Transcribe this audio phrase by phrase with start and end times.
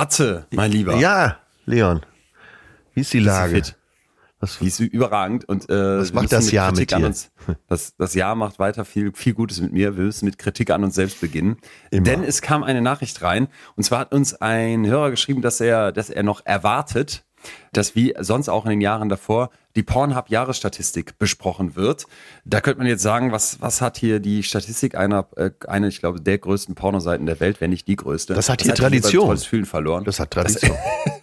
[0.00, 0.96] Atze, mein Lieber.
[0.96, 2.00] Ja, Leon.
[2.94, 3.56] Wie ist die Lage?
[3.56, 3.76] Fit.
[4.38, 7.04] Was, die ist überragend und äh, was macht das Jahr mit dir?
[7.04, 7.30] Uns,
[7.68, 9.98] das, das Jahr macht weiter viel, viel Gutes mit mir.
[9.98, 11.58] Wir müssen mit Kritik an uns selbst beginnen.
[11.90, 12.04] Immer.
[12.04, 15.92] Denn es kam eine Nachricht rein und zwar hat uns ein Hörer geschrieben, dass er,
[15.92, 17.26] dass er noch erwartet,
[17.74, 22.06] dass wie sonst auch in den Jahren davor die Pornhub-Jahresstatistik besprochen wird.
[22.44, 26.00] Da könnte man jetzt sagen, was, was hat hier die Statistik einer, äh, eine, ich
[26.00, 28.34] glaube, der größten Pornoseiten der Welt, wenn nicht die größte.
[28.34, 29.30] Das hat hier das Tradition.
[29.30, 30.04] Hat Fühlen verloren.
[30.04, 30.76] Das hat Tradition.
[31.04, 31.14] Das,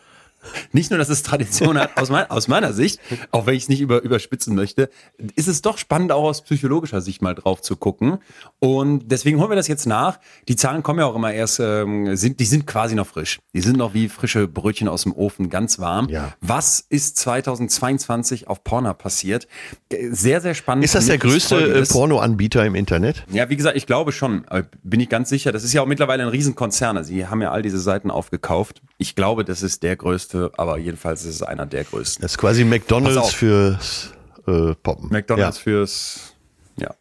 [0.72, 3.00] nicht nur, dass es Tradition hat, aus, mein, aus meiner Sicht,
[3.32, 4.90] auch wenn ich es nicht über, überspitzen möchte,
[5.36, 8.20] ist es doch spannend, auch aus psychologischer Sicht mal drauf zu gucken.
[8.60, 10.20] Und deswegen holen wir das jetzt nach.
[10.48, 13.40] Die Zahlen kommen ja auch immer erst, ähm, sind, die sind quasi noch frisch.
[13.54, 16.10] Die sind noch wie frische Brötchen aus dem Ofen, ganz warm.
[16.10, 16.34] Ja.
[16.42, 19.48] Was ist 2022 auf Pornhub passiert?
[20.12, 20.86] Sehr, sehr spannend.
[20.86, 23.24] Ist das der größte äh, Pornoanbieter im Internet?
[23.32, 24.46] Ja, wie gesagt, ich glaube schon.
[24.84, 25.52] Bin ich ganz sicher.
[25.52, 26.98] Das ist ja auch mittlerweile ein Riesenkonzern.
[26.98, 28.82] Also, sie haben ja all diese Seiten aufgekauft.
[28.98, 32.22] Ich glaube, das ist der größte, aber jedenfalls ist es einer der größten.
[32.22, 34.14] Das ist quasi McDonalds fürs
[34.48, 35.10] äh, Poppen.
[35.12, 35.64] McDonalds ja.
[35.64, 36.36] fürs,
[36.78, 36.94] ja.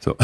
[0.00, 0.16] So.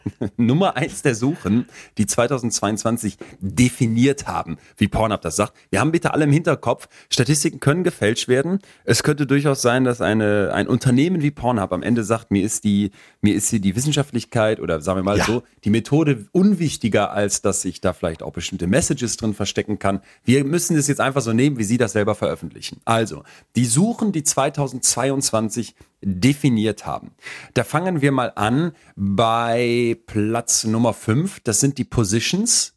[0.36, 1.66] Nummer eins der Suchen,
[1.98, 5.54] die 2022 definiert haben, wie Pornhub das sagt.
[5.70, 8.60] Wir haben bitte alle im Hinterkopf, Statistiken können gefälscht werden.
[8.84, 12.64] Es könnte durchaus sein, dass eine, ein Unternehmen wie Pornhub am Ende sagt, mir ist
[12.64, 15.24] die, mir ist hier die Wissenschaftlichkeit oder sagen wir mal ja.
[15.24, 20.00] so, die Methode unwichtiger, als dass ich da vielleicht auch bestimmte Messages drin verstecken kann.
[20.24, 22.80] Wir müssen es jetzt einfach so nehmen, wie Sie das selber veröffentlichen.
[22.84, 23.24] Also,
[23.56, 27.12] die Suchen, die 2022 definiert haben.
[27.54, 31.40] Da fangen wir mal an bei Platz Nummer 5.
[31.40, 32.74] Das sind die Positions.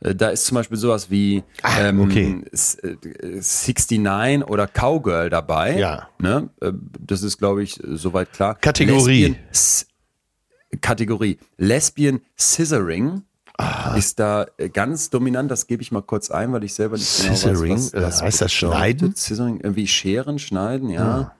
[0.00, 2.42] Äh, da ist zum Beispiel sowas wie ah, ähm, okay.
[2.52, 5.78] 69 äh, oder Cowgirl dabei.
[5.78, 6.08] Ja.
[6.18, 6.50] Ne?
[6.60, 8.54] Äh, das ist, glaube ich, soweit klar.
[8.56, 9.36] Kategorie.
[9.50, 11.38] Lesbian, Kategorie.
[11.56, 13.22] Lesbian Scissoring.
[13.58, 13.96] Aha.
[13.96, 15.50] ist da ganz dominant.
[15.50, 18.22] Das gebe ich mal kurz ein, weil ich selber nicht Scissoring, genau weiß, was das
[18.22, 19.14] heißt das Schneiden?
[19.14, 21.34] Scissoring, irgendwie Scheren, Schneiden, ja.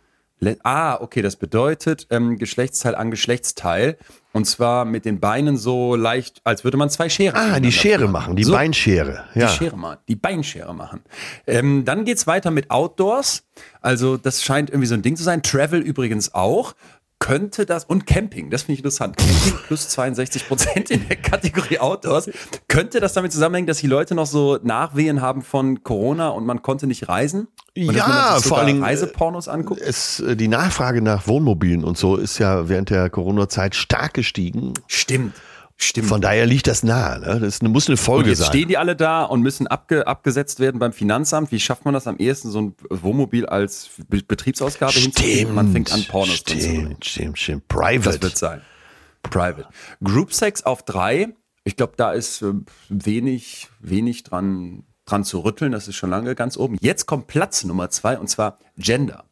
[0.63, 3.97] Ah, okay, das bedeutet ähm, Geschlechtsteil an Geschlechtsteil.
[4.33, 8.05] Und zwar mit den Beinen so leicht, als würde man zwei Scheren Ah, die Schere
[8.05, 9.25] machen, machen die so, Beinschere.
[9.35, 9.47] Ja.
[9.47, 11.01] Die Schere machen, die Beinschere machen.
[11.47, 13.45] Ähm, dann geht's weiter mit Outdoors.
[13.83, 15.43] Also das scheint irgendwie so ein Ding zu sein.
[15.43, 16.75] Travel übrigens auch
[17.23, 21.79] könnte das, und Camping, das finde ich interessant, Camping plus 62 Prozent in der Kategorie
[21.79, 22.29] Outdoors,
[22.67, 26.63] könnte das damit zusammenhängen, dass die Leute noch so Nachwehen haben von Corona und man
[26.63, 27.47] konnte nicht reisen?
[27.77, 29.81] Und ja, vor Dingen Reisepornos anguckt?
[29.81, 34.75] Es, äh, die Nachfrage nach Wohnmobilen und so ist ja während der Corona-Zeit stark gestiegen.
[34.89, 35.35] Stimmt.
[35.77, 36.09] Stimmt.
[36.09, 37.21] Von daher liegt das nahe.
[37.21, 37.41] Ne?
[37.41, 38.49] Das muss eine Folge und jetzt sein.
[38.49, 41.51] stehen die alle da und müssen abge abgesetzt werden beim Finanzamt.
[41.51, 45.55] Wie schafft man das am ehesten, so ein Wohnmobil als Be Betriebsausgabe hinzukriegen?
[45.55, 47.69] Man fängt an, Pornos stimmt, stimmt, stimmt.
[47.69, 48.19] Private.
[48.19, 48.63] Das wird sein.
[49.23, 49.69] Private.
[50.03, 51.35] Group Sex auf drei.
[51.65, 52.53] Ich glaube, da ist äh,
[52.89, 55.73] wenig, wenig dran, dran zu rütteln.
[55.73, 56.77] Das ist schon lange ganz oben.
[56.81, 59.25] Jetzt kommt Platz Nummer zwei und zwar Gender.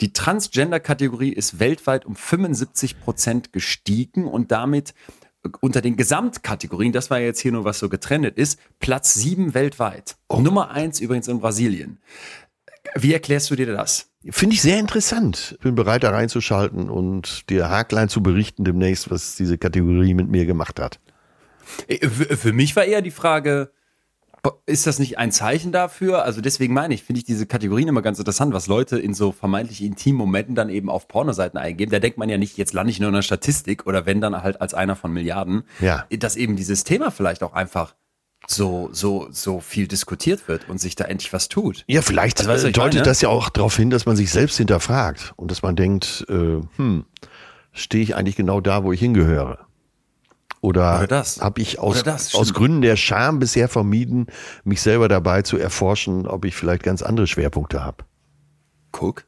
[0.00, 4.94] Die Transgender-Kategorie ist weltweit um 75 Prozent gestiegen und damit
[5.60, 10.16] unter den Gesamtkategorien, das war jetzt hier nur was so getrennt ist, Platz sieben weltweit.
[10.28, 10.40] Oh.
[10.40, 11.98] Nummer eins übrigens in Brasilien.
[12.94, 14.10] Wie erklärst du dir das?
[14.30, 15.54] Finde ich sehr interessant.
[15.58, 20.28] Ich bin bereit, da reinzuschalten und dir Haklein zu berichten demnächst, was diese Kategorie mit
[20.28, 20.98] mir gemacht hat.
[21.86, 23.70] Äh, für mich war eher die Frage,
[24.66, 26.24] ist das nicht ein Zeichen dafür?
[26.24, 29.32] Also deswegen meine ich, finde ich diese Kategorien immer ganz interessant, was Leute in so
[29.32, 31.90] vermeintlich intimen Momenten dann eben auf Pornoseiten eingeben.
[31.90, 34.40] Da denkt man ja nicht, jetzt lande ich nur in einer Statistik oder wenn dann
[34.42, 36.06] halt als einer von Milliarden, ja.
[36.10, 37.94] dass eben dieses Thema vielleicht auch einfach
[38.46, 41.84] so, so, so viel diskutiert wird und sich da endlich was tut.
[41.86, 43.02] Ja, vielleicht also, weißt deutet meine?
[43.02, 46.60] das ja auch darauf hin, dass man sich selbst hinterfragt und dass man denkt, äh,
[46.76, 47.04] hm,
[47.72, 49.67] stehe ich eigentlich genau da, wo ich hingehöre?
[50.68, 54.26] Oder, Oder habe ich aus, das, aus Gründen der Scham bisher vermieden,
[54.64, 58.04] mich selber dabei zu erforschen, ob ich vielleicht ganz andere Schwerpunkte habe?
[58.92, 59.24] Guck.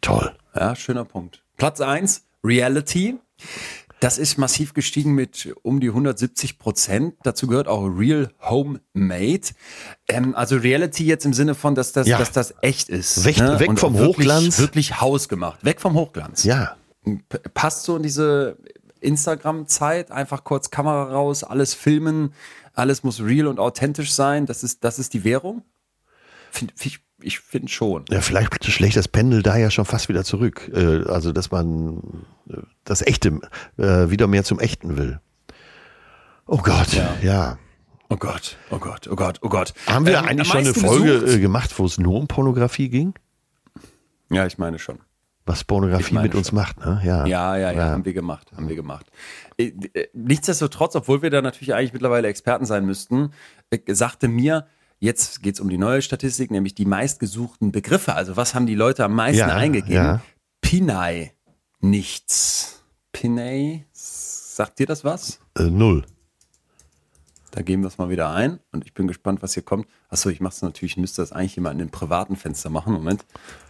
[0.00, 0.36] Toll.
[0.54, 1.42] Ja, schöner Punkt.
[1.56, 3.16] Platz eins Reality.
[3.98, 7.14] Das ist massiv gestiegen mit um die 170 Prozent.
[7.24, 9.48] Dazu gehört auch Real Homemade.
[10.06, 12.18] Ähm, also Reality jetzt im Sinne von, dass das, ja.
[12.18, 13.24] dass das echt ist.
[13.24, 13.58] Weg, ne?
[13.58, 14.60] weg vom wirklich, Hochglanz.
[14.60, 15.64] Wirklich hausgemacht.
[15.64, 16.44] Weg vom Hochglanz.
[16.44, 16.76] Ja.
[17.54, 18.58] Passt so in diese
[19.00, 22.32] Instagram-Zeit, einfach kurz Kamera raus, alles filmen,
[22.74, 24.46] alles muss real und authentisch sein.
[24.46, 25.62] Das ist, das ist die Währung?
[26.50, 28.04] Find, ich ich finde schon.
[28.10, 30.70] Ja, vielleicht schlägt das Pendel da ja schon fast wieder zurück.
[30.72, 33.40] Äh, also, dass man äh, das Echte
[33.76, 35.20] äh, wieder mehr zum Echten will.
[36.46, 37.16] Oh Gott, ja.
[37.20, 37.58] ja.
[38.08, 39.74] Oh Gott, oh Gott, oh Gott, oh Gott.
[39.86, 41.40] Haben wir ähm, eigentlich schon eine Folge besucht?
[41.40, 43.14] gemacht, wo es nur um Pornografie ging?
[44.30, 45.00] Ja, ich meine schon
[45.48, 47.00] was Pornografie mit uns macht, ne?
[47.04, 47.26] Ja.
[47.26, 47.56] ja.
[47.56, 49.06] ja, ja, haben wir gemacht, haben wir gemacht.
[49.56, 53.32] Äh, äh, nichtsdestotrotz, obwohl wir da natürlich eigentlich mittlerweile Experten sein müssten,
[53.70, 54.66] äh, sagte mir
[55.00, 58.14] Jetzt geht's um die neue Statistik, nämlich die meistgesuchten Begriffe.
[58.14, 59.94] Also was haben die Leute am meisten Ja, eingegeben?
[59.94, 60.20] ja.
[60.60, 61.32] Pinay,
[61.80, 62.82] nichts.
[63.12, 65.38] Pinay, sagt dir das was?
[65.56, 66.04] Äh, null.
[67.52, 69.86] Da geben wir es mal wieder ein und ich bin gespannt, was hier kommt.
[70.08, 72.92] Achso, ich mache es natürlich, ich müsste das eigentlich immer in einem privaten Fenster machen.
[72.92, 73.24] Moment.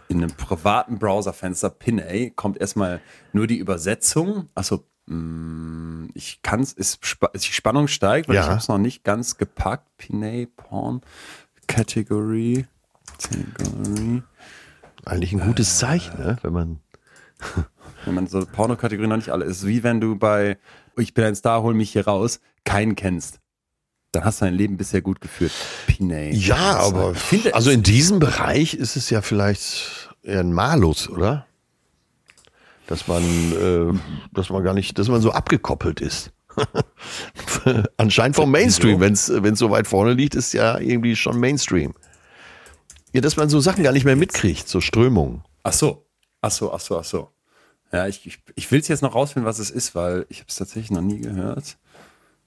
[0.09, 2.99] In einem privaten Browserfenster, Pinay, kommt erstmal
[3.31, 4.49] nur die Übersetzung.
[4.55, 6.99] Achso, mh, ich kann es,
[7.35, 8.41] die Spannung steigt, weil Ja.
[8.41, 9.87] ich habe es noch nicht ganz gepackt.
[9.97, 11.01] Pinay, Porn,
[11.67, 12.65] Category,
[13.21, 14.23] Category.
[15.05, 16.37] Eigentlich ein gutes Zeichen, ne?
[16.41, 16.79] wenn man.
[18.05, 20.57] Wenn man so Pornokategorie noch nicht alle ist, wie wenn du bei
[20.95, 23.39] Ich bin ein Star, hol mich hier raus, keinen kennst.
[24.13, 25.51] Dann hast du dein Leben bisher gut geführt.
[25.85, 26.31] Pinay.
[26.33, 31.45] Ja, aber finde, also in diesem Bereich ist es ja vielleicht eher ein Malus, oder?
[32.87, 33.99] Dass man, äh,
[34.31, 36.31] dass man gar nicht, dass man so abgekoppelt ist.
[37.97, 41.93] Anscheinend vom Mainstream, wenn es so weit vorne liegt, ist ja irgendwie schon Mainstream.
[43.13, 45.43] Ja, dass man so Sachen gar nicht mehr mitkriegt, so Strömungen.
[45.63, 46.05] Ach so,
[46.41, 47.29] ach so, ach so, ach so.
[47.91, 50.49] Ja, ich, ich, ich will es jetzt noch rausfinden, was es ist, weil ich habe
[50.49, 51.77] es tatsächlich noch nie gehört.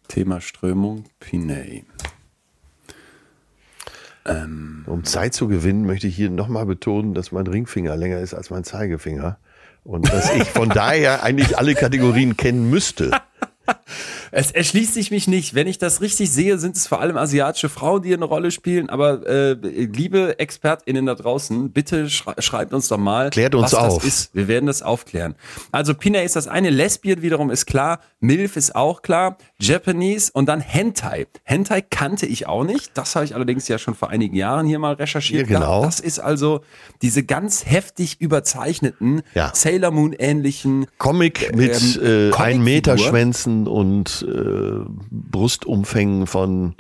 [0.06, 1.84] Thema Strömung, Pinay.
[4.24, 8.50] Um Zeit zu gewinnen, möchte ich hier nochmal betonen, dass mein Ringfinger länger ist als
[8.50, 9.38] mein Zeigefinger.
[9.84, 13.10] Und dass ich von daher eigentlich alle Kategorien kennen müsste.
[14.30, 15.54] Es erschließt sich mich nicht.
[15.54, 18.88] Wenn ich das richtig sehe, sind es vor allem asiatische Frauen, die eine Rolle spielen.
[18.88, 23.74] Aber äh, liebe ExpertInnen da draußen, bitte schrei schreibt uns doch mal, Klärt uns was
[23.74, 23.94] auf.
[23.96, 24.34] das ist.
[24.34, 25.34] Wir werden das aufklären.
[25.70, 30.46] Also Pina ist das eine, Lesbian wiederum ist klar, MILF ist auch klar, Japanese und
[30.46, 31.26] dann Hentai.
[31.44, 32.90] Hentai kannte ich auch nicht.
[32.98, 35.48] Das habe ich allerdings ja schon vor einigen Jahren hier mal recherchiert.
[35.48, 35.84] Ja, genau.
[35.84, 36.60] Das ist also
[37.02, 39.52] diese ganz heftig überzeichneten, Ja.
[39.54, 42.40] Sailor Moon ähnlichen Comic mit Ähm, äh, Comicfigur.
[42.40, 46.74] ein Meter Schwänzen und äh, Brustumfängen von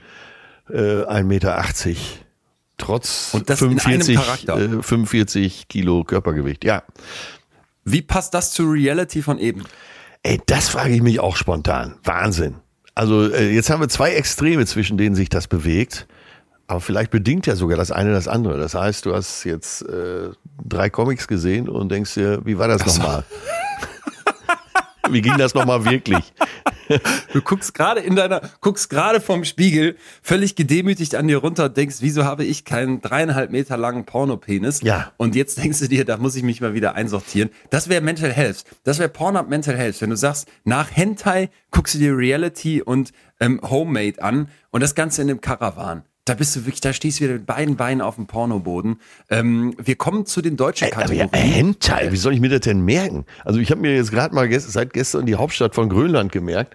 [0.68, 1.64] äh, 1,80 Meter.
[2.78, 4.56] Trotz Und das in einem 45, Charakter.
[4.58, 6.64] äh, 45 Kilo Körpergewicht.
[6.64, 6.82] Ja.
[7.84, 9.64] Wie passt das zu Reality von eben?
[10.24, 11.96] Ey, das frage ich mich auch spontan.
[12.04, 12.56] Wahnsinn.
[12.94, 16.06] Also äh, jetzt haben wir zwei Extreme, zwischen denen sich das bewegt.
[16.66, 18.58] Aber vielleicht bedingt ja sogar das eine das andere.
[18.58, 20.30] Das heißt, du hast jetzt äh,
[20.64, 23.24] drei Comics gesehen und denkst dir, wie war das nochmal?
[25.10, 26.32] wie ging das nochmal wirklich?
[27.32, 31.76] Du guckst gerade in deiner, guckst gerade vom Spiegel, völlig gedemütigt an dir runter und
[31.76, 34.80] denkst, wieso habe ich keinen dreieinhalb Meter langen Pornopenis?
[34.82, 35.12] Ja.
[35.16, 37.50] Und jetzt denkst du dir, da muss ich mich mal wieder einsortieren.
[37.70, 38.64] Das wäre Mental Health.
[38.84, 40.00] Das wäre Pornhub Mental Health.
[40.00, 44.94] Wenn du sagst, nach Hentai guckst du dir Reality und ähm, Homemade an und das
[44.94, 46.04] Ganze in einem Caravan.
[46.24, 49.00] Da bist du wirklich, da stehst du wieder mit beiden Beinen auf dem Pornoboden.
[49.28, 51.52] Ähm, wir kommen zu den deutschen Aber ja, Kategorien.
[51.52, 53.24] Hentai, wie soll ich mir das denn merken?
[53.44, 56.74] Also ich habe mir jetzt gerade mal gest seit gestern die Hauptstadt von Grönland gemerkt.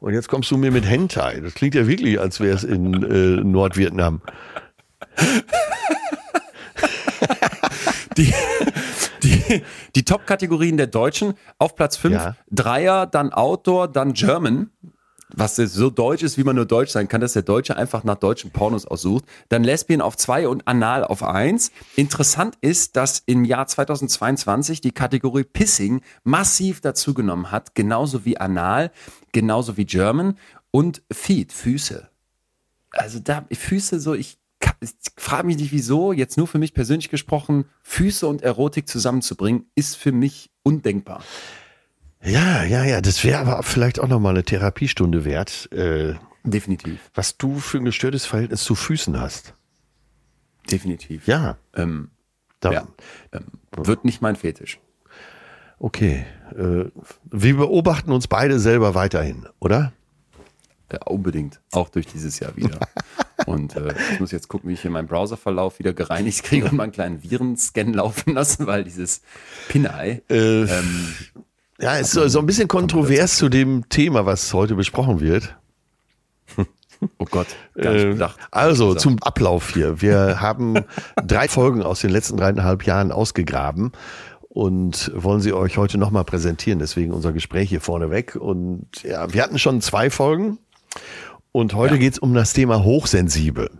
[0.00, 1.40] Und jetzt kommst du mir mit Hentai.
[1.40, 4.22] Das klingt ja wirklich, als wäre es in äh, Nordvietnam.
[8.16, 8.32] die,
[9.22, 9.62] die,
[9.94, 12.36] die Top-Kategorien der Deutschen auf Platz 5, Ja.
[12.50, 14.70] Dreier, dann Outdoor, dann German.
[15.34, 18.16] Was so deutsch ist, wie man nur deutsch sein kann, dass der Deutsche einfach nach
[18.16, 19.24] deutschen Pornos aussucht.
[19.50, 21.70] Dann Lesbien auf 2 und Anal auf 1.
[21.96, 28.90] Interessant ist, dass im Jahr 2022 die Kategorie Pissing massiv dazugenommen hat, genauso wie Anal,
[29.32, 30.38] genauso wie German
[30.70, 32.08] und Feet, Füße.
[32.90, 34.38] Also da, Füße so, ich,
[34.80, 39.66] ich frage mich nicht wieso, jetzt nur für mich persönlich gesprochen, Füße und Erotik zusammenzubringen,
[39.74, 41.22] ist für mich undenkbar.
[42.22, 43.00] Ja, ja, ja.
[43.00, 47.84] Das wäre aber vielleicht auch nochmal eine Therapiestunde wert, äh, Definitiv, was du für ein
[47.84, 49.54] gestörtes Verhältnis zu Füßen hast.
[50.70, 51.26] definitiv.
[51.26, 51.58] Ja.
[51.74, 52.10] Ähm,
[52.60, 52.88] Da, ja.
[53.32, 54.80] Ähm, wird nicht mein Fetisch.
[55.78, 56.24] Okay.
[56.56, 56.86] Äh,
[57.24, 59.92] wir beobachten uns beide selber weiterhin, oder?
[60.92, 61.60] Ja, unbedingt.
[61.72, 62.80] Auch durch dieses Jahr wieder.
[63.46, 66.72] Und äh, ich muss jetzt gucken, wie ich hier meinen Browserverlauf wieder gereinigt kriege und
[66.72, 69.22] mal einen kleinen Virenscan laufen lassen, weil dieses
[69.68, 70.22] Pinei.
[70.28, 71.14] Äh, Ähm,
[71.80, 75.56] ja, ist so, so ein bisschen kontrovers zu dem Thema, was heute besprochen wird.
[77.18, 78.36] oh Gott, gar nicht Äh, bedacht.
[78.50, 78.98] Also So.
[78.98, 80.00] zum Ablauf hier.
[80.00, 80.84] Wir haben
[81.24, 83.92] drei Folgen aus den letzten dreieinhalb Jahren ausgegraben
[84.48, 86.78] und wollen sie euch heute nochmal präsentieren.
[86.78, 88.34] Deswegen unser Gespräch hier vorneweg.
[88.34, 90.58] Und ja, wir hatten schon zwei Folgen
[91.52, 92.00] und heute Ja.
[92.00, 93.70] geht's um das Thema hochsensibel.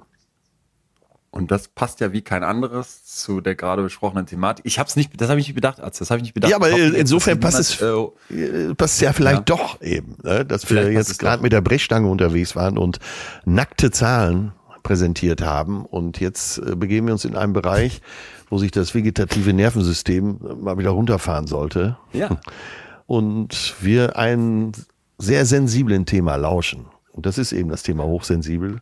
[1.31, 4.65] Und das passt ja wie kein anderes zu der gerade besprochenen Thematik.
[4.65, 6.51] Ich habe es nicht, das habe ich nicht bedacht, Arzt, das habe ich nicht bedacht.
[6.51, 9.57] Ja, aber hoffe insofern passt niemand, Äh, passt ja vielleicht Ja.
[9.57, 10.45] doch eben, ne?
[10.47, 12.99] dass Vielleicht wir es jetzt gerade mit der Brechstange unterwegs waren und
[13.45, 15.85] nackte Zahlen präsentiert haben.
[15.85, 18.01] Und jetzt äh, begeben wir uns in einen Bereich,
[18.49, 21.99] wo sich das vegetative Nervensystem äh, mal wieder runterfahren sollte.
[22.15, 22.39] Ja,
[23.07, 24.73] Und wir einem
[25.17, 26.87] sehr sensiblen Thema lauschen.
[27.13, 28.81] Und das ist eben das Thema hochsensibel.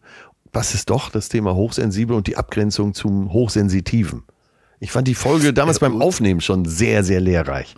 [0.56, 4.24] Was ist doch das Thema hochsensibel und die Abgrenzung zum Hochsensitiven.
[4.80, 7.74] Ich fand die Folge damals beim Aufnehmen schon sehr, sehr lehrreich.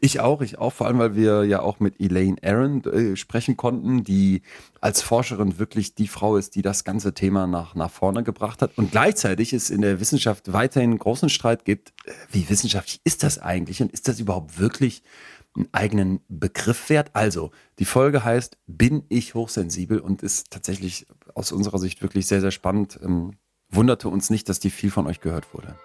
[0.00, 3.56] Ich auch, ich auch, vor allem, weil wir ja auch mit Elaine Aaron äh, sprechen
[3.56, 4.42] konnten, die
[4.80, 8.70] als Forscherin wirklich die Frau ist, die das ganze Thema nach, nach vorne gebracht hat.
[8.76, 13.40] Und gleichzeitig es in der Wissenschaft weiterhin großen Streit gibt, äh, wie wissenschaftlich ist das
[13.40, 15.02] eigentlich und ist das überhaupt wirklich
[15.56, 17.10] einen eigenen Begriff wert?
[17.14, 22.40] Also, die Folge heißt, bin ich hochsensibel und ist tatsächlich aus unserer Sicht wirklich sehr,
[22.40, 22.98] sehr spannend.
[23.02, 23.32] Ähm,
[23.70, 25.76] wunderte uns nicht, dass die viel von euch gehört wurde.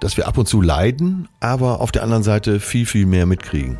[0.00, 3.78] dass wir ab und zu leiden, aber auf der anderen Seite viel, viel mehr mitkriegen.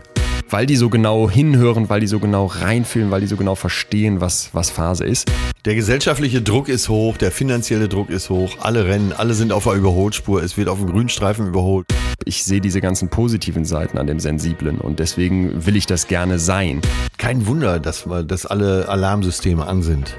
[0.50, 4.21] Weil die so genau hinhören, weil die so genau reinfühlen, weil die so genau verstehen,
[4.21, 5.30] was, was Phase ist.
[5.64, 9.62] Der gesellschaftliche Druck ist hoch, der finanzielle Druck ist hoch, alle rennen, alle sind auf
[9.62, 11.87] der Überholspur, es wird auf dem Grünstreifen überholt.
[12.25, 16.40] Ich sehe diese ganzen positiven Seiten an dem Sensiblen und deswegen will ich das gerne
[16.40, 16.80] sein.
[17.16, 20.16] Kein Wunder, dass, dass alle Alarmsysteme an sind.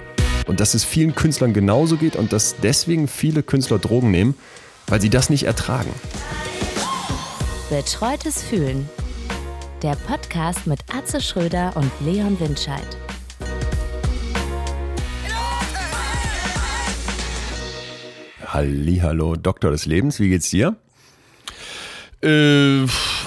[0.48, 4.36] Und dass es vielen Künstlern genauso geht und dass deswegen viele Künstler Drogen nehmen,
[4.88, 5.92] weil sie das nicht ertragen.
[7.70, 8.90] Betreutes Fühlen.
[9.84, 12.86] Der Podcast mit Atze Schröder und Leon Windscheid.
[18.46, 20.76] Hallo, Doktor des Lebens, wie geht's dir?
[22.22, 22.84] Äh,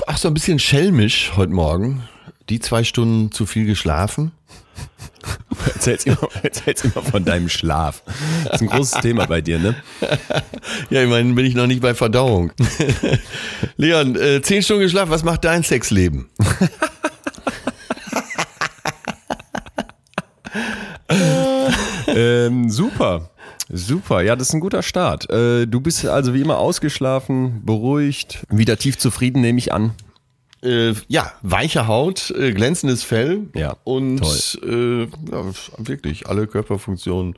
[0.06, 2.04] ach, so ein bisschen schelmisch heute Morgen.
[2.48, 4.30] Die zwei Stunden zu viel geschlafen.
[5.86, 8.02] Erzähl's immer, erzähl's immer von deinem Schlaf.
[8.44, 9.74] Das ist ein großes Thema bei dir, ne?
[10.88, 12.52] Ja, ich meine, bin ich noch nicht bei Verdauung.
[13.76, 16.30] Leon, äh, zehn Stunden geschlafen, was macht dein Sexleben?
[22.06, 23.28] ähm, super.
[23.68, 25.28] Super, ja, das ist ein guter Start.
[25.28, 29.92] Äh, du bist also wie immer ausgeschlafen, beruhigt, wieder tief zufrieden, nehme ich an.
[30.64, 34.22] Äh, ja, weiche Haut, äh, glänzendes Fell Ja, und
[34.64, 35.08] äh, ja,
[35.78, 37.34] wirklich alle Körperfunktionen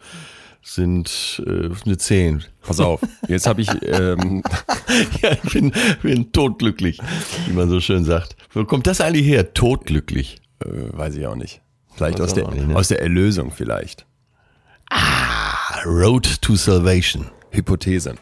[0.62, 2.44] sind äh, eine 10.
[2.62, 4.42] Pass auf, jetzt habe ich, ähm,
[5.22, 6.98] ja, ich bin, bin todglücklich,
[7.46, 8.36] wie man so schön sagt.
[8.52, 9.54] Wo kommt das eigentlich her?
[9.54, 10.40] Todglücklich.
[10.64, 11.60] äh, weiß ich auch nicht.
[11.94, 12.76] Vielleicht Weiß aus der, nicht, ne?
[12.76, 14.06] aus der Erlösung vielleicht.
[15.84, 17.26] Road to Salvation.
[17.50, 18.16] Hypothese.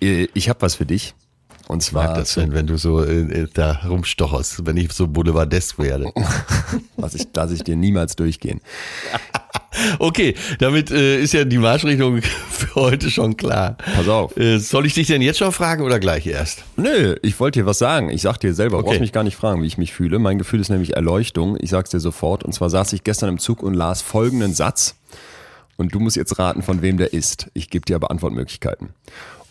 [0.00, 1.14] Äh, Ich habe was für dich.
[1.68, 5.08] Und Ich mag zwar, das, wenn, wenn du so äh, da rumstocherst, wenn ich so
[5.08, 6.12] boulevardesk werde.
[6.96, 8.60] lasse ich, lass ich dir niemals durchgehen.
[9.98, 13.76] Okay, damit äh, ist ja die Marschrichtung für heute schon klar.
[13.94, 14.34] Pass auf.
[14.38, 16.64] Äh, soll ich dich denn jetzt schon fragen oder gleich erst?
[16.76, 18.08] Nö, ich wollte dir was sagen.
[18.08, 18.86] Ich sag dir selber, du Okay.
[18.88, 20.18] brauchst mich gar nicht fragen, wie ich mich fühle.
[20.18, 21.58] Mein Gefühl ist nämlich Erleuchtung.
[21.60, 22.42] Ich sag's dir sofort.
[22.42, 24.94] Und zwar saß ich gestern im Zug und las folgenden Satz.
[25.76, 27.48] Und du musst jetzt raten, von wem der ist.
[27.52, 28.94] Ich gebe dir aber Antwortmöglichkeiten.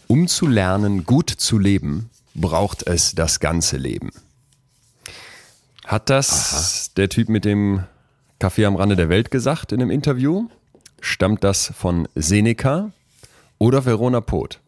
[0.07, 4.11] Um zu lernen, gut zu leben, braucht es das ganze Leben.
[5.85, 7.83] Hat das der Typ mit dem
[8.39, 10.47] Café am Rande der Welt gesagt in einem Interview?
[10.99, 12.91] Stammt das von Seneca
[13.57, 14.59] oder Verona Poth?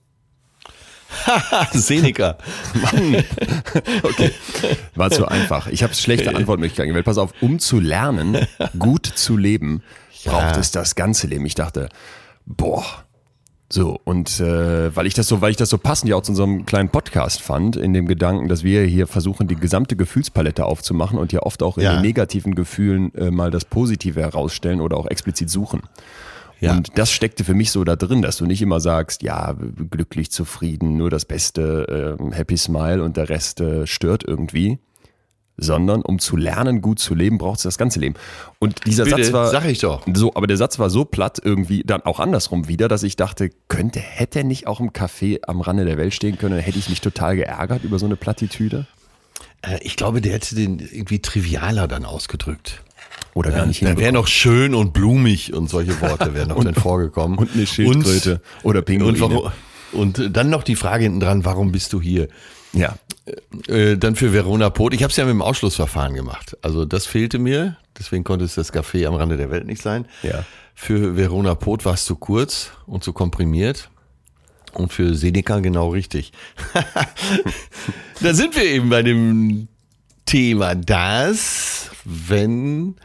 [1.72, 2.38] Seneca.
[4.04, 4.32] Okay,
[4.96, 5.68] war zu einfach.
[5.68, 7.06] Ich habe schlechte Antwortmöglichkeiten gewählt.
[7.06, 8.48] Pass auf, um zu lernen,
[8.80, 9.84] gut zu leben,
[10.26, 11.46] braucht es das ganze Leben.
[11.46, 11.90] Ich dachte,
[12.46, 13.07] boah.
[13.70, 16.32] So, und äh, weil ich das so, weil ich das so passend ja auch zu
[16.32, 21.20] unserem kleinen Podcast fand, in dem Gedanken, dass wir hier versuchen, die gesamte Gefühlspalette aufzumachen
[21.20, 21.94] und ja oft auch in Ja.
[21.96, 25.82] den negativen Gefühlen äh, mal das Positive herausstellen oder auch explizit suchen.
[26.62, 26.72] Ja.
[26.78, 29.54] Und das steckte für mich so da drin, dass du nicht immer sagst, ja,
[29.92, 34.80] glücklich, zufrieden, nur das Beste, äh, Happy Smile und der Rest äh, stört irgendwie.
[35.60, 38.14] Sondern um zu lernen, gut zu leben, braucht es das ganze Leben.
[38.60, 39.50] Und dieser Bitte, Satz war.
[39.50, 40.04] sag ich doch.
[40.14, 43.50] So, aber der Satz war so platt irgendwie, dann auch andersrum wieder, dass ich dachte,
[43.68, 46.78] könnte, hätte er nicht auch im Café am Rande der Welt stehen können, dann hätte
[46.78, 48.86] ich mich total geärgert über so eine Plattitüde.
[49.64, 52.84] Äh, Ich glaube, der hätte den irgendwie trivialer dann ausgedrückt.
[53.34, 54.14] Oder gar nicht Da wäre hinbekommen.
[54.22, 57.38] noch schön und blumig und solche Worte wären noch dann vorgekommen.
[57.40, 59.14] Und eine Schildkröte oder Pinguine.
[59.14, 59.52] Und, warum,
[59.92, 62.28] und dann noch die Frage hinten dran, warum bist du hier?
[62.74, 62.96] Ja,
[63.68, 64.94] Äh, dann für Verona Poth.
[64.94, 66.58] Ich habe es ja mit dem Ausschlussverfahren gemacht.
[66.62, 67.78] Also das fehlte mir.
[67.98, 70.06] Deswegen konnte es das Café am Rande der Welt nicht sein.
[70.24, 70.46] Ja.
[70.76, 73.90] Für Verona Poth war es zu kurz und zu komprimiert.
[74.74, 76.32] Und für Seneca genau richtig.
[78.22, 79.68] da sind wir eben bei dem
[80.26, 82.96] Thema, dass, wenn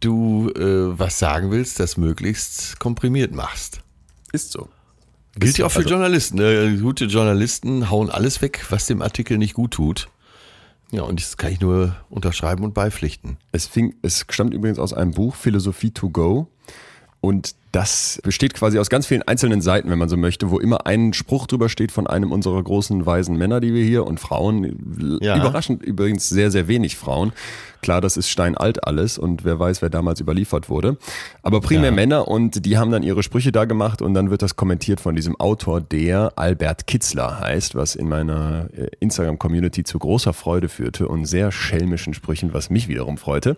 [0.00, 3.80] du äh, was sagen willst, das möglichst komprimiert machst.
[4.32, 4.68] ist so.
[5.38, 6.36] Gilt ja auch für Also- Journalisten.
[6.38, 6.78] Ne?
[6.80, 10.08] Gute Journalisten hauen alles weg, was dem Artikel nicht gut tut.
[10.92, 13.36] Ja, und das kann ich nur unterschreiben und beipflichten.
[13.52, 16.48] Es fing, es stammt übrigens aus einem Buch, Philosophie to go.
[17.20, 20.86] Und Das besteht quasi aus ganz vielen einzelnen Seiten, wenn man so möchte, wo immer
[20.88, 25.18] ein Spruch drüber steht von einem unserer großen weisen Männer, die wir hier und Frauen.
[25.22, 25.36] Ja.
[25.36, 27.32] Überraschend übrigens sehr, sehr wenig Frauen.
[27.82, 30.96] Klar, das ist steinalt alles und wer weiß, wer damals überliefert wurde.
[31.42, 31.96] Aber primär Ja.
[31.96, 35.14] Männer und die haben dann ihre Sprüche da gemacht und dann wird das kommentiert von
[35.14, 41.08] diesem Autor, der Albert Kitzler heißt, was in meiner äh, Instagram-Community zu großer Freude führte
[41.08, 43.56] und sehr schelmischen Sprüchen, was mich wiederum freute.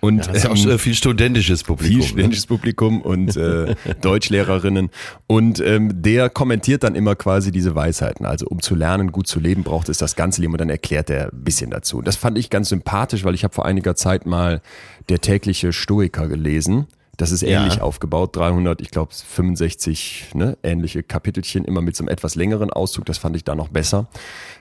[0.00, 1.90] Und Das ist auch ähm, äh, viel studentisches Publikum.
[1.92, 2.06] viel ne?
[2.08, 4.90] studentisches Publikum und äh, Deutschlehrerinnen.
[5.26, 8.26] Und ähm, der kommentiert dann immer quasi diese Weisheiten.
[8.26, 11.10] Also um zu lernen, gut zu leben, braucht es das ganze Leben und dann erklärt
[11.10, 12.02] er ein bisschen dazu.
[12.02, 14.62] Das fand ich ganz sympathisch, weil ich habe vor einiger Zeit mal
[15.10, 16.86] der tägliche Stoiker gelesen.
[17.18, 17.82] Das ist ähnlich Ja.
[17.82, 23.04] aufgebaut, 300, ich glaube 65 ne, ähnliche Kapitelchen, immer mit so einem etwas längeren Auszug.
[23.04, 24.08] Das fand ich da noch besser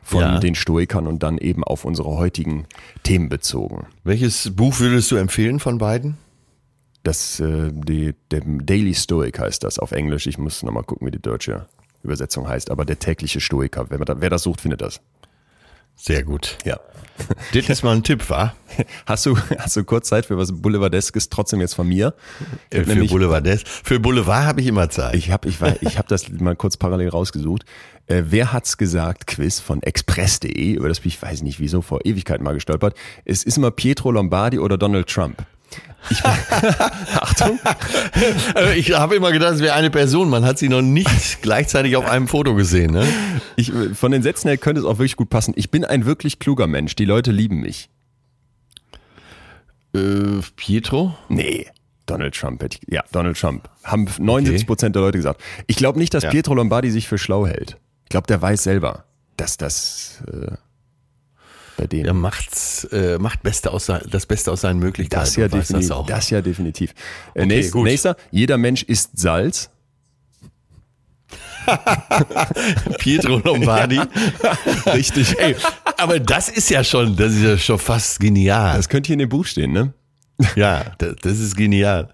[0.04, 0.40] von Ja.
[0.40, 2.66] den Stoikern und dann eben auf unsere heutigen
[3.04, 3.88] Themen bezogen.
[4.04, 6.18] Welches Buch würdest du empfehlen von beiden?
[7.04, 10.28] Das, äh, die, der Daily Stoic heißt das auf Englisch.
[10.28, 11.68] Ich muss nochmal gucken, wie die deutsche
[12.04, 12.70] Übersetzung heißt.
[12.70, 13.86] Aber der tägliche Stoiker.
[13.90, 15.00] Wer, wer das sucht, findet das.
[16.00, 16.58] Sehr gut.
[16.66, 16.80] Ja.
[17.54, 18.54] Das ist mal ein Tipp, wa?
[19.06, 22.14] Hast du, hast du kurz Zeit für was Boulevardeskes trotzdem jetzt von mir?
[22.70, 23.46] Äh, Für Nämlich- Boulevard.
[23.68, 25.16] Für Boulevard habe ich immer Zeit.
[25.16, 27.66] Ich habe ich, war- ich hab das mal kurz parallel rausgesucht.
[28.08, 29.28] Äh, wer hat's gesagt?
[29.28, 32.96] Quiz von express.de, über das bin ich weiß nicht wieso vor Ewigkeiten mal gestolpert.
[33.26, 35.44] Es ist immer Pietro Lombardi oder Donald Trump.
[36.10, 37.60] Ich, Achtung,
[38.56, 40.30] Äh, ich habe immer gedacht, es wäre eine Person.
[40.30, 42.92] Man hat sie noch nicht gleichzeitig auf einem Foto gesehen.
[42.92, 43.06] Ne?
[43.56, 45.54] ich, von den Sätzen her könnte es auch wirklich gut passen.
[45.56, 46.96] Ich bin ein wirklich kluger Mensch.
[46.96, 47.90] Die Leute lieben mich.
[49.94, 51.16] Äh, Pietro?
[51.30, 51.68] Nee.
[52.06, 53.70] Donald Trump, hätte ich, ja, Donald Trump.
[53.84, 55.42] Haben 79 Prozent der Leute gesagt.
[55.68, 56.32] Ich glaube nicht, dass Ja.
[56.32, 57.78] Pietro Lombardi sich für schlau hält.
[58.06, 59.06] Ich glaube, der weiß selber,
[59.38, 60.54] dass das äh,
[61.80, 62.06] bei denen.
[62.06, 65.22] Er macht's, äh, macht Beste aus, das Beste aus seinen Möglichkeiten.
[65.22, 65.90] das ja definitiv.
[65.90, 66.06] Das.
[66.08, 66.92] Das ja definitiv.
[67.34, 67.76] Äh, Okay, nächst.
[67.76, 69.70] Nächster, jeder Mensch isst Salz.
[73.00, 74.00] Pietro Lombardi.
[74.88, 75.40] Richtig.
[75.40, 75.56] Ey,
[75.98, 78.76] aber das ist ja schon, das ist ja schon fast genial.
[78.76, 79.94] Das könnte hier in dem Buch stehen, ne?
[80.56, 82.10] ja, das, das ist genial.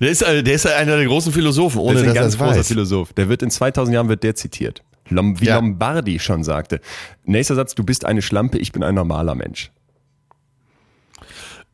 [0.00, 2.34] Der ist, äh, der ist ja einer der großen Philosophen, Das ohne ist ein ganz
[2.34, 2.68] es großer weiß.
[2.68, 3.12] Philosoph.
[3.14, 4.82] Der wird in 2000 Jahren wird der zitiert.
[5.08, 5.56] Lom, wie Ja.
[5.56, 6.80] Lombardi schon sagte.
[7.24, 9.70] Nächster Satz, du bist eine Schlampe, ich bin ein normaler Mensch.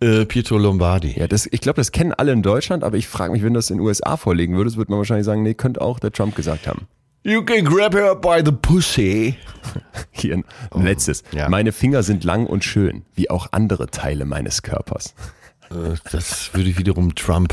[0.00, 1.18] Äh, Pietro Lombardi.
[1.18, 3.58] Ja, das, ich glaube, das kennen alle in Deutschland, aber ich frage mich, wenn du
[3.58, 6.36] das in den USA vorlegen würdest, würde man wahrscheinlich sagen, nee, könnte auch der Trump
[6.36, 6.86] gesagt haben.
[7.24, 9.36] You can grab her by the pussy.
[10.12, 11.24] Hier ein letztes.
[11.32, 11.48] Oh, ja.
[11.48, 15.14] Meine Finger sind lang und schön, wie auch andere Teile meines Körpers.
[15.70, 17.52] Äh, das würde ich wiederum Trump.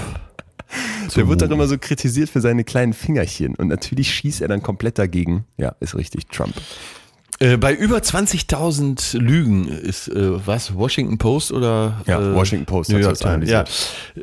[1.15, 4.62] Der wird doch immer so kritisiert für seine kleinen Fingerchen und natürlich schießt er dann
[4.63, 5.45] komplett dagegen.
[5.58, 6.54] Ja, ist richtig, Trump.
[7.39, 12.91] Äh, bei über 20.000 Lügen ist äh, was Washington Post oder Ja, äh, Washington Post
[12.91, 13.49] New York das Times.
[13.49, 13.65] Ja,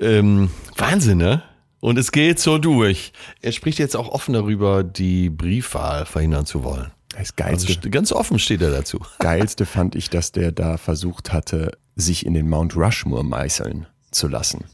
[0.00, 1.42] ähm, Wahnsinn, ne?
[1.80, 3.12] Und es geht so durch.
[3.40, 6.90] Er spricht jetzt auch offen darüber, die Briefwahl verhindern zu wollen.
[7.10, 9.00] Das Also Geilste, st- ganz offen steht er dazu.
[9.18, 14.28] Geilste fand ich, dass der da versucht hatte, sich in den Mount Rushmore meißeln zu
[14.28, 14.64] lassen.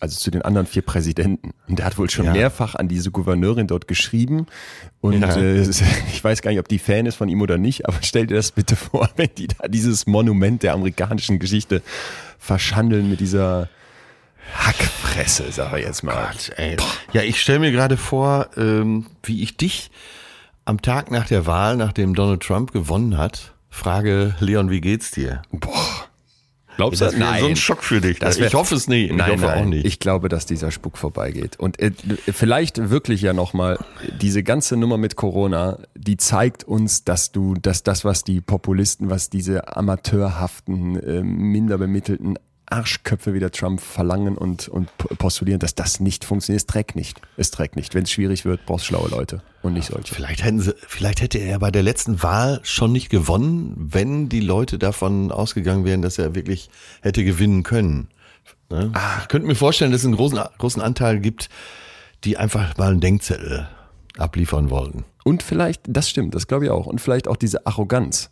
[0.00, 1.50] Also zu den anderen vier Präsidenten.
[1.68, 2.32] Und der hat wohl schon Ja.
[2.32, 4.46] mehrfach an diese Gouverneurin dort geschrieben.
[5.00, 5.36] Und Ja.
[5.36, 5.60] äh,
[6.12, 8.36] ich weiß gar nicht, ob die Fan ist von ihm oder nicht, aber stell dir
[8.36, 11.82] das bitte vor, wenn die da dieses Monument der amerikanischen Geschichte
[12.38, 13.68] verschandeln mit dieser
[14.54, 16.28] Hackfresse, sag ich jetzt mal.
[16.32, 16.76] Gott, ey.
[17.12, 19.90] Ja, ich stelle mir gerade vor, ähm, wie ich dich
[20.64, 25.42] am Tag nach der Wahl, nachdem Donald Trump gewonnen hat, frage, Leon, wie geht's dir?
[25.50, 25.97] Boah.
[26.78, 28.20] Glaubst Das wäre so ein Schock für dich.
[28.20, 29.12] Das wär- ich hoffe es nicht.
[29.12, 29.64] Nein, ich hoffe nein.
[29.64, 29.84] auch nicht.
[29.84, 31.58] Ich glaube, dass dieser Spuk vorbeigeht.
[31.58, 31.90] Und äh,
[32.30, 33.78] vielleicht wirklich ja nochmal,
[34.20, 39.10] diese ganze Nummer mit Corona, die zeigt uns, dass du, dass das, was die Populisten,
[39.10, 42.38] was diese amateurhaften, äh, minder bemittelten
[42.70, 46.62] Arschköpfe wie der Trump verlangen und, und postulieren, dass das nicht funktioniert.
[46.62, 47.20] Es trägt nicht.
[47.36, 47.94] Es trägt nicht.
[47.94, 50.14] Wenn es schwierig wird, brauchst du schlaue Leute und nicht solche.
[50.14, 54.40] Vielleicht hätten sie, vielleicht hätte er bei der letzten Wahl schon nicht gewonnen, wenn die
[54.40, 58.08] Leute davon ausgegangen wären, dass er wirklich hätte gewinnen können.
[58.70, 58.92] Ne?
[59.22, 61.48] Ich könnte mir vorstellen, dass es einen großen, großen Anteil gibt,
[62.24, 63.68] die einfach mal einen Denkzettel
[64.18, 65.04] abliefern wollten.
[65.24, 66.86] Und vielleicht, das stimmt, das glaube ich auch.
[66.86, 68.30] Und vielleicht auch diese Arroganz.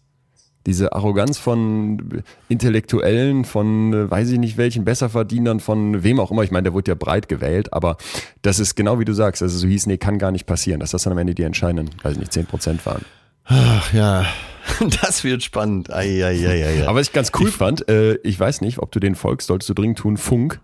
[0.66, 6.42] Diese Arroganz von Intellektuellen, von äh, weiß ich nicht welchen Besserverdienern, von wem auch immer.
[6.42, 7.96] Ich meine, der wurde ja breit gewählt, aber
[8.42, 9.42] das ist genau wie du sagst.
[9.42, 11.90] Also so hieß, nee, kann gar nicht passieren, dass das dann am Ende die entscheidenden,
[12.02, 13.04] weiß ich nicht, 10 Prozent waren.
[13.48, 14.26] Ach ja,
[15.02, 15.92] das wird spannend.
[15.92, 16.86] Ai, ai, ai, ai.
[16.86, 19.68] Aber was ich ganz cool fand, äh, ich weiß nicht, ob du den folgst, solltest
[19.68, 20.60] du dringend tun, Funk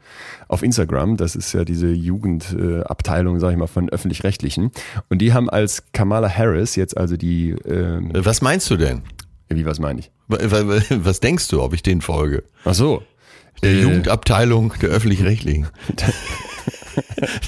[0.48, 4.72] auf Instagram, das ist ja diese Jugendabteilung, sag ich mal, von Öffentlich-Rechtlichen.
[5.08, 9.02] Und die haben als Kamala Harris jetzt also die, ähm, Was meinst du denn?
[9.54, 10.10] Wie was meine ich?
[10.28, 12.44] Wa- wa- Was denkst du, ob ich den folge?
[12.64, 13.02] Ach so.
[13.62, 15.68] Der Äh, Jugendabteilung der öffentlich-rechtlichen.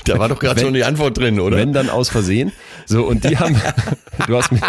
[0.06, 1.56] Da war doch gerade schon die Antwort drin, oder?
[1.56, 2.52] Wenn dann aus Versehen.
[2.86, 3.56] So, und die haben,
[4.26, 4.62] du hast, mit,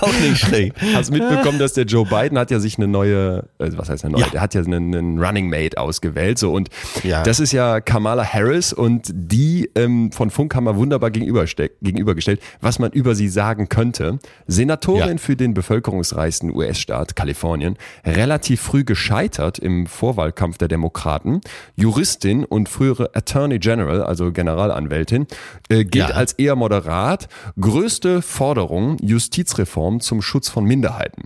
[0.00, 0.74] auch nicht schlecht.
[0.94, 4.12] hast mitbekommen, dass der Joe Biden hat ja sich eine neue, äh, was heißt eine
[4.14, 4.28] neue, Ja.
[4.30, 6.38] der hat ja einen, einen Running Mate ausgewählt.
[6.38, 6.68] So, und
[7.02, 7.22] Ja.
[7.22, 12.78] das ist ja Kamala Harris und die ähm, von Funk haben wir wunderbar gegenübergestellt, was
[12.78, 14.18] man über sie sagen könnte.
[14.46, 15.18] Senatorin Ja.
[15.18, 21.40] für den bevölkerungsreichsten US-Staat Kalifornien, relativ früh gescheitert im Vorwahlkampf der Demokraten,
[21.76, 25.26] Juristin und frühere Attorney General, also Generalanwältin,
[25.68, 26.14] äh, gilt Ja.
[26.14, 27.28] als eher moderat.
[27.60, 31.24] Größte Forderung, Justizreform zum Schutz von Minderheiten.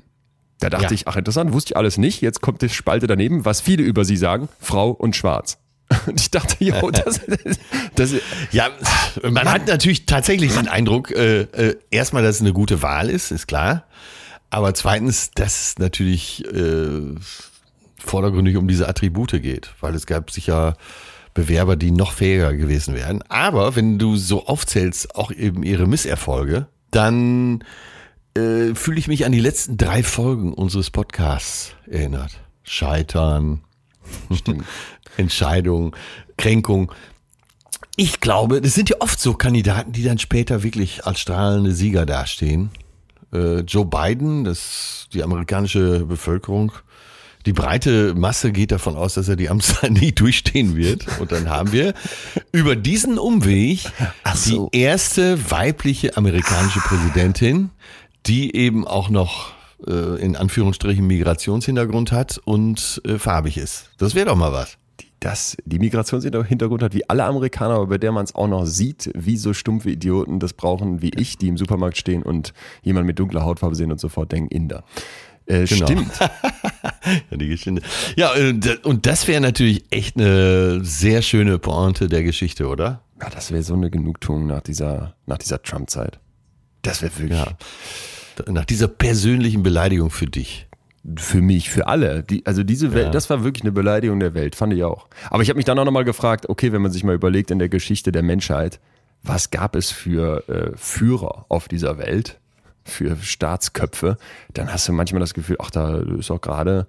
[0.60, 0.90] Da dachte Ja.
[0.92, 2.20] ich, ach interessant, wusste ich alles nicht.
[2.20, 5.58] Jetzt kommt die Spalte daneben, was viele über sie sagen, Frau und schwarz.
[6.06, 7.20] Und ich dachte, jo, das,
[7.96, 8.14] das,
[8.52, 8.68] Ja,
[9.28, 13.30] man hat natürlich tatsächlich den Eindruck, äh, äh, erstmal, dass es eine gute Wahl ist,
[13.30, 13.84] ist klar.
[14.48, 17.14] Aber zweitens, dass es natürlich äh,
[17.98, 20.76] vordergründig um diese Attribute geht, weil es gab sicher
[21.34, 23.22] Bewerber, die noch fähiger gewesen wären.
[23.28, 27.64] Aber wenn du so aufzählst, auch eben ihre Misserfolge, dann
[28.36, 32.40] äh, fühle ich mich an die letzten drei Folgen unseres Podcasts erinnert.
[32.62, 33.62] Scheitern,
[35.16, 35.96] Entscheidung,
[36.36, 36.92] Kränkung.
[37.96, 42.06] Ich glaube, das sind ja oft so Kandidaten, die dann später wirklich als strahlende Sieger
[42.06, 42.70] dastehen.
[43.32, 46.72] Äh, Joe Biden, das die amerikanische Bevölkerung,
[47.46, 51.06] die breite Masse geht davon aus, dass er die Amtszeit nie durchstehen wird.
[51.20, 51.94] Und dann haben wir
[52.52, 53.80] über diesen Umweg
[54.34, 54.68] so.
[54.70, 57.70] die erste weibliche amerikanische Präsidentin,
[58.26, 59.52] die eben auch noch
[59.86, 63.90] äh, in Anführungsstrichen Migrationshintergrund hat und äh, farbig ist.
[63.98, 64.78] Das wäre doch mal was.
[65.20, 69.10] das, die Migrationshintergrund hat wie alle Amerikaner, aber bei der man es auch noch sieht,
[69.14, 72.52] wie so stumpfe Idioten das brauchen wie ich, die im Supermarkt stehen und
[72.82, 74.84] jemand mit dunkler Hautfarbe sehen und sofort denken, Inder.
[75.52, 75.86] Äh, Genau.
[75.86, 76.12] Stimmt.
[77.30, 77.82] Ja, die Geschichte.
[78.16, 83.02] Ja, äh, und das wäre natürlich echt eine sehr schöne Pointe der Geschichte, oder?
[83.20, 86.20] Ja, das wäre so eine Genugtuung nach dieser, nach dieser Trump-Zeit.
[86.82, 87.56] Das wäre wirklich Ja.
[88.52, 90.68] Nach dieser persönlichen Beleidigung für dich.
[91.16, 92.22] für mich, für alle.
[92.22, 95.08] Die, also diese Welt, das war wirklich eine Beleidigung der Welt, fand ich auch.
[95.30, 97.58] Aber ich habe mich dann auch nochmal gefragt, okay, wenn man sich mal überlegt in
[97.58, 98.78] der Geschichte der Menschheit,
[99.24, 102.38] was gab es für äh, Führer auf dieser Welt,
[102.84, 104.16] für Staatsköpfe,
[104.54, 106.86] dann hast du manchmal das Gefühl, ach, da ist auch gerade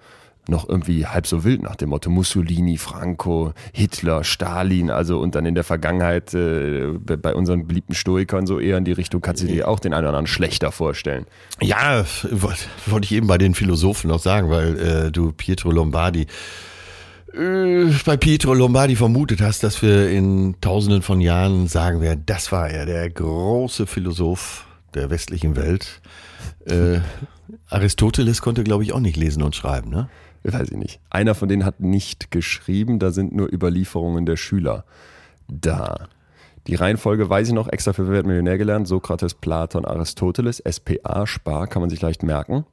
[0.48, 5.46] noch irgendwie halb so wild nach dem Motto Mussolini, Franco, Hitler, Stalin, also und dann
[5.46, 9.48] in der Vergangenheit äh, bei unseren beliebten Stoikern so eher in die Richtung, kannst du
[9.48, 11.26] dir auch den einen oder anderen schlechter vorstellen.
[11.62, 16.28] Ja, wollte wollt ich eben bei den Philosophen noch sagen, weil äh, du Pietro Lombardi
[17.34, 22.52] äh, bei Pietro Lombardi vermutet hast, dass wir in tausenden von Jahren sagen werden, das
[22.52, 26.02] war er, der große Philosoph der westlichen Welt.
[26.66, 27.00] Äh,
[27.70, 30.10] Aristoteles konnte, glaube ich, auch nicht lesen und schreiben, ne?
[30.44, 31.00] weiß ich nicht.
[31.10, 34.84] Einer von denen hat nicht geschrieben, da sind nur Überlieferungen der Schüler
[35.48, 36.08] da.
[36.68, 41.28] Die Reihenfolge weiß ich noch, extra für Wer wird Millionär gelernt, Sokrates, Platon, Aristoteles, SPA,
[41.28, 42.66] Spar, kann man sich leicht merken.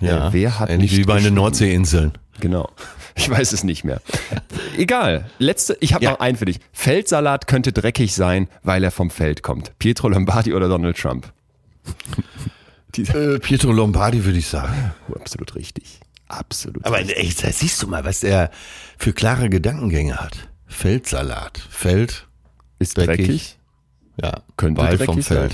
[0.00, 1.34] Äh, wer hat ähnlich nicht wie bei den?
[1.34, 2.12] Nordseeinseln.
[2.40, 2.68] Genau.
[3.20, 4.00] Ich weiß es nicht mehr.
[4.76, 5.28] Egal.
[5.40, 6.12] Letzte, ich habe Ja.
[6.12, 6.60] noch einen für dich.
[6.72, 9.76] Feldsalat könnte dreckig sein, weil er vom Feld kommt.
[9.80, 11.32] Pietro Lombardi oder Donald Trump?
[12.96, 14.92] Äh, Pietro Lombardi würde ich sagen.
[15.14, 16.00] absolut richtig.
[16.26, 16.84] Absolut.
[16.84, 18.50] Aber echt, da siehst du mal, was er
[18.98, 20.48] für klare Gedankengänge hat.
[20.66, 21.58] Feldsalat.
[21.70, 22.26] Feld,
[22.78, 23.16] ist dreckig.
[23.16, 23.58] dreckig,
[24.22, 25.50] ja, könnte Ball dreckig sein.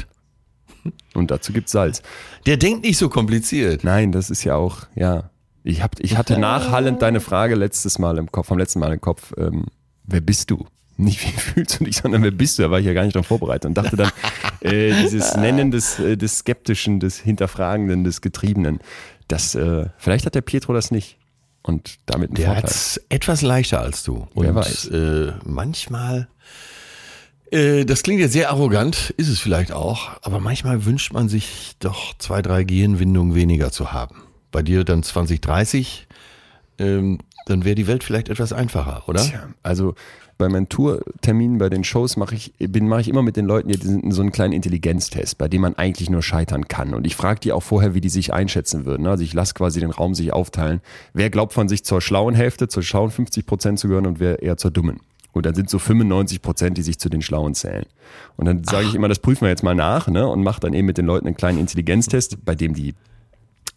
[1.15, 2.03] Und dazu gibt's Salz.
[2.47, 3.85] Der denkt nicht so kompliziert.
[3.85, 5.31] Nein, das ist ja auch, ja.
[5.63, 9.01] Ich, hab, ich hatte nachhallend deine Frage letztes Mal im Kopf, vom letzten Mal im
[9.01, 9.67] Kopf, ähm,
[10.05, 10.67] wer bist du?
[10.97, 12.63] Nicht wie fühlst du dich, sondern wer bist du?
[12.63, 14.11] Da war ich ja gar nicht darauf vorbereitet und dachte dann,
[14.61, 18.79] äh, dieses Nennen des, äh, des Skeptischen, des Hinterfragenden, des Getriebenen,
[19.29, 21.19] das, äh, vielleicht hat der Pietro das nicht.
[21.63, 22.63] Und damit einen Der Vorteil.
[22.65, 24.29] hat's etwas leichter als du.
[24.35, 24.85] Und Wer weiß.
[24.89, 26.29] Äh, manchmal,
[27.51, 31.77] äh, das klingt jetzt sehr arrogant, ist es vielleicht auch, aber manchmal wünscht man sich
[31.79, 34.17] doch zwei, drei Gehirnwindungen weniger zu haben.
[34.53, 36.07] Bei dir dann 2030,
[36.79, 39.23] ähm, dann wäre die Welt vielleicht etwas einfacher, oder?
[39.23, 39.95] Tja, also
[40.39, 43.69] bei meinen Tourterminen, bei den Shows mache ich, bin, mache ich immer mit den Leuten
[43.69, 46.95] die sind so einen kleinen Intelligenztest, bei dem man eigentlich nur scheitern kann.
[46.95, 49.07] Und ich frage die auch vorher, wie die sich einschätzen würden.
[49.07, 50.81] Also ich lasse quasi den Raum sich aufteilen.
[51.13, 54.43] Wer glaubt von sich zur schlauen Hälfte, zur schlauen 50 Prozent zu gehören und wer
[54.43, 55.01] eher zur dummen.
[55.33, 57.87] Und dann sind so 95 Prozent, die sich zu den Schlauen zählen.
[58.37, 60.27] Und dann sage ich immer, das prüfen wir jetzt mal nach, ne?
[60.29, 62.95] Und mache dann eben mit den Leuten einen kleinen Intelligenztest, bei dem die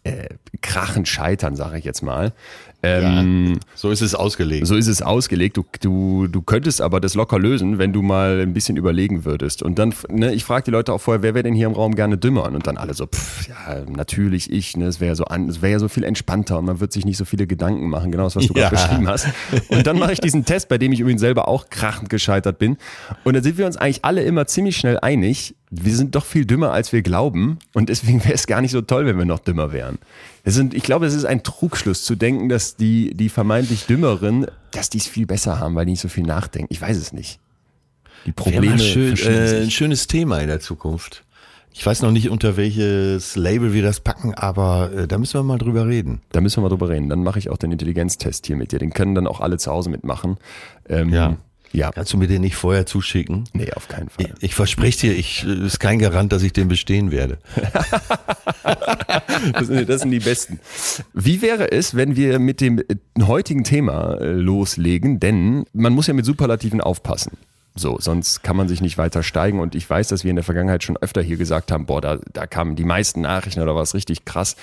[0.04, 0.28] äh,
[0.62, 2.32] krachend scheitern, sage ich jetzt mal.
[2.82, 4.66] Ähm, So ist es ausgelegt.
[4.66, 5.56] So ist es ausgelegt.
[5.56, 9.62] Du, du, du könntest aber das locker lösen, wenn du mal ein bisschen überlegen würdest.
[9.64, 11.94] Und dann, ne, ich frage die Leute auch vorher, wer wäre denn hier im Raum
[11.96, 12.44] gerne dümmer?
[12.46, 14.76] Und dann alle so, pff, ja, natürlich ich.
[14.76, 17.04] Ne, es wäre so, an- es wäre ja so viel entspannter und man wird sich
[17.04, 18.12] nicht so viele Gedanken machen.
[18.12, 18.68] Genau das, was du Ja.
[18.68, 19.26] gerade beschrieben hast.
[19.70, 22.76] Und dann mache ich diesen Test, bei dem ich übrigens selber auch krachend gescheitert bin.
[23.24, 25.56] Und dann sind wir uns eigentlich alle immer ziemlich schnell einig.
[25.70, 27.58] Wir sind doch viel dümmer, als wir glauben.
[27.74, 29.98] Und deswegen wäre es gar nicht so toll, wenn wir noch dümmer wären.
[30.44, 34.46] Es sind, ich glaube, es ist ein Trugschluss zu denken, dass die, die vermeintlich Dümmeren,
[34.70, 36.72] dass die es viel besser haben, weil die nicht so viel nachdenken.
[36.72, 37.38] Ich weiß es nicht.
[38.26, 41.24] Die Probleme schön, äh, ein schönes Thema in der Zukunft.
[41.72, 45.44] Ich weiß noch nicht, unter welches Label wir das packen, aber äh, da müssen wir
[45.44, 46.22] mal drüber reden.
[46.32, 47.08] Da müssen wir mal drüber reden.
[47.08, 48.78] Dann mache ich auch den Intelligenztest hier mit dir.
[48.78, 50.38] Den können dann auch alle zu Hause mitmachen.
[50.88, 51.36] Ähm, Ja.
[51.72, 51.90] Ja.
[51.92, 53.44] Kannst du mir den nicht vorher zuschicken?
[53.52, 54.34] Nee, auf keinen Ich, Fall.
[54.40, 57.38] ich verspreche dir, ich äh, ist kein Garant, dass ich den bestehen werde.
[59.52, 60.58] Das sind, das sind die besten.
[61.14, 62.82] Wie wäre es, wenn wir mit dem
[63.20, 65.20] heutigen Thema äh, loslegen?
[65.20, 67.32] Denn man muss ja mit Superlativen aufpassen.
[67.78, 69.60] So, sonst kann man sich nicht weiter steigen.
[69.60, 72.18] Und ich weiß, dass wir in der Vergangenheit schon öfter hier gesagt haben, boah, da,
[72.32, 74.56] da kamen die meisten Nachrichten oder was richtig krass.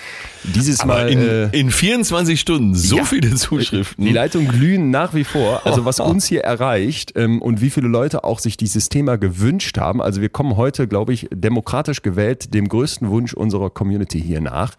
[0.44, 1.08] Dieses Mal.
[1.08, 3.04] in, äh, in 24 Stunden so ja.
[3.04, 4.04] viele Zuschriften.
[4.04, 5.62] Die Leitungen glühen nach wie vor.
[5.64, 9.78] Also was uns hier erreicht ähm, und wie viele Leute auch sich dieses Thema gewünscht
[9.78, 10.02] haben.
[10.02, 14.76] Also wir kommen heute, glaube ich, demokratisch gewählt dem größten Wunsch unserer Community hier nach.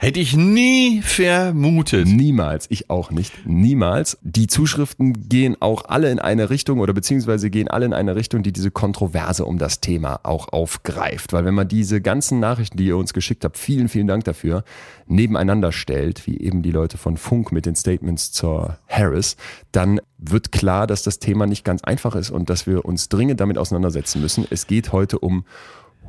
[0.00, 2.06] Hätte ich nie vermutet.
[2.06, 4.16] Niemals, ich auch nicht, niemals.
[4.22, 8.44] Die Zuschriften gehen auch alle in eine Richtung oder beziehungsweise gehen alle in eine Richtung,
[8.44, 11.32] die diese Kontroverse um das Thema auch aufgreift.
[11.32, 14.62] Weil wenn man diese ganzen Nachrichten, die ihr uns geschickt habt, vielen, vielen Dank dafür,
[15.08, 19.36] nebeneinander stellt, wie eben die Leute von Funk mit den Statements zur Harris,
[19.72, 23.40] dann wird klar, dass das Thema nicht ganz einfach ist und dass wir uns dringend
[23.40, 24.46] damit auseinandersetzen müssen.
[24.48, 25.44] Es geht heute um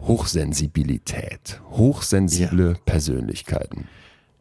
[0.01, 3.87] Hochsensibilität, hochsensible Persönlichkeiten.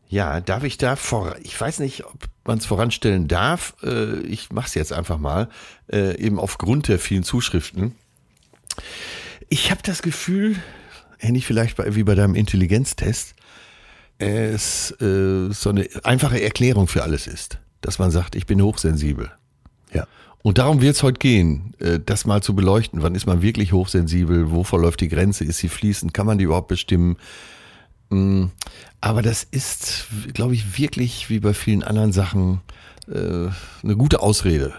[0.09, 3.77] Ja, darf ich da vor, ich weiß nicht, ob man es voranstellen darf.
[3.83, 5.49] Äh, ich mache es jetzt einfach mal,
[5.93, 7.95] äh, eben aufgrund der vielen Zuschriften.
[9.51, 10.57] Ich habe das Gefühl,
[11.21, 13.35] ähnlich vielleicht bei, wie bei deinem Intelligenztest,
[14.19, 19.31] es äh, so eine einfache Erklärung für alles ist, dass man sagt, ich bin hochsensibel.
[19.93, 20.07] Ja.
[20.43, 23.03] Und darum wird es heute gehen, äh, das mal zu beleuchten.
[23.03, 24.51] Wann ist man wirklich hochsensibel?
[24.51, 25.45] Wo verläuft die Grenze?
[25.45, 26.15] Ist sie fließend?
[26.15, 27.17] Kann man die überhaupt bestimmen?
[28.11, 28.47] Mm,
[29.01, 32.61] Aber das ist, glaube ich, wirklich wie bei vielen anderen Sachen
[33.09, 33.49] äh,
[33.83, 34.73] eine gute Ausrede.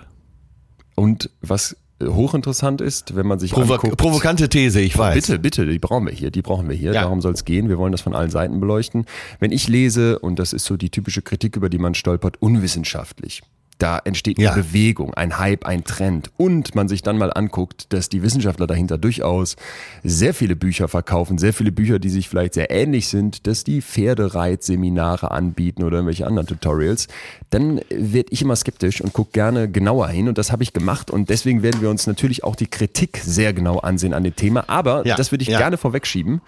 [0.96, 5.16] Und was äh, hochinteressant ist, wenn man sich Provo anguckt, provokante These, ich weiß.
[5.16, 6.94] Bitte, bitte, die brauchen wir hier, die brauchen wir hier.
[6.94, 7.02] Ja.
[7.02, 7.70] Darum soll es gehen.
[7.70, 9.06] Wir wollen das von allen Seiten beleuchten.
[9.40, 13.42] Wenn ich lese, und das ist so die typische Kritik, über die man stolpert, unwissenschaftlich.
[13.80, 14.52] Da entsteht Ja.
[14.54, 16.30] eine Bewegung, ein Hype, ein Trend.
[16.38, 19.56] Und man sich dann mal anguckt, dass die Wissenschaftler dahinter durchaus
[20.04, 23.82] sehr viele Bücher verkaufen, sehr viele Bücher, die sich vielleicht sehr ähnlich sind, dass die
[23.82, 27.08] Pferdereitseminare anbieten oder irgendwelche anderen Tutorials,
[27.50, 30.28] dann werde ich immer skeptisch und gucke gerne genauer hin.
[30.28, 31.10] Und das habe ich gemacht.
[31.12, 34.66] Und deswegen werden wir uns natürlich auch die Kritik sehr genau ansehen an dem Thema.
[34.68, 35.58] Aber Ja, das würde ich ja.
[35.58, 36.42] gerne vorwegschieben.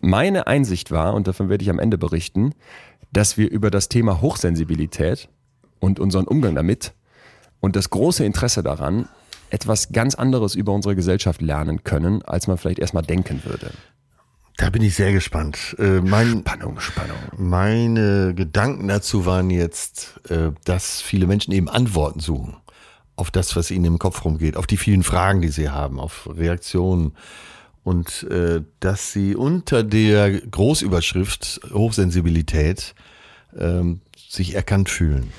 [0.00, 2.52] Meine Einsicht war, und davon werde ich am Ende berichten,
[3.12, 5.28] dass wir über das Thema Hochsensibilität
[5.84, 6.94] und unseren Umgang damit
[7.60, 9.08] und das große Interesse daran
[9.50, 13.70] etwas ganz anderes über unsere Gesellschaft lernen können, als man vielleicht erstmal denken würde.
[14.56, 15.76] Da bin ich sehr gespannt.
[15.78, 17.16] Äh, mein, Spannung, Spannung.
[17.36, 22.56] meine Gedanken dazu waren jetzt, äh, dass viele Menschen eben Antworten suchen
[23.16, 26.28] auf das, was ihnen im Kopf rumgeht, auf die vielen Fragen, die sie haben, auf
[26.34, 27.12] Reaktionen.
[27.84, 32.94] Und äh, dass sie unter der Großüberschrift Hochsensibilität
[33.56, 35.32] ähm, sich erkannt fühlen.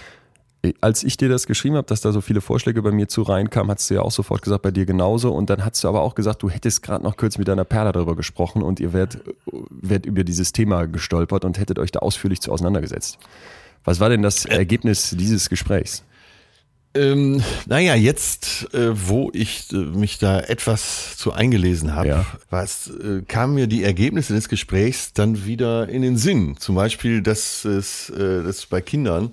[0.82, 3.72] Als ich dir das geschrieben habe, dass da so viele Vorschläge bei mir zu reinkamen,
[3.76, 5.32] hast du ja auch sofort gesagt, bei dir genauso.
[5.34, 7.92] Und dann hast du aber auch gesagt, du hättest gerade noch kurz mit deiner Perla
[7.92, 9.22] darüber gesprochen und ihr werdet,
[9.70, 13.18] werdet über dieses Thema gestolpert und hättet euch da ausführlich zu auseinandergesetzt.
[13.84, 16.04] Was war denn das Ergebnis dieses Gesprächs?
[16.96, 22.26] Ähm, naja, jetzt, äh, wo ich äh, mich da etwas zu eingelesen habe, Ja.
[22.50, 26.56] was, äh, kamen mir die Ergebnisse des Gesprächs dann wieder in den Sinn.
[26.58, 29.30] Zum Beispiel, dass es äh, dass bei Kindern äh,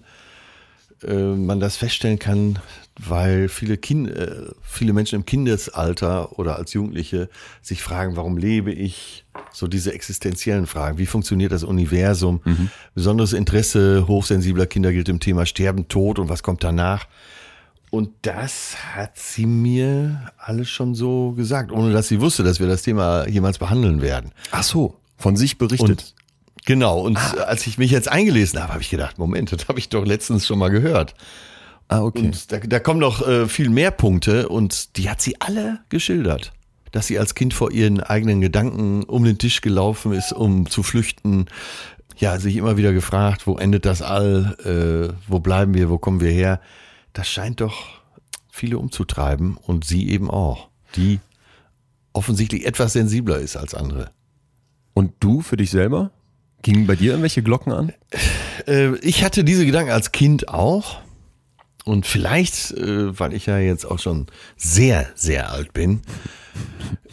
[1.08, 2.58] man das feststellen kann,
[2.98, 7.28] weil viele, kind, äh, viele Menschen im Kindesalter oder als Jugendliche
[7.62, 9.24] sich fragen, warum lebe ich?
[9.50, 10.98] So diese existenziellen Fragen.
[10.98, 12.40] Wie funktioniert das Universum?
[12.94, 17.06] Besonderes Interesse hochsensibler Kinder gilt im Thema Sterben, Tod und was kommt danach?
[17.90, 22.66] Und das hat sie mir alles schon so gesagt, ohne dass sie wusste, dass wir
[22.66, 24.32] das Thema jemals behandeln werden.
[24.50, 25.90] Ach so, von sich berichtet.
[25.90, 26.14] Und
[26.64, 29.88] genau, und als ich mich jetzt eingelesen habe, habe ich gedacht, Moment, das habe ich
[29.88, 31.14] doch letztens schon mal gehört.
[31.88, 32.26] ah, okay.
[32.26, 36.52] Und da, da kommen noch äh, viel mehr Punkte und die hat sie alle geschildert.
[36.90, 40.82] Dass sie als Kind vor ihren eigenen Gedanken um den Tisch gelaufen ist, um zu
[40.82, 41.46] flüchten.
[42.18, 46.20] ja, sich immer wieder gefragt, wo endet das All, äh, wo bleiben wir, wo kommen
[46.20, 46.60] wir her?
[47.14, 48.02] Das scheint doch
[48.50, 51.20] viele umzutreiben und sie eben auch, die
[52.12, 54.10] offensichtlich etwas sensibler ist als andere.
[54.94, 56.10] Und du für dich selber?
[56.62, 57.92] Gingen bei dir irgendwelche Glocken an?
[58.66, 61.00] Äh, ich hatte diese Gedanken als Kind auch.
[61.84, 66.02] Und vielleicht, äh, weil ich ja jetzt auch schon sehr, sehr alt bin,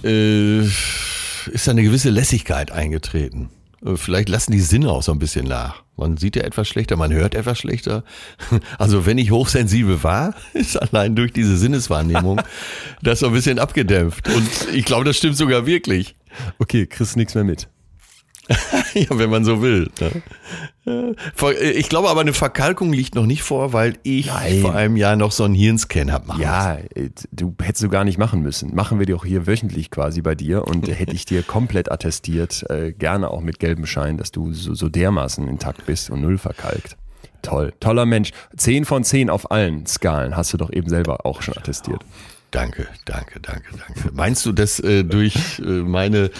[0.03, 3.49] äh, ist da eine gewisse Lässigkeit eingetreten.
[3.95, 5.83] Vielleicht lassen die Sinne auch so ein bisschen nach.
[5.95, 8.03] Man sieht ja etwas schlechter, man hört etwas schlechter.
[8.77, 12.41] Also wenn ich hochsensibel war, ist allein durch diese Sinneswahrnehmung
[13.01, 14.27] das so ein bisschen abgedämpft.
[14.27, 16.15] Und ich glaube, das stimmt sogar wirklich.
[16.59, 17.69] Okay, kriegst nichts mehr mit.
[18.93, 19.91] ja, wenn man so will.
[20.85, 21.15] Ne?
[21.73, 24.61] Ich glaube aber, eine Verkalkung liegt noch nicht vor, weil ich Nein.
[24.61, 28.03] vor einem Jahr noch so einen Hirnscan habe machen Ja, äh, du hättest du gar
[28.03, 28.73] nicht machen müssen.
[28.73, 32.91] Machen wir doch hier wöchentlich quasi bei dir und hätte ich dir komplett attestiert, äh,
[32.91, 36.97] gerne auch mit gelbem Schein, dass du so, so dermaßen intakt bist und null verkalkt.
[37.41, 38.31] Toll, toller Mensch.
[38.57, 42.03] Zehn von zehn auf allen Skalen hast du doch eben selber auch schon attestiert.
[42.51, 44.09] Danke, danke, danke, danke.
[44.13, 46.31] Meinst du, dass äh, durch äh, meine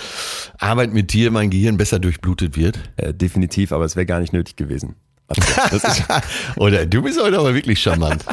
[0.57, 2.79] Arbeit mit dir mein Gehirn besser durchblutet wird?
[2.97, 4.95] Äh, definitiv, aber es wäre gar nicht nötig gewesen.
[5.71, 6.03] Ist,
[6.55, 8.25] Oder du bist heute aber wirklich charmant.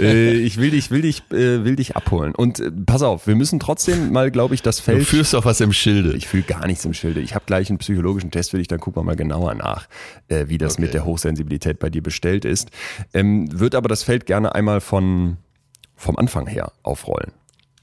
[0.00, 2.34] äh, ich will dich, will dich, äh, will dich abholen.
[2.34, 5.06] Und äh, pass auf, wir müssen trotzdem mal, glaube ich, das Du Feld.
[5.06, 6.14] führst doch was im Schilde.
[6.16, 7.20] Ich fühle gar nichts im Schilde.
[7.20, 9.86] Ich habe gleich einen psychologischen Test für dich, dann gucken wir mal genauer nach,
[10.28, 10.82] wie das Okay.
[10.82, 12.70] mit der Hochsensibilität bei dir bestellt ist.
[13.14, 15.36] Ähm, wird aber das Feld gerne einmal von,
[16.00, 17.32] vom Anfang her aufrollen.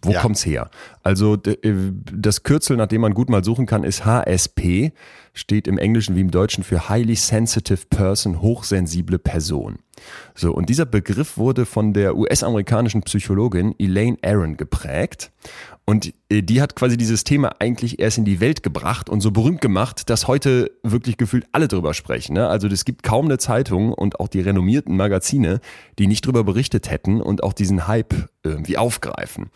[0.01, 0.21] Wo Ja.
[0.21, 0.69] kommt's her?
[1.03, 1.57] Also äh,
[2.13, 4.91] das Kürzel, nach dem man gut mal suchen kann, ist HSP,
[5.33, 9.79] steht im Englischen wie im Deutschen für Highly Sensitive Person, hochsensible Person.
[10.35, 15.31] So, und dieser Begriff wurde von der US-amerikanischen Psychologin Elaine Aron geprägt.
[15.85, 19.31] Und äh, die hat quasi dieses Thema eigentlich erst in die Welt gebracht und so
[19.31, 22.33] berühmt gemacht, dass heute wirklich gefühlt alle drüber sprechen.
[22.33, 22.47] Ne?
[22.47, 25.61] Also es gibt kaum eine Zeitung und auch die renommierten Magazine,
[25.97, 29.49] die nicht drüber berichtet hätten und auch diesen Hype irgendwie aufgreifen.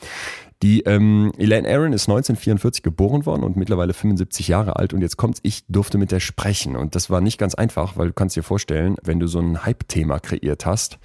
[0.63, 4.93] Die ähm, Elaine Aaron ist 1944 geboren worden und mittlerweile 75 Jahre alt.
[4.93, 6.75] Und jetzt kommt's, ich durfte mit der sprechen.
[6.75, 9.65] Und das war nicht ganz einfach, weil du kannst dir vorstellen, wenn du so ein
[9.65, 10.99] Hype-Thema kreiert hast,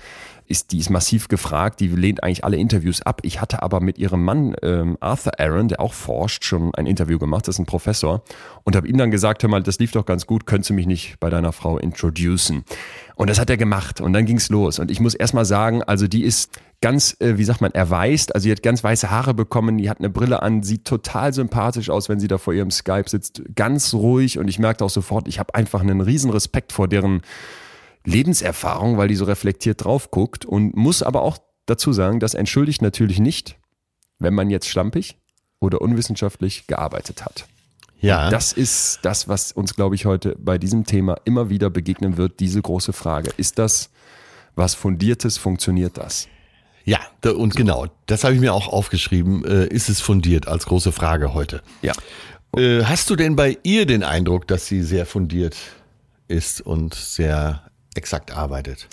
[0.46, 3.20] ist die ist massiv gefragt, die lehnt eigentlich alle Interviews ab.
[3.22, 7.18] Ich hatte aber mit ihrem Mann ähm, Arthur Aaron, der auch forscht, schon ein Interview
[7.18, 8.22] gemacht, das ist ein Professor
[8.64, 10.86] und habe ihm dann gesagt, hör mal, das lief doch ganz gut, könntest du mich
[10.86, 12.64] nicht bei deiner Frau introducen?
[13.16, 16.06] Und das hat er gemacht und dann ging's los und ich muss erstmal sagen, also
[16.06, 18.34] die ist ganz, äh, wie sagt man, erweist.
[18.34, 21.90] Also die hat ganz weiße Haare bekommen, die hat eine Brille an, sieht total sympathisch
[21.90, 23.42] aus, wenn sie da vor ihrem Skype sitzt.
[23.54, 27.22] Ganz ruhig und ich merkte auch sofort, ich habe einfach einen riesen Respekt vor deren
[28.06, 32.80] Lebenserfahrung, weil die so reflektiert drauf guckt und muss aber auch dazu sagen, das entschuldigt
[32.80, 33.58] natürlich nicht,
[34.18, 35.18] wenn man jetzt schlampig
[35.60, 37.46] oder unwissenschaftlich gearbeitet hat.
[38.00, 42.16] Ja, Das ist das, was uns, glaube ich, heute bei diesem Thema immer wieder begegnen
[42.16, 43.30] wird, diese große Frage.
[43.36, 43.90] Ist das
[44.54, 45.38] was Fundiertes?
[45.38, 46.28] Funktioniert das?
[46.84, 47.00] ja,
[47.32, 49.44] und genau, das habe ich mir auch aufgeschrieben.
[49.44, 51.62] Äh, ist es fundiert als große Frage heute?
[51.82, 51.94] Ja.
[52.56, 55.56] Äh, hast du denn bei ihr den Eindruck, dass sie sehr fundiert
[56.28, 57.62] ist und sehr
[57.96, 58.88] exakt arbeitet?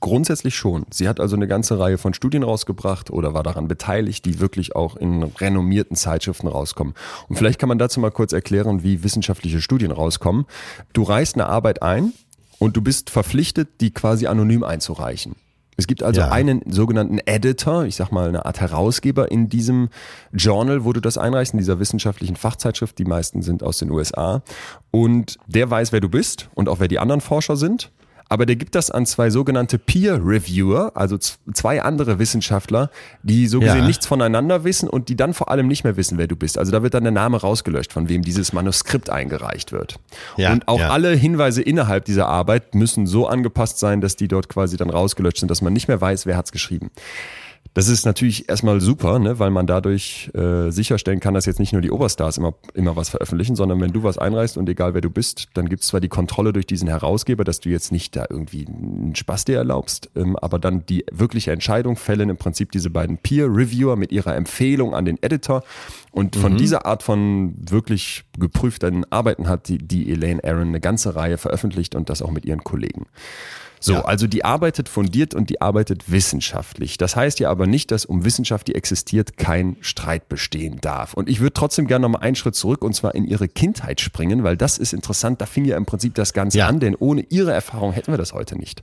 [0.00, 0.84] Grundsätzlich schon.
[0.92, 4.76] Sie hat also eine ganze Reihe von Studien rausgebracht oder war daran beteiligt, die wirklich
[4.76, 6.92] auch in renommierten Zeitschriften rauskommen.
[7.28, 10.44] Und vielleicht kann man dazu mal kurz erklären, wie wissenschaftliche Studien rauskommen.
[10.92, 12.12] Du reichst eine Arbeit ein
[12.58, 15.36] und du bist verpflichtet, die quasi anonym einzureichen.
[15.76, 16.30] Es gibt also Ja.
[16.30, 19.88] einen sogenannten Editor, ich sag mal eine Art Herausgeber in diesem
[20.32, 22.98] Journal, wo du das einreichst, in dieser wissenschaftlichen Fachzeitschrift.
[22.98, 24.42] Die meisten sind aus den USA.
[24.90, 27.90] Und der weiß, wer du bist und auch wer die anderen Forscher sind.
[28.28, 32.90] Aber der gibt das an zwei sogenannte Peer Reviewer, also zwei andere Wissenschaftler,
[33.22, 33.86] die so gesehen Ja.
[33.86, 36.58] nichts voneinander wissen und die dann vor allem nicht mehr wissen, wer du bist.
[36.58, 39.98] Also da wird dann der Name rausgelöscht, von wem dieses Manuskript eingereicht wird.
[40.36, 40.90] Ja, und auch ja.
[40.90, 45.38] alle Hinweise innerhalb dieser Arbeit müssen so angepasst sein, dass die dort quasi dann rausgelöscht
[45.38, 46.90] sind, dass man nicht mehr weiß, wer hat's geschrieben.
[47.72, 51.72] Das ist natürlich erstmal super, ne, weil man dadurch äh, sicherstellen kann, dass jetzt nicht
[51.72, 55.00] nur die Oberstars immer, immer was veröffentlichen, sondern wenn du was einreichst und egal wer
[55.00, 58.26] du bist, dann gibt's zwar die Kontrolle durch diesen Herausgeber, dass du jetzt nicht da
[58.28, 62.90] irgendwie einen Spaß dir erlaubst, ähm, aber dann die wirkliche Entscheidung fällen im Prinzip diese
[62.90, 65.64] beiden Peer-Reviewer mit ihrer Empfehlung an den Editor.
[66.12, 71.16] Und von dieser Art von wirklich geprüften Arbeiten hat die, die Elaine Aaron eine ganze
[71.16, 73.06] Reihe veröffentlicht und das auch mit ihren Kollegen.
[73.84, 74.04] So, Ja.
[74.06, 76.96] also die arbeitet fundiert und die arbeitet wissenschaftlich.
[76.96, 81.12] Das heißt ja aber nicht, dass um Wissenschaft, die existiert, kein Streit bestehen darf.
[81.12, 84.00] Und ich würde trotzdem gerne noch mal einen Schritt zurück und zwar in ihre Kindheit
[84.00, 85.42] springen, weil das ist interessant.
[85.42, 86.66] Da fing ja im Prinzip das Ganze Ja.
[86.68, 88.82] an, denn ohne ihre Erfahrung hätten wir das heute nicht.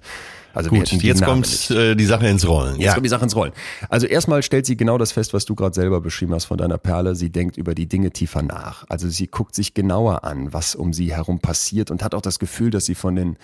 [0.54, 2.80] Also Gut, jetzt Namen kommt äh, die Sache ins Rollen.
[2.80, 3.54] Jetzt kommt die Sache ins Rollen.
[3.90, 6.78] Also erstmal stellt sie genau das fest, was du gerade selber beschrieben hast von deiner
[6.78, 7.16] Perle.
[7.16, 8.86] Sie denkt über die Dinge tiefer nach.
[8.88, 12.38] Also sie guckt sich genauer an, was um sie herum passiert und hat auch das
[12.38, 13.38] Gefühl, dass sie von den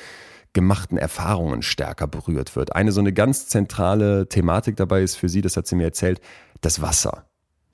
[0.57, 2.75] gemachten Erfahrungen stärker berührt wird.
[2.75, 6.19] Eine so eine ganz zentrale Thematik dabei ist für sie, das hat sie mir erzählt,
[6.61, 7.25] das Wasser.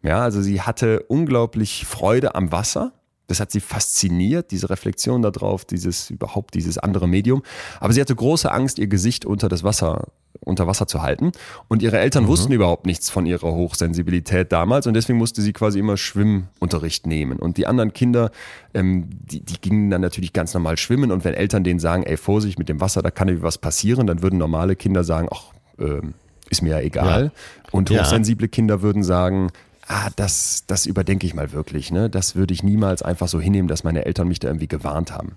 [0.02, 2.92] Ja, also sie hatte unglaublich Freude am Wasser.
[3.28, 7.42] Das hat sie fasziniert, diese Reflexion darauf, dieses überhaupt dieses andere Medium.
[7.80, 10.08] Aber sie hatte große Angst, ihr Gesicht unter das Wasser
[10.46, 11.32] unter Wasser zu halten.
[11.68, 15.80] Und ihre Eltern wussten überhaupt nichts von ihrer Hochsensibilität damals und deswegen musste sie quasi
[15.80, 17.40] immer Schwimmunterricht nehmen.
[17.40, 18.32] Und die anderen Kinder,
[18.74, 22.18] ähm, die, die gingen dann natürlich ganz normal schwimmen und wenn Eltern denen sagen, ey,
[22.18, 25.54] Vorsicht mit dem Wasser, da kann irgendwie was passieren, dann würden normale Kinder sagen, ach,
[25.80, 26.14] ähm,
[26.50, 27.32] ist mir ja egal.
[27.72, 28.02] Und Ja.
[28.02, 29.52] hochsensible Kinder würden sagen,
[29.94, 31.92] ah, das, das überdenke ich mal wirklich.
[31.92, 32.10] Ne?
[32.10, 35.34] Das würde ich niemals einfach so hinnehmen, dass meine Eltern mich da irgendwie gewarnt haben.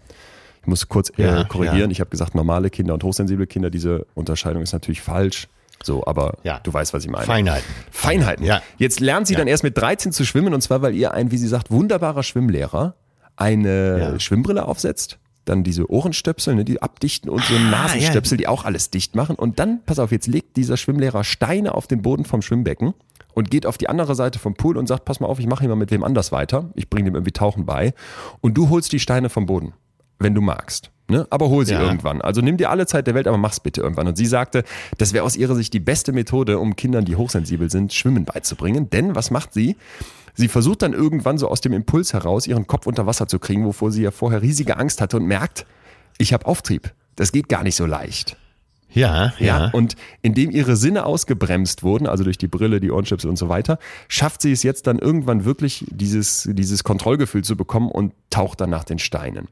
[0.63, 1.91] Ich muss kurz äh, Ja, korrigieren.
[1.91, 1.93] ja.
[1.93, 5.49] Ich habe gesagt, normale Kinder und hochsensible Kinder, diese Unterscheidung ist natürlich falsch.
[5.85, 6.59] So, aber Ja.
[6.63, 7.27] du weißt, was ich meine.
[7.27, 7.67] Feinheiten.
[7.91, 8.45] Feinheiten.
[8.45, 8.63] Ja.
[8.79, 9.39] Jetzt lernt sie Ja.
[9.41, 12.23] dann erst mit 13 zu schwimmen und zwar, weil ihr ein, wie sie sagt, wunderbarer
[12.23, 12.95] Schwimmlehrer
[13.37, 14.21] eine Ja.
[14.21, 18.91] Schwimmbrille aufsetzt, dann diese Ohrenstöpsel, ne, die abdichten und so Ah, Nasenstöpsel, die auch alles
[18.91, 19.37] dicht machen.
[19.37, 22.95] Und dann, pass auf, jetzt legt dieser Schwimmlehrer Steine auf den Boden vom Schwimmbecken
[23.37, 25.61] und geht auf die andere Seite vom Pool und sagt, pass mal auf, ich mache
[25.61, 26.71] hier mal mit wem anders weiter.
[26.75, 27.93] Ich bringe dem irgendwie Tauchen bei.
[28.41, 29.75] Und du holst die Steine vom Boden,
[30.19, 30.91] wenn du magst.
[31.09, 31.27] Ne?
[31.29, 31.83] Aber hol sie Ja.
[31.83, 32.23] irgendwann.
[32.23, 34.09] Also nimm dir alle Zeit der Welt, aber mach's bitte irgendwann.
[34.09, 34.65] Und sie sagte,
[34.97, 38.89] das wäre aus ihrer Sicht die beste Methode, um Kindern, die hochsensibel sind, Schwimmen beizubringen.
[38.89, 39.77] Denn was macht sie?
[40.35, 43.67] Sie versucht dann irgendwann so aus dem Impuls heraus, ihren Kopf unter Wasser zu kriegen,
[43.67, 45.67] wovor sie ja vorher riesige Angst hatte und merkt,
[46.17, 46.95] ich habe Auftrieb.
[47.17, 48.39] Das geht gar nicht so leicht.
[48.97, 49.67] Ja, Ja.
[49.67, 49.71] ja.
[49.73, 53.79] Und indem ihre Sinne ausgebremst wurden, also durch die Brille, die Ohrenstöpsel und so weiter,
[54.09, 58.71] schafft sie es jetzt dann irgendwann wirklich, dieses, dieses Kontrollgefühl zu bekommen und taucht dann
[58.71, 59.49] nach den Steinen.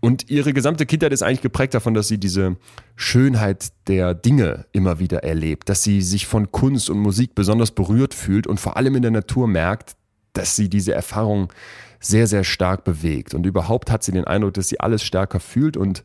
[0.00, 2.56] Und ihre gesamte Kindheit ist eigentlich geprägt davon, dass sie diese
[2.96, 8.14] Schönheit der Dinge immer wieder erlebt, dass sie sich von Kunst und Musik besonders berührt
[8.14, 9.96] fühlt und vor allem in der Natur merkt,
[10.32, 11.52] dass sie diese Erfahrung
[11.98, 13.34] sehr, sehr stark bewegt.
[13.34, 16.02] Und überhaupt hat sie den Eindruck, dass sie alles stärker fühlt und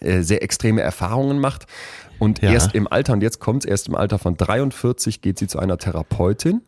[0.00, 1.66] sehr extreme Erfahrungen macht.
[2.18, 2.52] Und Ja.
[2.52, 5.78] erst im Alter, und jetzt kommt's, erst im Alter von 43 geht sie zu einer
[5.78, 6.62] Therapeutin.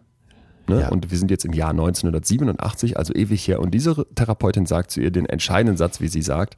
[0.69, 0.81] Ne?
[0.81, 0.89] Ja.
[0.89, 3.61] Und wir sind jetzt im Jahr 1987, also ewig her.
[3.61, 6.57] Und diese Therapeutin sagt zu ihr den entscheidenden Satz, wie sie sagt,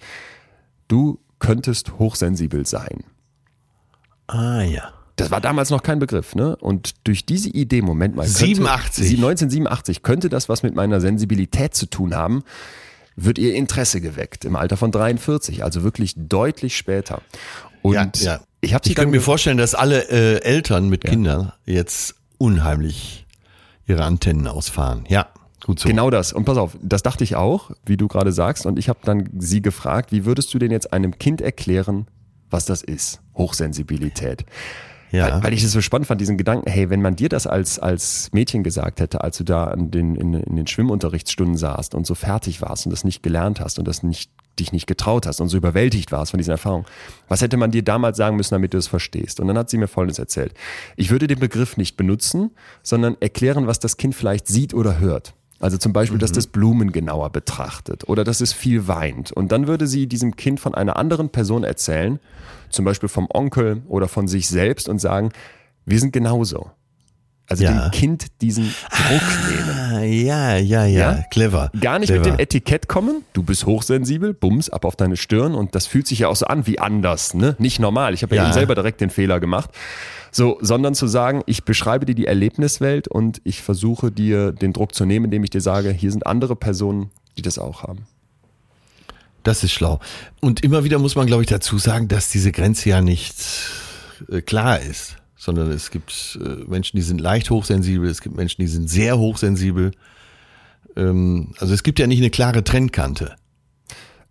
[0.88, 3.04] du könntest hochsensibel sein.
[4.26, 4.92] Ah ja.
[5.16, 6.54] Das war damals noch kein Begriff, ne?
[6.56, 9.04] Und durch diese Idee, Moment mal, könnte, 87.
[9.08, 12.44] Sie- 1987, könnte das was mit meiner Sensibilität zu tun haben,
[13.24, 17.20] wird ihr Interesse geweckt im Alter von 43, also wirklich deutlich später.
[17.82, 18.40] Und ja, ja.
[18.60, 23.26] ich habe sie Ich könnte mir vorstellen, dass alle äh, Eltern mit Kindern jetzt unheimlich
[23.86, 25.04] ihre Antennen ausfahren.
[25.08, 25.28] Ja,
[25.64, 25.88] gut so.
[25.88, 26.32] Genau das.
[26.32, 28.66] Und pass auf, das dachte ich auch, wie du gerade sagst.
[28.66, 32.06] Und ich habe dann sie gefragt, wie würdest du denn jetzt einem Kind erklären,
[32.50, 33.20] was das ist?
[33.34, 34.44] Hochsensibilität.
[35.10, 35.34] Ja.
[35.34, 37.78] Weil, weil ich es so spannend fand, diesen Gedanken, hey, wenn man dir das als,
[37.78, 42.06] als Mädchen gesagt hätte, als du da an den, in, in den Schwimmunterrichtsstunden saßt und
[42.06, 45.40] so fertig warst und das nicht gelernt hast und das nicht, dich nicht getraut hast
[45.40, 46.84] und so überwältigt warst von diesen Erfahrungen,
[47.28, 49.40] was hätte man dir damals sagen müssen, damit du es verstehst?
[49.40, 50.52] Und dann hat sie mir Folgendes erzählt.
[50.96, 52.50] Ich würde den Begriff nicht benutzen,
[52.82, 55.34] sondern erklären, was das Kind vielleicht sieht oder hört.
[55.60, 59.32] Also zum Beispiel, dass das Blumen genauer betrachtet oder dass es viel weint.
[59.32, 62.20] Und dann würde sie diesem Kind von einer anderen Person erzählen,
[62.70, 65.30] zum Beispiel vom Onkel oder von sich selbst und sagen,
[65.84, 66.70] wir sind genauso.
[67.50, 67.88] Also Ja.
[67.88, 69.70] dem Kind diesen Druck nehmen.
[69.94, 71.22] Ah, ja, ja, ja, Ja?
[71.30, 71.72] clever.
[71.80, 72.24] Gar nicht clever.
[72.26, 76.06] mit dem Etikett kommen, du bist hochsensibel, bums, ab auf deine Stirn und das fühlt
[76.06, 77.56] sich ja auch so an wie anders, ne?
[77.58, 78.12] Nicht normal.
[78.12, 78.42] Ich habe ja.
[78.42, 78.48] Ja.
[78.48, 79.70] eben selber direkt den Fehler gemacht.
[80.30, 84.94] So, sondern zu sagen, ich beschreibe dir die Erlebniswelt und ich versuche dir den Druck
[84.94, 88.06] zu nehmen, indem ich dir sage, hier sind andere Personen, die das auch haben.
[89.42, 90.00] Das ist schlau.
[90.40, 93.36] Und immer wieder muss man, glaube ich, dazu sagen, dass diese Grenze ja nicht
[94.28, 98.60] äh, klar ist, sondern es gibt äh, Menschen, die sind leicht hochsensibel, es gibt Menschen,
[98.60, 99.92] die sind sehr hochsensibel.
[100.96, 103.36] Ähm, also es gibt ja nicht eine klare Trennkante.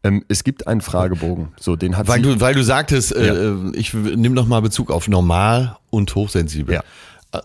[0.04, 3.54] Ähm, es gibt einen Fragebogen, so den hat Weil sie, du, weil du sagtest, äh,
[3.74, 6.76] ich nimm noch mal Bezug auf normal und hochsensibel.
[6.76, 6.84] Ja.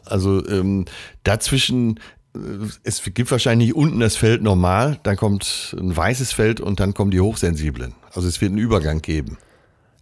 [0.04, 0.84] Also ähm,
[1.24, 1.98] dazwischen,
[2.34, 2.38] äh,
[2.84, 7.10] es gibt wahrscheinlich unten das Feld normal, dann kommt ein weißes Feld und dann kommen
[7.10, 7.94] die Hochsensiblen.
[8.14, 9.38] Also es wird einen Übergang geben.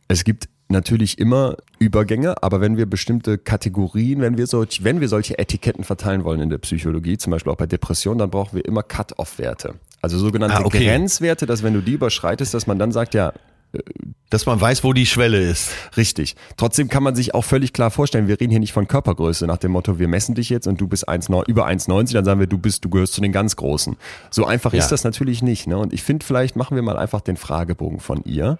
[0.08, 5.08] Es gibt natürlich immer Übergänge, aber wenn wir bestimmte Kategorien, wenn wir, solch, wenn wir
[5.08, 8.64] solche Etiketten verteilen wollen in der Psychologie, zum Beispiel auch bei Depressionen, dann brauchen wir
[8.64, 9.74] immer Cut-off-Werte.
[10.02, 10.84] Also sogenannte Ah, okay.
[10.86, 13.32] Grenzwerte, dass wenn du die überschreitest, dass man dann sagt, ja,
[14.30, 15.70] Dass man weiß, wo die Schwelle ist.
[15.96, 16.34] Richtig.
[16.56, 19.58] Trotzdem kann man sich auch völlig klar vorstellen, wir reden hier nicht von Körpergröße nach
[19.58, 22.48] dem Motto, wir messen dich jetzt und du bist 1, über 1,90, dann sagen wir,
[22.48, 23.96] du bist, du gehörst zu den ganz Großen.
[24.30, 24.80] So einfach Ja.
[24.80, 25.68] ist das natürlich nicht.
[25.68, 25.78] Ne?
[25.78, 28.58] Und ich finde, vielleicht machen wir mal einfach den Fragebogen von ihr,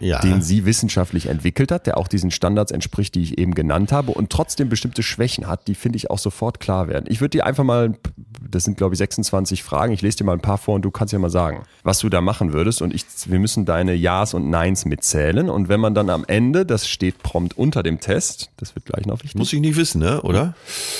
[0.00, 0.20] Ja.
[0.20, 4.12] den sie wissenschaftlich entwickelt hat, der auch diesen Standards entspricht, die ich eben genannt habe
[4.12, 7.06] und trotzdem bestimmte Schwächen hat, die finde ich auch sofort klar werden.
[7.08, 7.96] Ich würde dir einfach mal,
[8.48, 10.90] das sind glaube ich 26 Fragen, ich lese dir mal ein paar vor und du
[10.90, 14.34] kannst ja mal sagen, was du da machen würdest und ich, wir müssen deine Ja's
[14.34, 18.50] und Neins mitzählen und wenn man dann am Ende, das steht prompt unter dem Test,
[18.56, 19.38] das wird gleich noch wichtig.
[19.38, 20.22] Muss ich nicht wissen, ne?
[20.22, 20.54] Oder?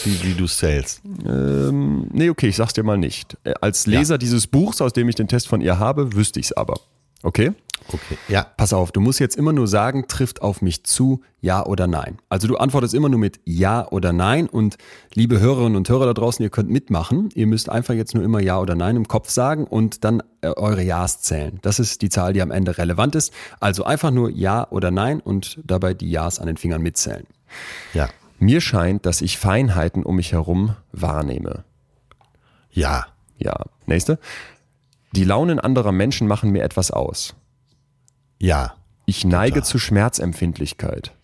[0.04, 1.02] Wie, wie du zählst.
[1.26, 3.36] Ähm, nee, okay, ich sag's dir mal nicht.
[3.44, 6.52] Äh, Als Leser dieses Buchs, aus dem ich den Test von ihr habe, wüsste ich's
[6.52, 6.80] aber.
[7.22, 7.52] Okay?
[7.86, 8.18] Okay.
[8.28, 8.46] Ja.
[8.56, 12.18] Pass auf, du musst jetzt immer nur sagen, trifft auf mich zu, ja oder nein.
[12.28, 14.76] Also du antwortest immer nur mit ja oder nein und
[15.14, 17.30] liebe Hörerinnen und Hörer da draußen, ihr könnt mitmachen.
[17.34, 20.48] Ihr müsst einfach jetzt nur immer ja oder nein im Kopf sagen und dann äh,
[20.48, 21.58] eure Ja's zählen.
[21.62, 23.32] Das ist die Zahl, die am Ende relevant ist.
[23.60, 27.26] Also einfach nur ja oder nein und dabei die Ja's an den Fingern mitzählen.
[27.94, 28.08] Ja.
[28.38, 31.64] Mir scheint, dass ich Feinheiten um mich herum wahrnehme.
[32.70, 33.06] Ja.
[33.38, 33.64] Ja.
[33.86, 34.18] Nächste.
[35.12, 37.34] Die Launen anderer Menschen machen mir etwas aus.
[38.38, 38.74] Ja.
[39.06, 41.14] Ich neige zu Schmerzempfindlichkeit.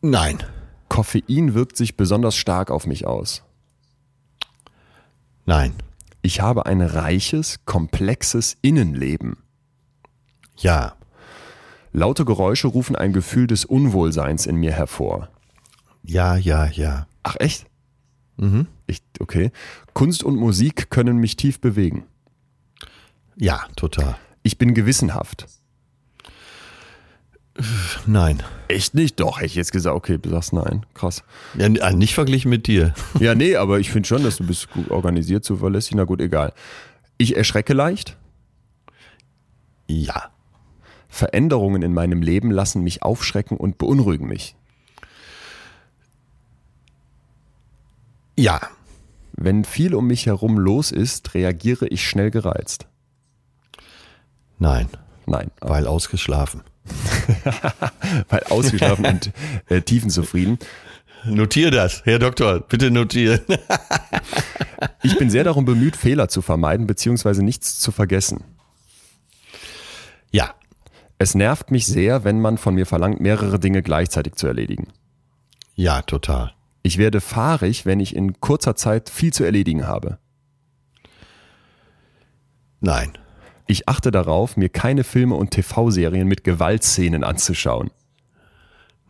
[0.00, 0.42] Nein.
[0.88, 3.42] Koffein wirkt sich besonders stark auf mich aus.
[5.46, 5.74] Nein.
[6.22, 9.38] Ich habe ein reiches, komplexes Innenleben.
[10.56, 10.94] Ja.
[11.92, 15.28] Laute Geräusche rufen ein Gefühl des Unwohlseins in mir hervor.
[16.02, 17.06] Ja, ja, ja.
[17.22, 17.66] Ach echt?
[18.36, 18.66] Mhm.
[18.86, 19.50] Ich, okay.
[19.92, 22.06] Kunst und Musik können mich tief bewegen.
[23.36, 24.16] Ja, total.
[24.42, 25.46] Ich bin gewissenhaft.
[28.06, 28.42] Nein.
[28.68, 29.20] Echt nicht?
[29.20, 30.86] Doch, hätte ich jetzt gesagt, okay, du sagst nein.
[30.94, 31.22] Krass.
[31.56, 32.94] Ja, äh, nicht verglichen mit dir.
[33.20, 35.94] Ja, nee, aber ich finde schon, dass du bist gut organisiert, zuverlässig.
[35.94, 36.52] Na gut, egal.
[37.18, 38.16] Ich erschrecke leicht.
[39.86, 40.30] Ja.
[41.08, 44.56] Veränderungen in meinem Leben lassen mich aufschrecken und beunruhigen mich.
[48.38, 48.60] Ja.
[49.34, 52.86] Wenn viel um mich herum los ist, reagiere ich schnell gereizt.
[54.62, 54.88] Nein.
[55.26, 56.62] Nein, Weil ausgeschlafen.
[58.28, 59.32] weil ausgeschlafen und
[59.68, 60.58] äh, tiefenzufrieden.
[61.24, 63.40] Notier das, Herr Doktor, bitte notieren.
[65.04, 67.42] Ich bin sehr darum bemüht, Fehler zu vermeiden bzw.
[67.42, 68.42] nichts zu vergessen.
[70.30, 70.54] Ja.
[71.18, 74.88] Es nervt mich sehr, wenn man von mir verlangt, mehrere Dinge gleichzeitig zu erledigen.
[75.74, 76.52] Ja, total.
[76.82, 80.18] Ich werde fahrig, wenn ich in kurzer Zeit viel zu erledigen habe.
[82.80, 83.18] Nein.
[83.66, 87.90] Ich achte darauf, mir keine Filme und TV-Serien mit Gewaltszenen anzuschauen.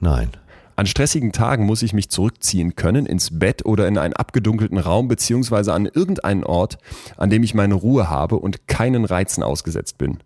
[0.01, 0.31] Nein.
[0.75, 5.07] An stressigen Tagen muss ich mich zurückziehen können ins Bett oder in einen abgedunkelten Raum
[5.07, 6.79] beziehungsweise an irgendeinen Ort,
[7.17, 10.19] an dem ich meine Ruhe habe und keinen Reizen ausgesetzt bin.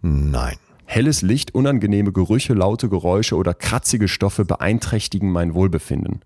[0.00, 0.56] Nein.
[0.86, 6.20] Helles Licht, unangenehme Gerüche, laute Geräusche oder kratzige Stoffe beeinträchtigen mein Wohlbefinden.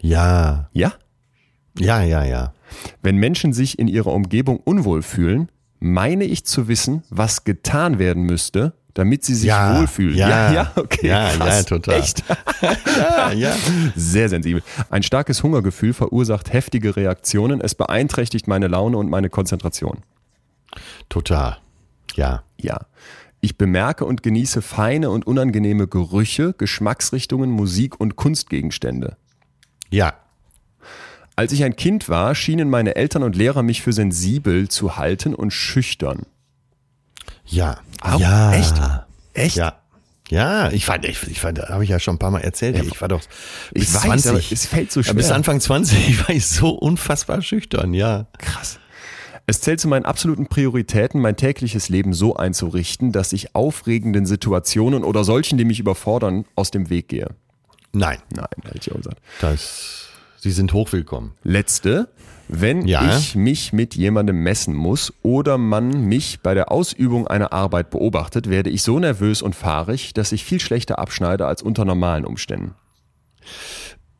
[0.00, 0.68] Ja.
[0.72, 0.94] Ja?
[1.78, 2.52] Ja, ja, ja.
[3.02, 5.48] Wenn Menschen sich in ihrer Umgebung unwohl fühlen,
[5.82, 10.16] meine ich zu wissen, was getan werden müsste, damit sie sich Ja, wohlfühlen.
[10.16, 10.52] ja.
[10.52, 11.08] ja, okay.
[11.08, 11.64] Ja, ja, krass.
[11.66, 11.94] total.
[12.00, 12.22] Echt?
[12.96, 13.54] Ja, ja.
[13.96, 14.62] Sehr sensibel.
[14.90, 17.60] Ein starkes Hungergefühl verursacht heftige Reaktionen.
[17.60, 19.98] Es beeinträchtigt meine Laune und meine Konzentration.
[21.08, 21.58] Total.
[22.14, 22.44] Ja.
[22.60, 22.86] Ja.
[23.40, 29.16] Ich bemerke und genieße feine und unangenehme Gerüche, Geschmacksrichtungen, Musik und Kunstgegenstände.
[29.90, 30.14] Ja.
[31.36, 35.34] Als ich ein Kind war, schienen meine Eltern und Lehrer mich für sensibel zu halten
[35.34, 36.26] und schüchtern.
[37.46, 37.80] Ja.
[38.00, 38.52] Au, ja.
[38.52, 38.74] echt?
[39.34, 39.56] Echt?
[39.56, 39.78] Ja.
[40.28, 42.82] Ja, ich fand, ich, ich fand, habe ich ja schon ein paar Mal erzählt.
[42.82, 43.20] Ich war doch
[43.72, 45.36] bis Ich weiß, 20, aber es fällt so Ja, Bis schwer.
[45.36, 48.26] Anfang 20 war ich so unfassbar schüchtern, ja.
[48.38, 48.78] Krass.
[49.46, 55.04] Es zählt zu meinen absoluten Prioritäten, mein tägliches Leben so einzurichten, dass ich aufregenden Situationen
[55.04, 57.28] oder solchen, die mich überfordern, aus dem Weg gehe.
[57.92, 59.20] Nein, Nein, hätte ich auch gesagt.
[59.42, 60.01] das,
[60.42, 61.32] sie sind hochwillkommen.
[61.44, 62.08] Letzte,
[62.48, 63.16] wenn Ja.
[63.16, 68.50] ich mich mit jemandem messen muss oder man mich bei der Ausübung einer Arbeit beobachtet,
[68.50, 72.74] werde ich so nervös und fahrig, dass ich viel schlechter abschneide als unter normalen Umständen.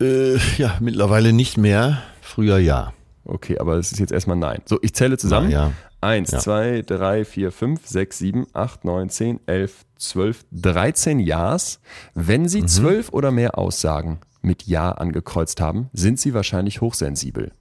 [0.00, 2.02] Äh, ja, mittlerweile nicht mehr.
[2.20, 2.92] Früher ja.
[3.24, 4.62] Okay, aber es ist jetzt erstmal nein.
[4.64, 5.50] So, ich zähle zusammen.
[5.50, 5.72] Ja, ja.
[6.00, 6.38] Eins, Ja.
[6.40, 11.80] zwei, drei, vier, fünf, sechs, sieben, acht, neun, zehn, elf, zwölf, dreizehn Ja's.
[12.14, 12.48] Wenn Mhm.
[12.48, 17.52] Sie zwölf oder mehr Aussagen mit Ja angekreuzt haben, sind Sie wahrscheinlich hochsensibel.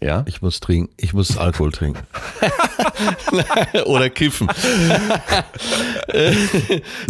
[0.00, 0.24] Ja?
[0.28, 2.00] Ich muss trinken, ich muss Alkohol trinken.
[3.86, 4.48] Oder kiffen.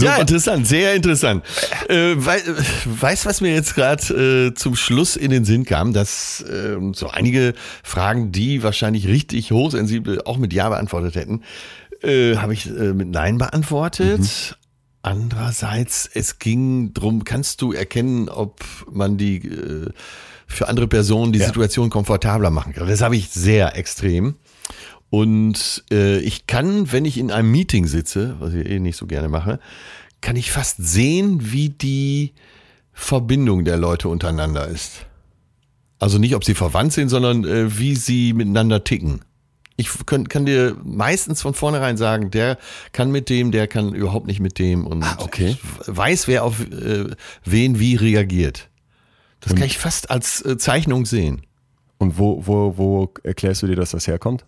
[0.01, 1.45] Ja, interessant, sehr interessant.
[1.89, 2.41] Äh, wei
[2.85, 7.09] weißt was mir jetzt gerade äh, zum Schluss in den Sinn kam, dass äh, so
[7.09, 11.43] einige Fragen, die wahrscheinlich richtig hochsensibel auch mit Ja beantwortet hätten,
[12.03, 14.21] äh, habe ich äh, mit Nein beantwortet.
[14.21, 14.55] Mhm.
[15.03, 19.91] Andererseits, es ging drum, kannst du erkennen, ob man die äh,
[20.47, 21.47] für andere Personen die ja.
[21.47, 22.89] Situation komfortabler machen kann.
[22.89, 24.37] Das habe ich sehr extrem.
[25.11, 29.07] Und äh, ich kann, wenn ich in einem Meeting sitze, was ich eh nicht so
[29.07, 29.61] gerne mache,
[30.21, 32.35] kann ich fast sehen, wie die
[32.93, 35.07] Verbindung der Leute untereinander ist.
[36.01, 39.21] Also nicht, ob sie verwandt sind, sondern äh, wie sie miteinander ticken.
[39.81, 42.59] Ich kann, kann dir meistens von vornherein sagen, der
[42.93, 45.57] kann mit dem, der kann überhaupt nicht mit dem und ah, okay.
[45.57, 47.07] ich weiß, wer auf äh,
[47.45, 48.69] wen wie reagiert.
[49.41, 51.43] Das und kann ich fast als äh, Zeichnung sehen.
[51.99, 54.45] Und wo, wo, wo erklärst du dir, dass das herkommt?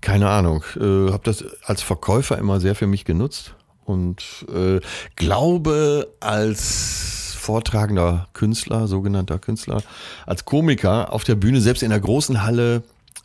[0.00, 0.64] Keine Ahnung.
[0.76, 4.80] Äh, habe das als Verkäufer immer sehr für mich genutzt und äh,
[5.16, 9.82] glaube als vortragender Künstler, sogenannter Künstler,
[10.26, 12.82] als Komiker auf der Bühne, selbst in der großen Halle,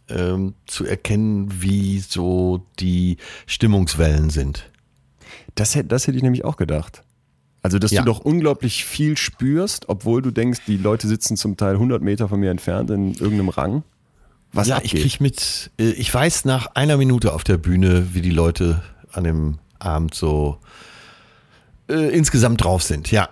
[0.10, 4.70] ähm, zu erkennen, wie so die Stimmungswellen sind.
[5.56, 7.04] Das, hätte, das hätte ich nämlich auch gedacht.
[7.62, 8.02] Also, dass ja.
[8.02, 12.30] du doch unglaublich viel spürst, obwohl du denkst, die Leute sitzen zum Teil 100 Meter
[12.30, 13.84] von mir entfernt in irgendeinem Rang.
[14.54, 14.94] Was ja, abgeht.
[14.94, 18.82] ich krieg mit, äh, ich weiß nach einer Minute auf der Bühne, wie die Leute
[19.12, 20.58] an dem Abend so
[21.90, 23.12] äh, insgesamt drauf sind.
[23.12, 23.30] Ja,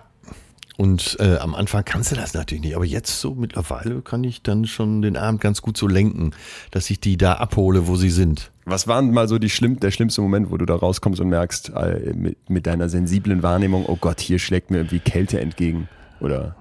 [0.78, 2.76] und äh, am Anfang kannst du das natürlich nicht.
[2.76, 6.30] Aber jetzt so mittlerweile kann ich dann schon den Abend ganz gut so lenken,
[6.70, 8.52] dass ich die da abhole, wo sie sind.
[8.64, 11.70] Was war mal so die schlimm, der schlimmste Moment, wo du da rauskommst und merkst,
[11.70, 15.88] äh, mit, mit deiner sensiblen Wahrnehmung, oh Gott, hier schlägt mir irgendwie Kälte entgegen?
[16.20, 16.54] Oder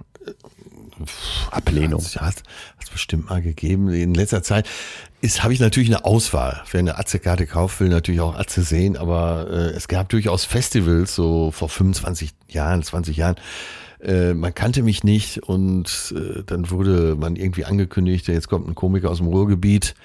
[1.52, 2.04] Ablehnung.
[2.14, 2.44] Ja, hat
[2.82, 3.90] es bestimmt mal gegeben.
[3.90, 4.68] In letzter Zeit
[5.22, 6.64] ist habe ich natürlich eine Auswahl.
[6.72, 11.14] Wer eine Atze-Karte kauft, will natürlich auch Atze sehen, aber äh, es gab durchaus Festivals,
[11.14, 13.36] so vor 25 Jahren, 20 Jahren,
[14.02, 18.76] äh, man kannte mich nicht und äh, dann wurde man irgendwie angekündigt, jetzt kommt ein
[18.76, 19.96] Komiker aus dem Ruhrgebiet.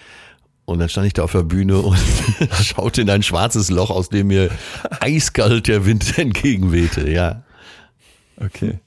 [0.64, 1.99] Und dann stand ich da auf der Bühne und
[2.62, 4.49] schaute in ein schwarzes Loch, aus dem mir
[5.01, 7.43] eiskalt der Wind entgegenwehte, ja.
[8.36, 8.78] Okay.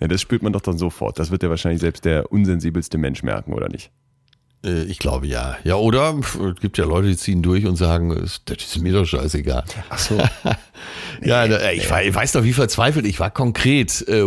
[0.00, 1.18] Ja, das spürt man doch dann sofort.
[1.18, 3.90] Das wird ja wahrscheinlich selbst der unsensibelste Mensch merken, oder nicht?
[4.66, 5.56] Äh, ich glaube ja.
[5.64, 8.14] Ja, oder es gibt ja Leute, die ziehen durch und sagen,
[8.44, 9.64] das ist mir doch scheißegal.
[9.88, 10.18] Ach so.
[11.24, 13.30] ja, nee, ich, war, ich weiß doch, wie verzweifelt ich war.
[13.30, 14.24] Konkret, äh,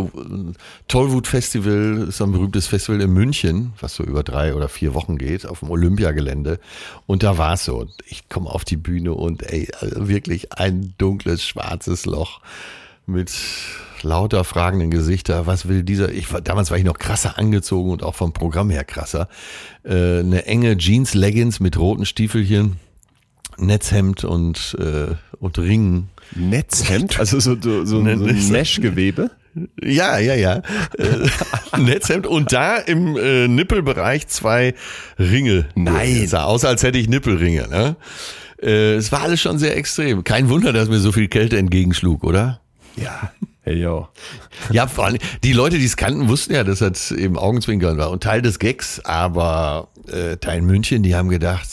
[0.87, 5.17] Tollwut Festival ist ein berühmtes Festival in München, was so über drei oder vier Wochen
[5.17, 6.59] geht, auf dem Olympiagelände.
[7.05, 7.87] Und da war es so.
[8.07, 12.41] Ich komme auf die Bühne und ey, wirklich ein dunkles, schwarzes Loch
[13.05, 13.31] mit
[14.03, 15.47] lauter fragenden Gesichter.
[15.47, 16.11] Was will dieser?
[16.11, 19.27] Ich war, damals war ich noch krasser angezogen und auch vom Programm her krasser.
[19.83, 22.77] Äh, eine enge Jeans-Leggings mit roten Stiefelchen,
[23.57, 26.09] Netzhemd und, äh, und Ringen.
[26.35, 27.19] Netzhemd?
[27.19, 29.31] Also so, so, so, ne, so ein Meshgewebe?
[29.81, 30.61] Ja, ja, ja.
[31.77, 34.75] Netzhemd und da im äh, Nippelbereich zwei
[35.17, 35.67] Ringe.
[35.75, 36.27] Nein.
[36.27, 37.67] Sah aus, als hätte ich Nippelringe.
[37.67, 37.95] Ne?
[38.61, 40.23] Äh, es war alles schon sehr extrem.
[40.23, 42.61] Kein Wunder, dass mir so viel Kälte entgegenschlug, oder?
[42.95, 43.31] Ja.
[43.61, 44.07] Hey yo.
[44.71, 48.09] Ja, vor allem, die Leute, die es kannten, wussten ja, dass das eben Augenzwinkern war
[48.09, 51.67] und Teil des Gags, aber äh, Teil München, die haben gedacht,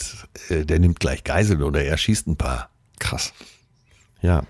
[0.49, 2.69] äh, der nimmt gleich Geiseln oder er schießt ein paar.
[2.99, 3.33] Krass.
[4.21, 4.43] Ja.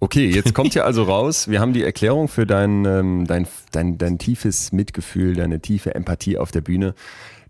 [0.00, 3.98] Okay, jetzt kommt ja also raus, wir haben die Erklärung für dein, ähm, dein, dein,
[3.98, 6.94] dein tiefes Mitgefühl, deine tiefe Empathie auf der Bühne.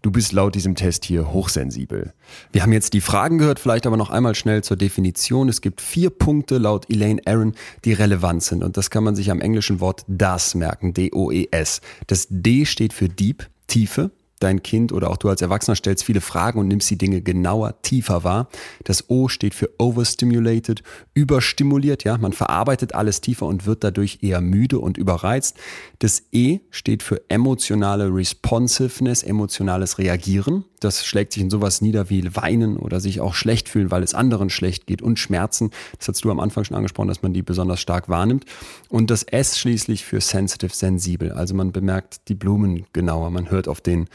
[0.02, 2.12] Du bist laut diesem Test hier hochsensibel.
[2.52, 5.48] Wir haben jetzt die Fragen gehört, vielleicht aber noch einmal schnell zur Definition.
[5.48, 8.62] Es gibt vier Punkte laut Elaine Aaron, die relevant sind.
[8.62, 11.80] Und das kann man sich am englischen Wort DAS merken, D-O-E-S.
[12.06, 14.10] Das D steht für Deep, Tiefe
[14.42, 17.80] dein Kind oder auch du als Erwachsener stellst viele Fragen und nimmst die Dinge genauer,
[17.82, 18.48] tiefer wahr.
[18.84, 20.82] Das O steht für overstimulated,
[21.14, 25.56] überstimuliert, ja, man verarbeitet alles tiefer und wird dadurch eher müde und überreizt.
[25.98, 30.64] Das E steht für emotionale Responsiveness, emotionales Reagieren.
[30.80, 34.14] Das schlägt sich in sowas nieder wie Weinen oder sich auch schlecht fühlen, weil es
[34.14, 35.70] anderen schlecht geht und Schmerzen.
[35.98, 38.44] Das hast du am Anfang schon angesprochen, dass man die besonders stark wahrnimmt.
[38.88, 41.32] Und das S schließlich für sensitive, sensibel.
[41.32, 44.08] Also man bemerkt die Blumen genauer, man hört auf den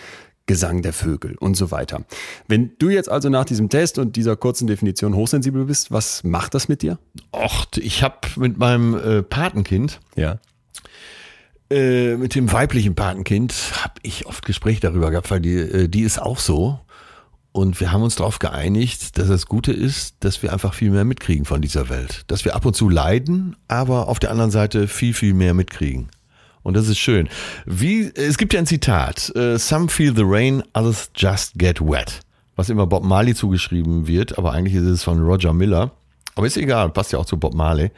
[0.46, 2.04] Gesang der Vögel und so weiter.
[2.48, 6.54] Wenn du jetzt also nach diesem Test und dieser kurzen Definition hochsensibel bist, was macht
[6.54, 7.00] das mit dir?
[7.34, 10.40] Och, ich habe mit meinem äh, Patenkind, ja.
[11.70, 16.02] Äh, mit dem weiblichen Patenkind, habe ich oft Gespräche darüber gehabt, weil die, äh, die
[16.02, 16.80] ist auch so.
[17.54, 21.06] Und wir haben uns darauf geeinigt, dass das Gute ist, dass wir einfach viel mehr
[21.06, 22.24] mitkriegen von dieser Welt.
[22.28, 26.10] Dass wir ab und zu leiden, aber auf der anderen Seite viel, viel mehr mitkriegen.
[26.64, 27.30] Und das ist schön.
[27.66, 29.32] Wie, es gibt ja ein Zitat.
[29.36, 32.22] Uh, Some feel the rain, others just get wet.
[32.56, 35.92] was immer Bob Marley zugeschrieben wird, aber eigentlich ist es von Roger Miller.
[36.36, 37.92] Aber ist egal, passt ja auch zu Bob Marley.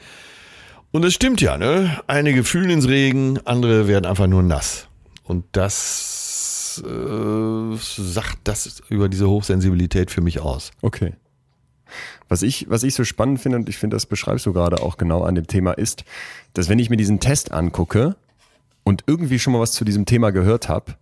[0.92, 2.02] Und es stimmt ja, ne?
[2.08, 4.88] Einige fühlen ins Regen, andere werden einfach nur nass.
[5.24, 10.72] Und das äh, sagt das über diese Hochsensibilität für mich aus.
[10.82, 11.14] Okay.
[12.28, 14.98] Was ich, was ich so spannend finde, und ich finde, das beschreibst du gerade auch
[14.98, 16.04] genau an dem Thema, ist,
[16.54, 18.16] dass wenn ich mir diesen Test angucke
[18.86, 20.96] und irgendwie schon mal was zu diesem Thema gehört habe,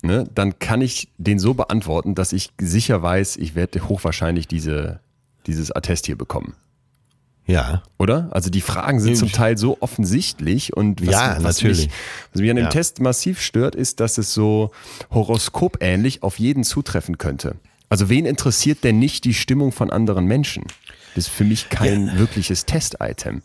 [0.00, 5.00] ne, dann kann ich den so beantworten, dass ich sicher weiß, ich werde hochwahrscheinlich diese,
[5.46, 6.54] dieses Attest hier bekommen.
[7.46, 7.82] Ja.
[7.98, 8.28] Oder?
[8.32, 11.86] Also die Fragen sind zum Teil so offensichtlich und was, Ja, was natürlich.
[11.86, 11.94] Mich,
[12.32, 12.70] was mich an dem Ja.
[12.70, 14.72] Test massiv stört, ist, dass es so
[15.10, 17.56] horoskopähnlich auf jeden zutreffen könnte.
[17.88, 20.64] Also wen interessiert denn nicht die Stimmung von anderen Menschen?
[21.14, 23.42] Das ist für mich kein wirkliches Test-Item.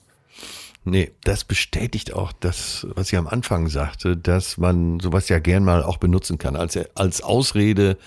[0.83, 5.63] Nee, das bestätigt auch das, was ich am Anfang sagte, dass man sowas ja gern
[5.63, 7.97] mal auch benutzen kann, als, als Ausrede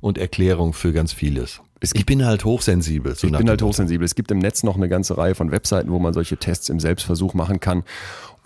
[0.00, 1.60] und Erklärung für ganz vieles.
[1.80, 3.14] ich bin halt hochsensibel.
[3.14, 4.06] So Ich bin halt hochsensibel.
[4.06, 6.80] Es gibt im Netz noch eine ganze Reihe von Webseiten, wo man solche Tests im
[6.80, 7.84] Selbstversuch machen kann.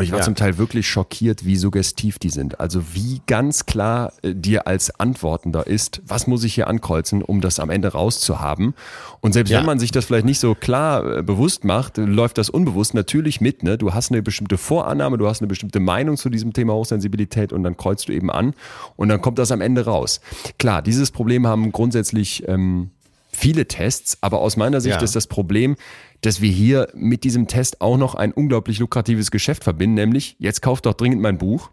[0.01, 0.25] Und ich war Ja.
[0.25, 2.61] zum Teil wirklich schockiert, wie suggestiv die sind.
[2.61, 7.41] Also wie ganz klar äh, dir als Antwortender ist, was muss ich hier ankreuzen, um
[7.41, 8.75] das am Ende rauszuhaben.
[9.21, 9.59] Und selbst Ja.
[9.59, 12.95] wenn man sich das vielleicht nicht so klar äh, bewusst macht, äh, läuft das unbewusst
[12.95, 13.65] natürlich mit.
[13.65, 13.77] Ne?
[13.77, 17.65] Du hast eine bestimmte Vorannahme, du hast eine bestimmte Meinung zu diesem Thema Hochsensibilität und
[17.65, 18.55] dann kreuzt du eben an
[18.95, 20.21] und dann kommt das am Ende raus.
[20.61, 22.91] Klar, dieses Problem haben grundsätzlich ähm,
[23.33, 25.03] viele Tests, aber aus meiner Sicht Ja.
[25.03, 25.77] ist das Problem,
[26.23, 30.63] dass wir hier mit diesem Test auch noch ein unglaublich lukratives Geschäft verbinden, nämlich jetzt
[30.63, 31.71] kauft doch dringend mein Buch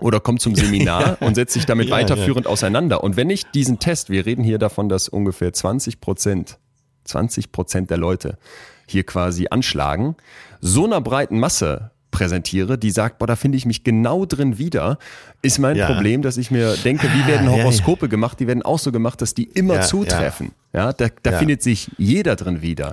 [0.00, 3.02] oder kommt zum Seminar und setzt sich damit Ja, weiterführend auseinander.
[3.04, 6.58] Und wenn ich diesen Test, wir reden hier davon, dass ungefähr 20 Prozent,
[7.04, 8.38] 20 Prozent der Leute
[8.86, 10.16] hier quasi anschlagen,
[10.60, 14.98] so einer breiten Masse präsentiere, die sagt, boah, da finde ich mich genau drin wieder,
[15.42, 15.86] ist mein Ja.
[15.92, 17.62] Problem, dass ich mir denke, wie werden ja, ja.
[17.64, 18.40] Horoskope gemacht?
[18.40, 20.52] Die werden auch so gemacht, dass die immer Ja, zutreffen.
[20.72, 21.38] Ja, da, da Ja.
[21.38, 22.92] findet sich jeder drin wieder.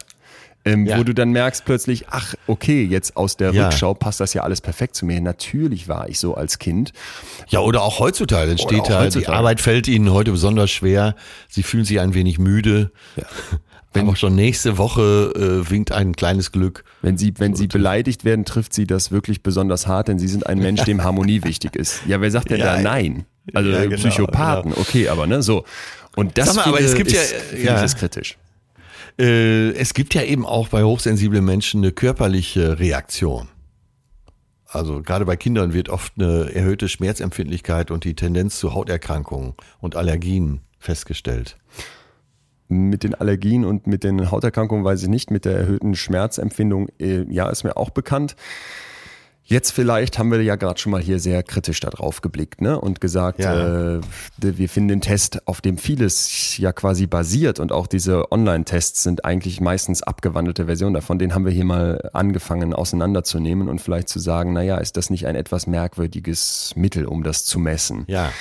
[0.65, 0.97] Ähm, Ja.
[0.97, 3.65] Wo du dann merkst plötzlich, ach, okay, jetzt aus der Ja.
[3.67, 5.21] Rückschau passt das ja alles perfekt zu mir.
[5.21, 6.91] Natürlich war ich so als Kind.
[7.49, 8.47] Ja, oder auch heutzutage.
[8.47, 9.27] Dann steht auch da, die.
[9.27, 11.15] Arbeit fällt Ihnen heute besonders schwer.
[11.49, 12.91] Sie fühlen sich ein wenig müde.
[13.93, 16.83] Wenn auch schon nächste Woche äh, winkt ein kleines Glück.
[17.03, 20.47] Wenn sie, wenn sie beleidigt werden, trifft sie das wirklich besonders hart, denn sie sind
[20.47, 22.01] ein Mensch, dem Harmonie wichtig ist.
[22.07, 23.25] Ja, wer sagt denn Ja, da nein?
[23.53, 25.63] Also ja, genau, Psychopathen, okay, aber ne, so.
[26.15, 27.77] Und das mal, aber es gibt ja- ist, finde ja.
[27.77, 28.37] ich ist kritisch.
[29.17, 33.47] Äh, es gibt ja eben auch bei hochsensiblen Menschen eine körperliche Reaktion.
[34.67, 39.95] Also gerade bei Kindern wird oft eine erhöhte Schmerzempfindlichkeit und die Tendenz zu Hauterkrankungen und
[39.95, 41.57] Allergien festgestellt.
[42.67, 47.23] Mit den Allergien und mit den Hauterkrankungen weiß ich nicht, mit der erhöhten Schmerzempfindung, äh,
[47.31, 48.35] ja, ist mir auch bekannt.
[49.47, 52.81] Jetzt vielleicht haben wir ja gerade schon mal hier sehr kritisch darauf geblickt ne?
[52.81, 53.97] und gesagt, Ja.
[53.97, 54.01] äh,
[54.37, 59.23] wir finden den Test, auf dem vieles ja quasi basiert und auch diese Online-Tests sind
[59.23, 61.19] eigentlich meistens abgewandelte Versionen davon.
[61.19, 65.27] Den haben wir hier mal angefangen auseinanderzunehmen und vielleicht zu sagen, naja, ist das nicht
[65.27, 68.05] ein etwas merkwürdiges Mittel, um das zu messen?
[68.07, 68.31] Ja.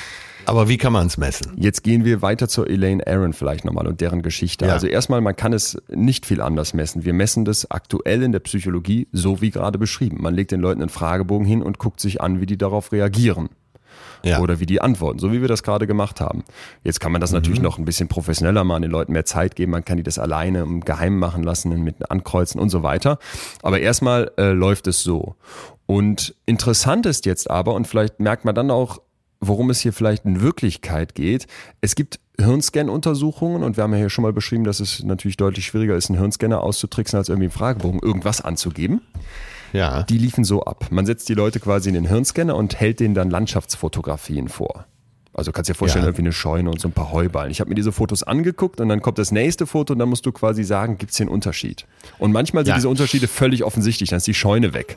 [0.47, 1.53] Aber wie kann man es messen?
[1.57, 4.67] Jetzt gehen wir weiter zur Elaine Aaron vielleicht nochmal und deren Geschichte.
[4.67, 4.73] Ja.
[4.73, 7.05] Also erstmal, man kann es nicht viel anders messen.
[7.05, 10.19] Wir messen das aktuell in der Psychologie so wie gerade beschrieben.
[10.21, 13.49] Man legt den Leuten einen Fragebogen hin und guckt sich an, wie die darauf reagieren.
[14.23, 14.41] Ja.
[14.41, 16.45] Oder wie die antworten, so wie wir das gerade gemacht haben.
[16.83, 19.73] Jetzt kann man das natürlich noch ein bisschen professioneller machen, den Leuten mehr Zeit geben.
[19.73, 23.19] Man kann die das alleine im Geheimen machen lassen, mit Ankreuzen und so weiter.
[23.63, 25.37] Aber erstmal äh, läuft es so.
[25.85, 29.01] Und interessant ist jetzt aber, und vielleicht merkt man dann auch,
[29.49, 31.47] worum es hier vielleicht in Wirklichkeit geht.
[31.81, 35.67] Es gibt Hirnscan-Untersuchungen und wir haben ja hier schon mal beschrieben, dass es natürlich deutlich
[35.67, 39.01] schwieriger ist, einen Hirnscanner auszutricksen, als irgendwie im Fragebogen irgendwas anzugeben.
[39.73, 40.03] Ja.
[40.05, 40.87] Die liefen so ab.
[40.91, 44.87] Man setzt die Leute quasi in den Hirnscanner und hält denen dann Landschaftsfotografien vor.
[45.33, 46.09] Also kannst dir vorstellen, Ja.
[46.11, 47.51] irgendwie eine Scheune und so ein paar Heuballen.
[47.51, 50.25] Ich habe mir diese Fotos angeguckt und dann kommt das nächste Foto und dann musst
[50.27, 51.87] du quasi sagen, gibt es hier einen Unterschied?
[52.19, 52.77] Und manchmal sind Ja.
[52.77, 54.97] diese Unterschiede völlig offensichtlich, dann ist die Scheune weg.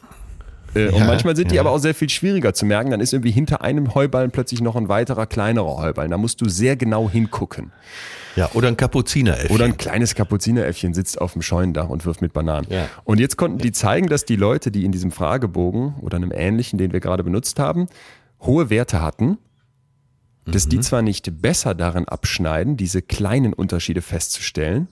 [0.78, 1.62] Äh, und Ja, manchmal sind die ja.
[1.62, 2.92] aber auch sehr viel schwieriger zu merken.
[2.92, 6.12] Dann ist irgendwie hinter einem Heuballen plötzlich noch ein weiterer kleinerer Heuballen.
[6.12, 7.72] Da musst du sehr genau hingucken.
[8.36, 9.50] Ja, oder ein Kapuzineräffchen.
[9.56, 12.68] Oder ein kleines Kapuzineräffchen sitzt auf dem Scheunendach und wirft mit Bananen.
[12.70, 12.88] Ja.
[13.04, 16.78] Und jetzt konnten die zeigen, dass die Leute, die in diesem Fragebogen oder einem ähnlichen,
[16.78, 17.88] den wir gerade benutzt haben,
[18.42, 19.40] hohe Werte hatten,
[20.46, 20.70] dass Mhm.
[20.70, 24.88] die zwar nicht besser darin abschneiden, diese kleinen Unterschiede festzustellen,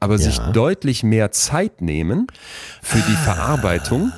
[0.00, 2.26] aber sich deutlich mehr Zeit nehmen
[2.82, 4.12] für die Verarbeitung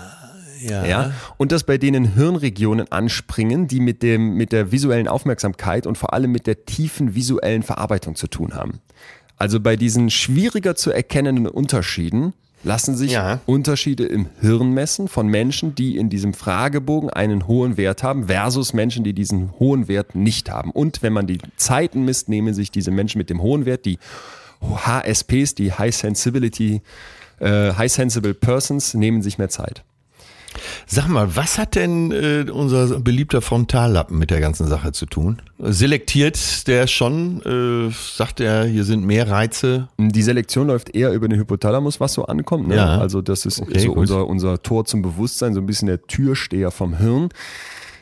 [0.61, 0.84] ja.
[0.84, 5.98] ja, und dass bei denen Hirnregionen anspringen, die mit dem mit der visuellen Aufmerksamkeit und
[5.98, 8.80] vor allem mit der tiefen visuellen Verarbeitung zu tun haben.
[9.36, 13.40] Also bei diesen schwieriger zu erkennenden Unterschieden lassen sich Ja.
[13.46, 18.72] Unterschiede im Hirn messen von Menschen, die in diesem Fragebogen einen hohen Wert haben, versus
[18.72, 20.70] Menschen, die diesen hohen Wert nicht haben.
[20.70, 23.98] Und wenn man die Zeiten misst, nehmen sich diese Menschen mit dem hohen Wert, die
[24.61, 26.82] HSPs, die High Sensibility,
[27.38, 29.84] äh, High Sensible Persons, nehmen sich mehr Zeit.
[30.86, 35.40] Sag mal, was hat denn äh, unser beliebter Frontallappen mit der ganzen Sache zu tun?
[35.59, 37.42] Selektiert der schon?
[37.88, 39.88] Äh, sagt er, hier sind mehr Reize?
[39.98, 42.68] Die Selektion läuft eher über den Hypothalamus, was so ankommt.
[42.68, 42.76] Ne?
[42.76, 42.98] Ja.
[42.98, 46.70] Also das ist Okay, so unser, unser Tor zum Bewusstsein, so ein bisschen der Türsteher
[46.70, 47.28] vom Hirn.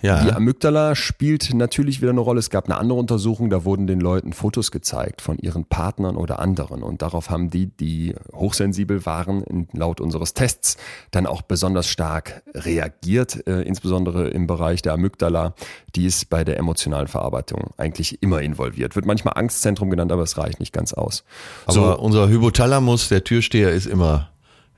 [0.02, 0.24] Ja.
[0.24, 2.38] Die Amygdala spielt natürlich wieder eine Rolle.
[2.38, 6.38] Es gab eine andere Untersuchung, da wurden den Leuten Fotos gezeigt von ihren Partnern oder
[6.38, 6.82] anderen.
[6.82, 10.76] Und darauf haben die, die hochsensibel waren, laut unseres Tests,
[11.10, 15.54] dann auch besonders stark reagiert, äh, insbesondere im Bereich der Amygdala.
[15.94, 18.94] Die ist bei der emotionalen Verarbeitung eigentlich immer involviert.
[18.94, 21.24] Wird manchmal Angstzentrum genannt, aber es reicht nicht ganz aus.
[21.66, 24.30] Aber unser Hypothalamus, der Türsteher, ist immer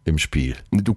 [0.04, 0.56] im Spiel.
[0.70, 0.94] Du,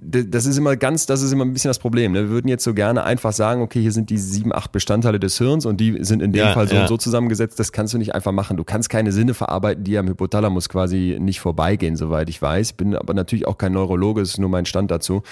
[0.00, 2.12] das ist immer ganz, das ist immer ein bisschen das Problem.
[2.12, 2.22] Ne?
[2.22, 5.36] Wir würden jetzt so gerne einfach sagen, okay, hier sind die sieben, acht Bestandteile des
[5.38, 6.82] Hirns und die sind in dem Ja, Fall so ja.
[6.82, 7.58] und so zusammengesetzt.
[7.58, 8.56] Das kannst du nicht einfach machen.
[8.56, 12.74] Du kannst keine Sinne verarbeiten, die am Hypothalamus quasi nicht vorbeigehen, soweit ich weiß.
[12.74, 15.22] Bin aber natürlich auch kein Neurologe, das ist nur mein Stand dazu.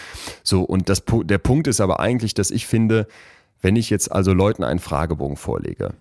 [0.42, 3.06] So, und das, der Punkt ist aber eigentlich, dass ich finde,
[3.62, 5.94] wenn ich jetzt also Leuten einen Fragebogen vorlege,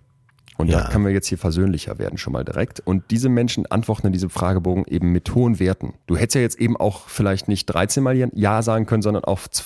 [0.58, 0.90] und da Ja.
[0.90, 2.80] können wir jetzt hier versöhnlicher werden, schon mal direkt.
[2.82, 5.94] Und diese Menschen antworten in diesem Fragebogen eben mit hohen Werten.
[6.08, 9.48] Du hättest ja jetzt eben auch vielleicht nicht 13 Mal Ja sagen können, sondern auch
[9.48, 9.66] z-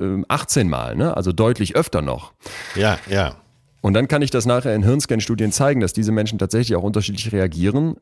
[0.00, 1.16] äh, 18 Mal, ne?
[1.16, 2.32] also deutlich öfter noch.
[2.74, 3.36] Ja, ja.
[3.82, 7.32] Und dann kann ich das nachher in Hirnscan-Studien zeigen, dass diese Menschen tatsächlich auch unterschiedlich
[7.32, 7.96] reagieren.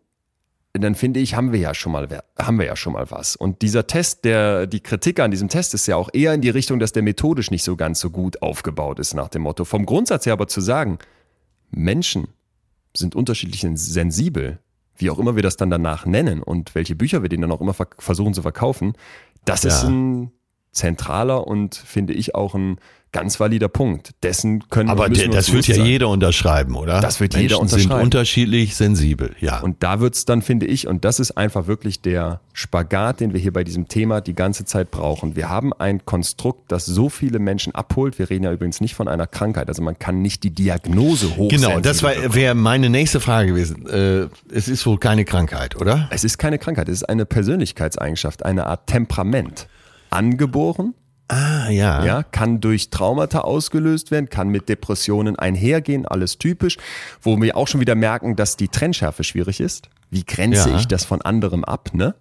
[0.72, 2.06] Dann finde ich, haben wir ja schon mal,
[2.38, 3.34] haben wir ja schon mal was.
[3.34, 6.50] Und dieser Test, der, die Kritik an diesem Test ist ja auch eher in die
[6.50, 9.64] Richtung, dass der methodisch nicht so ganz so gut aufgebaut ist nach dem Motto.
[9.64, 10.98] Vom Grundsatz her aber zu sagen,
[11.70, 12.28] Menschen
[12.96, 14.58] sind unterschiedlich sensibel,
[14.96, 17.60] wie auch immer wir das dann danach nennen und welche Bücher wir denen dann auch
[17.60, 18.94] immer versuchen zu verkaufen,
[19.44, 19.88] das ist Ja.
[19.88, 20.32] ein
[20.72, 22.78] zentraler und finde ich auch ein
[23.12, 24.10] ganz valider Punkt.
[24.22, 25.86] Dessen können Aber der, das wird ja sein.
[25.86, 27.00] jeder unterschreiben, oder?
[27.00, 28.04] Das wird Menschen jeder sind unterschreiben.
[28.04, 29.60] unterschiedlich sensibel, ja.
[29.60, 33.40] Und da wird's dann, finde ich, und das ist einfach wirklich der Spagat, den wir
[33.40, 35.36] hier bei diesem Thema die ganze Zeit brauchen.
[35.36, 38.18] Wir haben ein Konstrukt, das so viele Menschen abholt.
[38.18, 39.68] Wir reden ja übrigens nicht von einer Krankheit.
[39.68, 41.48] Also man kann nicht die Diagnose hoch.
[41.50, 43.88] Genau, das wäre meine nächste Frage gewesen.
[43.88, 46.08] Äh, es ist wohl keine Krankheit, oder?
[46.10, 49.66] Es ist keine Krankheit, es ist eine Persönlichkeitseigenschaft, eine Art Temperament.
[50.10, 50.94] Angeboren,
[51.30, 52.04] Ah, ja.
[52.04, 56.76] ja, kann durch Traumata ausgelöst werden, kann mit Depressionen einhergehen, alles typisch,
[57.22, 59.88] wo wir auch schon wieder merken, dass die Trennschärfe schwierig ist.
[60.10, 60.76] Wie grenze Ja.
[60.76, 62.14] ich das von anderem ab, ne?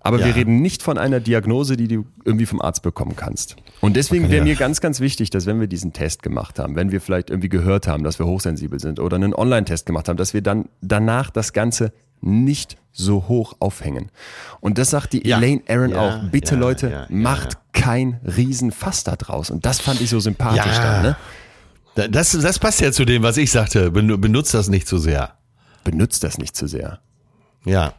[0.00, 0.26] Aber Ja.
[0.26, 3.56] wir reden nicht von einer Diagnose, die du irgendwie vom Arzt bekommen kannst.
[3.80, 4.44] Und deswegen wäre ja.
[4.44, 7.48] mir ganz, ganz wichtig, dass wenn wir diesen Test gemacht haben, wenn wir vielleicht irgendwie
[7.48, 11.30] gehört haben, dass wir hochsensibel sind oder einen Online-Test gemacht haben, dass wir dann danach
[11.30, 14.10] das Ganze nicht so hoch aufhängen.
[14.60, 15.38] Und das sagt die Ja.
[15.38, 16.22] Elaine Aaron auch.
[16.30, 17.58] Bitte Leute, macht.
[17.76, 19.50] Kein Riesenfass da draus.
[19.50, 20.82] Und das fand ich so sympathisch Ja.
[20.82, 21.02] dann.
[21.02, 21.16] Ne?
[21.94, 23.90] Da- Das, das passt ja zu dem, was ich sagte.
[23.92, 25.34] Ben, benutzt das nicht zu sehr.
[25.84, 26.98] Benutzt das nicht zu sehr.
[27.64, 27.92] Ja.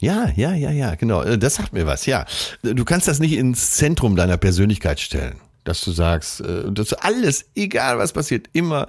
[0.00, 1.22] Ja, ja, ja, ja, genau.
[1.22, 2.24] Äh, Das sagt mir was, ja.
[2.62, 5.36] Du kannst das nicht ins Zentrum deiner Persönlichkeit stellen.
[5.64, 8.88] Dass du sagst, äh, dass du alles, egal was passiert, immer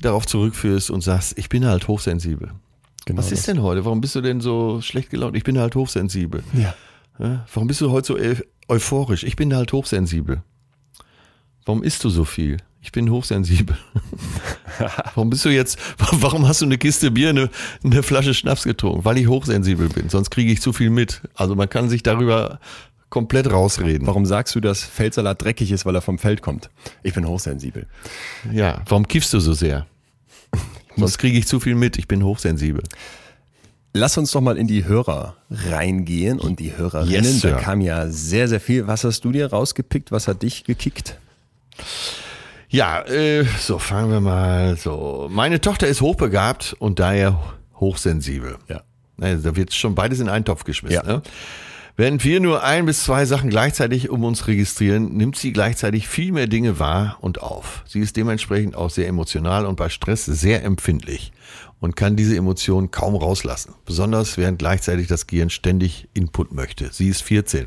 [0.00, 2.50] darauf zurückführst und sagst, ich bin halt hochsensibel.
[3.06, 3.84] Genau was ist denn heute?
[3.84, 5.34] Warum bist du denn so schlecht gelaunt?
[5.36, 6.44] Ich bin halt hochsensibel.
[6.52, 6.74] Ja.
[7.18, 8.34] Warum bist du heute so eu
[8.68, 9.24] euphorisch?
[9.24, 10.42] Ich bin halt hochsensibel.
[11.64, 12.56] Warum isst du so viel?
[12.82, 13.76] Ich bin hochsensibel.
[15.14, 15.78] warum bist du jetzt,
[16.12, 17.50] warum hast du eine Kiste Bier, eine,
[17.84, 19.04] eine Flasche Schnaps getrunken?
[19.04, 20.08] Weil ich hochsensibel bin.
[20.08, 21.20] Sonst kriege ich zu viel mit.
[21.34, 22.58] Also man kann sich darüber
[23.10, 24.06] komplett rausreden.
[24.06, 26.70] Warum sagst du, dass Feldsalat dreckig ist, weil er vom Feld kommt?
[27.02, 27.86] Ich bin hochsensibel.
[28.50, 29.86] Ja, warum kiffst du so sehr?
[30.96, 31.98] Sonst kriege ich zu viel mit.
[31.98, 32.82] Ich bin hochsensibel.
[33.92, 37.24] Lass uns doch mal in die Hörer reingehen und die Hörerinnen.
[37.24, 38.86] Yes, da kam ja sehr, sehr viel.
[38.86, 40.12] Was hast du dir rausgepickt?
[40.12, 41.18] Was hat dich gekickt?
[42.68, 45.28] Ja, äh, so fangen wir mal so.
[45.28, 47.40] Meine Tochter ist hochbegabt und daher
[47.80, 48.58] hochsensibel.
[48.68, 48.82] Ja.
[49.20, 50.94] Also, da wird schon beides in einen Topf geschmissen.
[50.94, 51.02] Ja.
[51.02, 51.22] Ne?
[51.96, 56.32] Während wir nur ein bis zwei Sachen gleichzeitig um uns registrieren, nimmt sie gleichzeitig viel
[56.32, 57.82] mehr Dinge wahr und auf.
[57.86, 61.32] Sie ist dementsprechend auch sehr emotional und bei Stress sehr empfindlich
[61.80, 63.74] und kann diese Emotionen kaum rauslassen.
[63.84, 66.90] Besonders während gleichzeitig das Gehirn ständig Input möchte.
[66.92, 67.66] Sie ist 14.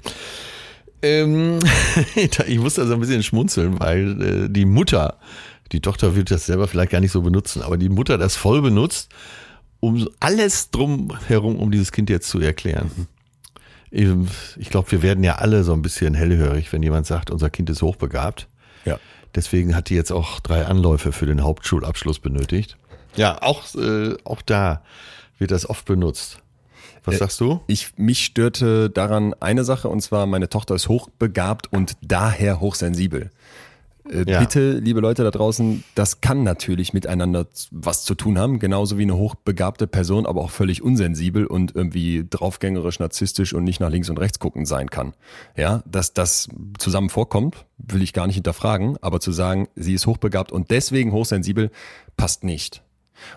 [1.02, 1.60] Ähm,
[2.16, 5.18] ich muss da so ein bisschen schmunzeln, weil äh, die Mutter,
[5.72, 8.62] die Tochter wird das selber vielleicht gar nicht so benutzen, aber die Mutter das voll
[8.62, 9.10] benutzt,
[9.80, 12.90] um alles drum herum, um dieses Kind jetzt zu erklären.
[13.92, 17.70] Ich glaube, wir werden ja alle so ein bisschen hellhörig, wenn jemand sagt, unser Kind
[17.70, 18.48] ist hochbegabt.
[18.86, 18.98] Ja.
[19.36, 22.78] Deswegen hat die jetzt auch drei Anläufe für den Hauptschulabschluss benötigt.
[23.16, 24.82] Ja, auch, äh, auch da
[25.38, 26.40] wird das oft benutzt.
[27.06, 27.60] Was sagst du?
[27.68, 33.30] Ich, mich störte daran eine Sache und zwar meine Tochter ist hochbegabt und daher hochsensibel.
[34.10, 34.40] Äh, Ja.
[34.40, 39.02] Bitte, liebe Leute da draußen, das kann natürlich miteinander was zu tun haben, genauso wie
[39.04, 44.10] eine hochbegabte Person, aber auch völlig unsensibel und irgendwie draufgängerisch, narzisstisch und nicht nach links
[44.10, 45.14] und rechts gucken sein kann.
[45.58, 46.48] Ja, dass das
[46.78, 51.12] zusammen vorkommt, will ich gar nicht hinterfragen, aber zu sagen, sie ist hochbegabt und deswegen
[51.12, 51.70] hochsensibel,
[52.16, 52.82] passt nicht.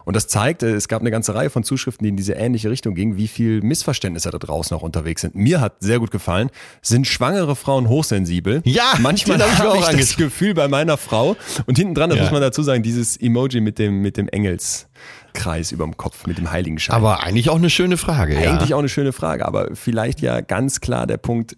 [0.05, 2.70] Und das zeigt, äh, es gab eine ganze Reihe von Zuschriften, die in diese ähnliche
[2.70, 5.35] Richtung gingen, wie viel Missverständnisse da draußen auch unterwegs sind.
[5.35, 6.51] Mir hat sehr gut gefallen,
[6.83, 8.62] sind schwangere Frauen hochsensibel.
[8.64, 10.16] Ja, manchmal den hab ich habe auch ich das.
[10.16, 11.37] Gefühl bei meiner Frau.
[11.66, 12.24] Und hinten dran, das Ja.
[12.24, 16.51] muss man dazu sagen, dieses Emoji mit dem, mit dem Engelskreis überm Kopf, mit dem
[16.51, 16.97] Heiligenschein.
[16.97, 18.37] Aber eigentlich auch eine schöne Frage.
[18.37, 18.77] Eigentlich ja.
[18.77, 21.57] auch eine schöne Frage, aber vielleicht ja ganz klar der Punkt,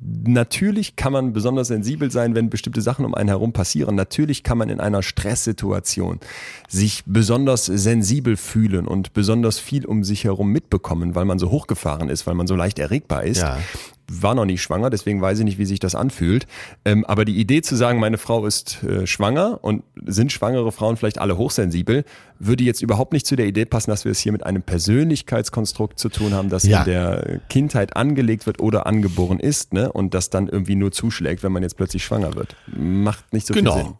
[0.00, 3.94] natürlich kann man besonders sensibel sein, wenn bestimmte Sachen um einen herum passieren.
[3.94, 6.20] Natürlich kann man in einer Stresssituation
[6.68, 12.08] sich besonders sensibel fühlen und besonders viel um sich herum mitbekommen, weil man so hochgefahren
[12.08, 13.42] ist, weil man so leicht erregbar ist.
[13.42, 13.58] Ja.
[14.06, 16.46] War noch nicht schwanger, deswegen weiß ich nicht, wie sich das anfühlt.
[16.84, 20.96] Ähm, aber die Idee zu sagen, meine Frau ist äh, schwanger und sind schwangere Frauen
[20.98, 22.04] vielleicht alle hochsensibel,
[22.38, 25.98] würde jetzt überhaupt nicht zu der Idee passen, dass wir es hier mit einem Persönlichkeitskonstrukt
[25.98, 26.80] zu tun haben, das Ja.
[26.80, 29.90] in der Kindheit angelegt wird oder angeboren ist, ne?
[29.90, 32.56] Und das dann irgendwie nur zuschlägt, wenn man jetzt plötzlich schwanger wird.
[32.76, 33.72] Macht nicht so viel Sinn.
[33.72, 33.98] Genau.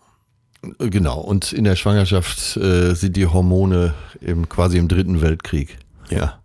[0.79, 1.21] Genau.
[1.21, 5.77] Und in der Schwangerschaft äh, sind die Hormone im, quasi im dritten Weltkrieg.
[6.11, 6.41] Ja.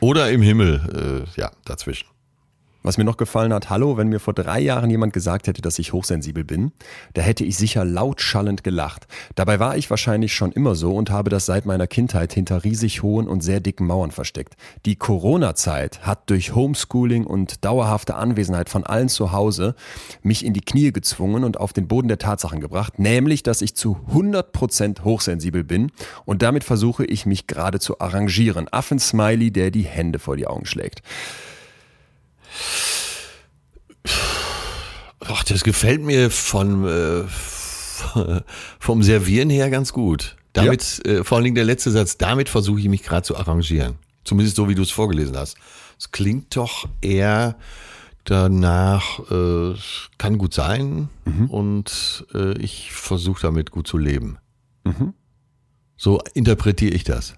[0.00, 2.06] Oder im Himmel, äh, ja, dazwischen.
[2.86, 5.78] Was mir noch gefallen hat, hallo, wenn mir vor drei Jahren jemand gesagt hätte, dass
[5.78, 6.72] ich hochsensibel bin,
[7.14, 9.06] da hätte ich sicher laut schallend gelacht.
[9.36, 13.02] Dabei war ich wahrscheinlich schon immer so und habe das seit meiner Kindheit hinter riesig
[13.02, 14.56] hohen und sehr dicken Mauern versteckt.
[14.84, 19.76] Die Corona-Zeit hat durch Homeschooling und dauerhafte Anwesenheit von allen zu Hause
[20.22, 23.74] mich in die Knie gezwungen und auf den Boden der Tatsachen gebracht, nämlich, dass ich
[23.74, 25.90] zu 100% hochsensibel bin
[26.26, 28.68] und damit versuche ich mich gerade zu arrangieren.
[28.70, 31.00] Affensmiley, der die Hände vor die Augen schlägt.
[35.20, 37.24] Ach, das gefällt mir von, äh,
[38.78, 40.36] vom Servieren her ganz gut.
[40.52, 43.96] Damit, äh, vor allen Dingen der letzte Satz, damit versuche ich mich gerade zu arrangieren.
[44.24, 45.56] Zumindest so, wie du es vorgelesen hast.
[45.98, 47.56] Es klingt doch eher
[48.24, 49.74] danach, äh,
[50.18, 51.08] kann gut sein
[51.48, 54.38] und äh, ich versuche damit gut zu leben.
[55.96, 57.34] So interpretiere ich das.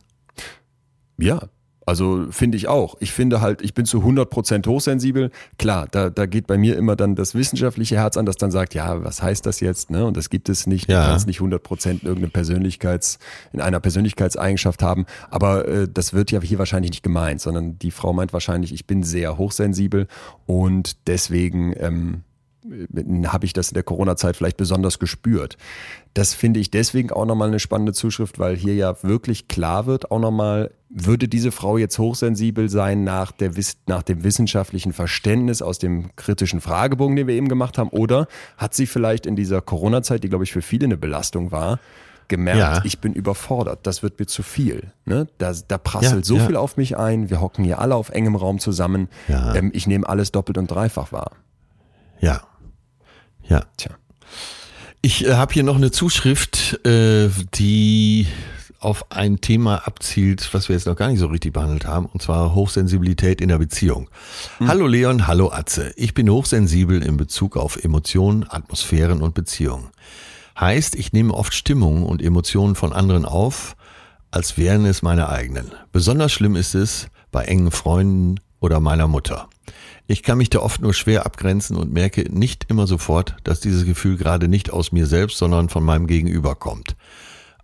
[1.18, 1.48] Ja,
[1.86, 2.96] also finde ich auch.
[2.98, 5.30] Ich finde halt, ich bin zu 100% hochsensibel.
[5.56, 8.74] Klar, da, da geht bei mir immer dann das wissenschaftliche Herz an, das dann sagt,
[8.74, 9.90] ja, was heißt das jetzt?
[9.90, 10.04] Ne?
[10.04, 10.88] Und das gibt es nicht.
[10.88, 11.04] Ja.
[11.04, 13.20] Du kannst nicht 100% irgendeine Persönlichkeits,
[13.52, 15.06] in einer Persönlichkeitseigenschaft haben.
[15.30, 18.88] Aber äh, das wird ja hier wahrscheinlich nicht gemeint, sondern die Frau meint wahrscheinlich, ich
[18.88, 20.08] bin sehr hochsensibel
[20.44, 22.22] und deswegen ähm,
[23.26, 25.56] habe ich das in der Corona-Zeit vielleicht besonders gespürt.
[26.16, 30.10] Das finde ich deswegen auch nochmal eine spannende Zuschrift, weil hier ja wirklich klar wird,
[30.10, 33.50] auch nochmal, würde diese Frau jetzt hochsensibel sein nach, der,
[33.86, 38.72] nach dem wissenschaftlichen Verständnis aus dem kritischen Fragebogen, den wir eben gemacht haben, oder hat
[38.72, 41.80] sie vielleicht in dieser Corona-Zeit, die glaube ich für viele eine Belastung war,
[42.28, 42.80] gemerkt, Ja.
[42.84, 44.92] ich bin überfordert, das wird mir zu viel.
[45.04, 45.28] Ne?
[45.36, 46.46] Da, da prasselt Ja, so ja.
[46.46, 50.08] viel auf mich ein, wir hocken hier alle auf engem Raum zusammen, ähm, ich nehme
[50.08, 51.32] alles doppelt und dreifach wahr.
[52.20, 52.40] Ja.
[53.42, 53.64] Ja.
[53.76, 53.90] Tja.
[55.06, 58.26] Ich äh, habe hier noch eine Zuschrift, äh, die
[58.80, 62.22] auf ein Thema abzielt, was wir jetzt noch gar nicht so richtig behandelt haben, und
[62.22, 64.10] zwar Hochsensibilität in der Beziehung.
[64.58, 65.92] Hallo Leon, hallo Atze.
[65.94, 69.90] Ich bin hochsensibel in Bezug auf Emotionen, Atmosphären und Beziehungen.
[70.58, 73.76] Heißt, ich nehme oft Stimmungen und Emotionen von anderen auf,
[74.32, 75.70] als wären es meine eigenen.
[75.92, 79.48] Besonders schlimm ist es bei engen Freunden oder meiner Mutter.
[80.08, 83.84] Ich kann mich da oft nur schwer abgrenzen und merke nicht immer sofort, dass dieses
[83.84, 86.96] Gefühl gerade nicht aus mir selbst, sondern von meinem Gegenüber kommt.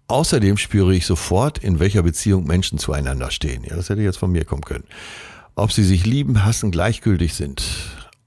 [0.07, 3.65] Außerdem spüre ich sofort, in welcher Beziehung Menschen zueinander stehen.
[3.65, 4.85] Ja, das hätte jetzt von mir kommen können.
[5.57, 7.63] Ob sie sich lieben, hassen, gleichgültig sind.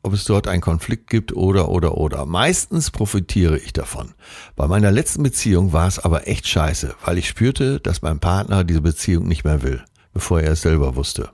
[0.04, 2.26] Ob es dort einen Konflikt gibt oder, oder, oder.
[2.26, 4.14] Meistens profitiere ich davon.
[4.56, 8.64] Bei meiner letzten Beziehung war es aber echt scheiße, weil ich spürte, dass mein Partner
[8.64, 11.30] diese Beziehung nicht mehr will, bevor er es selber wusste.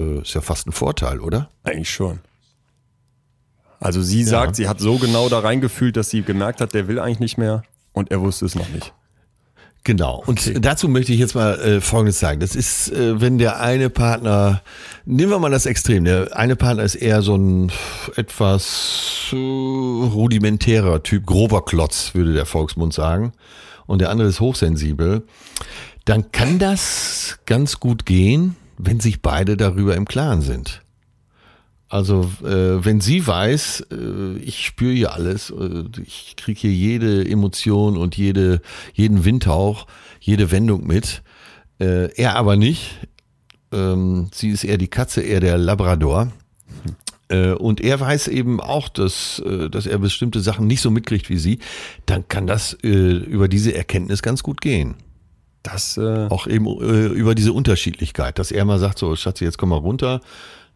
[0.00, 1.50] Äh, ist ja fast ein Vorteil, oder?
[1.64, 2.20] Eigentlich schon.
[3.78, 6.98] Also sie sagt, sie hat so genau da reingefühlt, dass sie gemerkt hat, der will
[6.98, 8.92] eigentlich nicht mehr und er wusste es noch nicht.
[9.84, 10.22] Genau.
[10.26, 12.40] Und dazu möchte ich jetzt mal äh, Folgendes sagen.
[12.40, 14.60] Das ist, äh, wenn der eine Partner,
[15.06, 17.72] nehmen wir mal das Extrem, der eine Partner ist eher so ein
[18.16, 23.32] etwas äh, rudimentärer Typ, grober Klotz, würde der Volksmund sagen,
[23.86, 25.22] und der andere ist hochsensibel,
[26.04, 30.82] dann kann das ganz gut gehen, wenn sich beide darüber im Klaren sind.
[31.88, 37.28] Also äh, wenn sie weiß, äh, ich spüre hier alles, äh, ich kriege hier jede
[37.28, 38.60] Emotion und jede,
[38.92, 39.86] jeden Windhauch,
[40.20, 41.22] jede Wendung mit,
[41.80, 43.00] äh, er aber nicht,
[43.72, 46.32] Ähm, sie ist eher die Katze, eher der Labrador.
[47.28, 51.30] Äh, und er weiß eben auch, dass, äh, dass er bestimmte Sachen nicht so mitkriegt
[51.30, 51.60] wie sie.
[52.04, 54.96] Dann kann das über diese Erkenntnis ganz gut gehen.
[55.62, 59.58] Das, äh, Auch eben äh, über diese Unterschiedlichkeit, dass er mal sagt, so Schatzi, jetzt
[59.58, 60.20] komm mal runter,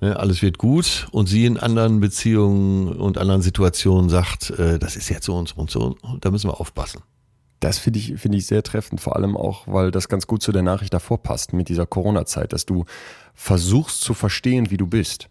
[0.01, 1.09] ne, alles wird gut.
[1.11, 5.49] Und sie in anderen Beziehungen und anderen Situationen sagt, äh, das ist jetzt so und
[5.49, 7.03] so und so, und da müssen wir aufpassen.
[7.61, 10.53] Das finde ich, finde ich sehr treffend, vor allem auch, weil das ganz gut zu
[10.53, 12.85] der Nachricht davor passt mit dieser Corona-Zeit, dass du
[13.32, 15.30] versuchst zu verstehen, wie du bist.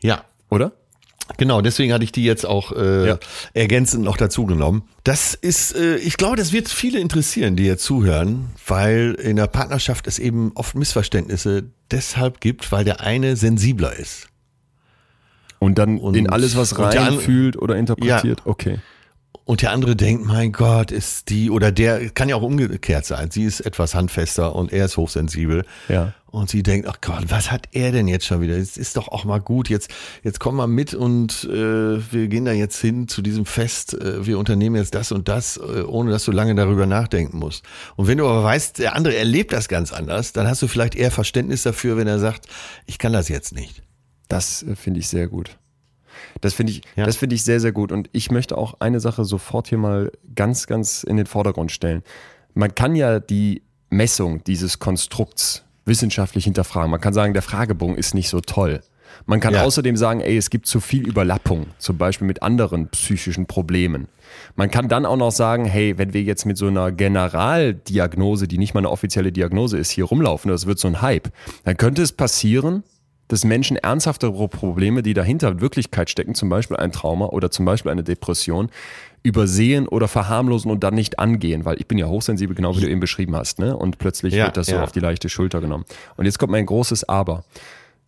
[0.00, 0.72] Ja, Oder?
[1.38, 3.18] Genau, deswegen hatte ich die jetzt auch äh, Ja.
[3.52, 4.84] ergänzend noch dazu genommen.
[5.04, 9.46] Das ist, äh, ich glaube, das wird viele interessieren, die jetzt zuhören, weil in der
[9.48, 14.28] Partnerschaft es eben oft Missverständnisse deshalb gibt, weil der eine sensibler ist.
[15.58, 18.42] Und dann Und- in alles, was reinfühlt oder interpretiert.
[18.44, 18.78] Okay.
[19.44, 23.30] Und der andere denkt, mein Gott, ist die, oder der kann ja auch umgekehrt sein.
[23.30, 25.64] Sie ist etwas handfester und er ist hochsensibel.
[25.88, 26.14] Ja.
[26.36, 28.58] Und sie denkt, ach Gott, was hat er denn jetzt schon wieder?
[28.58, 29.70] Es ist doch auch mal gut.
[29.70, 29.90] Jetzt,
[30.22, 33.94] jetzt komm mal mit und äh, wir gehen da jetzt hin zu diesem Fest.
[33.94, 37.64] Äh, wir unternehmen jetzt das und das, äh, ohne dass du lange darüber nachdenken musst.
[37.96, 40.94] Und wenn du aber weißt, der andere erlebt das ganz anders, dann hast du vielleicht
[40.94, 42.48] eher Verständnis dafür, wenn er sagt,
[42.84, 43.82] ich kann das jetzt nicht.
[44.28, 45.56] Das äh, finde ich sehr gut.
[46.42, 47.06] Das finde ich, Ja.
[47.06, 47.92] das finde ich sehr, sehr gut.
[47.92, 52.02] Und ich möchte auch eine Sache sofort hier mal ganz, ganz in den Vordergrund stellen.
[52.52, 56.90] Man kann ja die Messung dieses Konstrukts wissenschaftlich hinterfragen.
[56.90, 58.80] Man kann sagen, der Fragebogen ist nicht so toll.
[59.24, 59.62] Man kann Ja.
[59.62, 64.08] außerdem sagen, ey, es gibt zu viel Überlappung, zum Beispiel mit anderen psychischen Problemen.
[64.56, 68.58] Man kann dann auch noch sagen, hey, wenn wir jetzt mit so einer Generaldiagnose, die
[68.58, 71.30] nicht mal eine offizielle Diagnose ist, hier rumlaufen, das wird so ein Hype,
[71.64, 72.82] dann könnte es passieren,
[73.28, 77.64] dass Menschen ernsthaftere Probleme, die dahinter in Wirklichkeit stecken, zum Beispiel ein Trauma oder zum
[77.64, 78.70] Beispiel eine Depression,
[79.26, 82.88] übersehen oder verharmlosen und dann nicht angehen, weil ich bin ja hochsensibel, genau wie du
[82.88, 83.76] eben beschrieben hast, ne?
[83.76, 84.84] Und plötzlich Ja, wird das so ja.
[84.84, 85.84] auf die leichte Schulter genommen.
[86.16, 87.44] Und jetzt kommt mein großes Aber.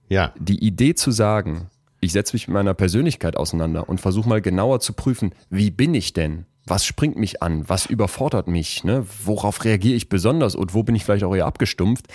[0.08, 0.32] Ja.
[0.38, 4.78] Die Idee zu sagen, ich setze mich mit meiner Persönlichkeit auseinander und versuche mal genauer
[4.78, 6.46] zu prüfen, wie bin ich denn?
[6.66, 7.68] Was springt mich an?
[7.68, 8.84] Was überfordert mich?
[8.84, 9.04] Ne?
[9.24, 12.06] Worauf reagiere ich besonders und wo bin ich vielleicht auch eher abgestumpft?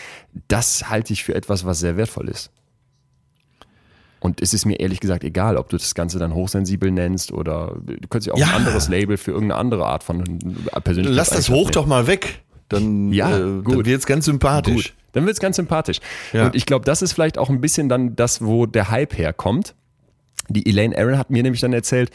[0.48, 2.52] Das halte ich für etwas, was sehr wertvoll ist.
[4.24, 7.76] Und es ist mir ehrlich gesagt egal, ob du das Ganze dann hochsensibel nennst oder
[7.86, 8.48] du könntest ja auch Ja.
[8.48, 10.24] ein anderes Label für irgendeine andere Art von
[10.84, 11.14] Persönlichkeit.
[11.16, 12.42] Lass das hoch doch mal weg.
[12.70, 13.74] Dann, Ja, äh, gut.
[13.76, 14.74] dann wird's ganz sympathisch.
[14.76, 16.00] Gut, dann wird's ganz sympathisch.
[16.32, 16.46] Ja.
[16.46, 19.76] Und ich glaube, das ist vielleicht auch ein bisschen dann das, wo der Hype herkommt.
[20.48, 22.10] Die Elaine Aaron hat mir nämlich dann erzählt,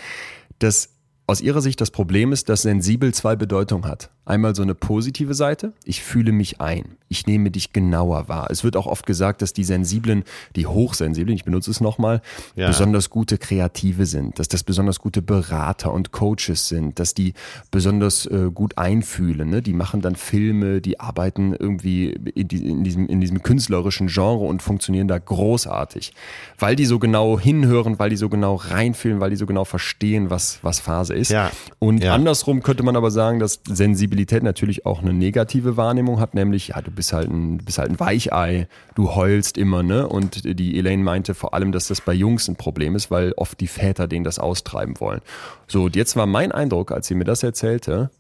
[0.61, 0.89] dass
[1.29, 4.09] aus ihrer Sicht das Problem ist, dass sensibel zwei Bedeutungen hat.
[4.25, 8.49] Einmal so eine positive Seite, ich fühle mich ein, ich nehme dich genauer wahr.
[8.51, 10.25] Es wird auch oft gesagt, dass die Sensiblen,
[10.57, 12.23] die Hochsensiblen, ich benutze es nochmal,
[12.57, 12.67] Ja.
[12.69, 17.35] besonders gute Kreative sind, dass das besonders gute Berater und Coaches sind, dass die
[17.71, 19.51] besonders äh, gut einfühlen.
[19.51, 19.61] Ne?
[19.63, 24.45] Die machen dann Filme, die arbeiten irgendwie in, die, in, diesem, in diesem künstlerischen Genre
[24.47, 26.13] und funktionieren da großartig.
[26.59, 30.31] Weil die so genau hinhören, weil die so genau reinfühlen, weil die so genau verstehen,
[30.31, 31.18] was, was Phase ist.
[31.29, 31.51] Ja.
[31.79, 32.15] Und Ja.
[32.15, 36.81] andersrum könnte man aber sagen, dass Sensibilität natürlich auch eine negative Wahrnehmung hat, nämlich, ja,
[36.81, 40.09] du bist halt ein, bist halt ein Weichei, du heulst immer, ne?
[40.09, 43.61] Und die Elaine meinte vor allem, dass das bei Jungs ein Problem ist, weil oft
[43.61, 45.21] die Väter denen das austreiben wollen.
[45.67, 48.11] So, und jetzt war mein Eindruck, als sie mir das erzählte,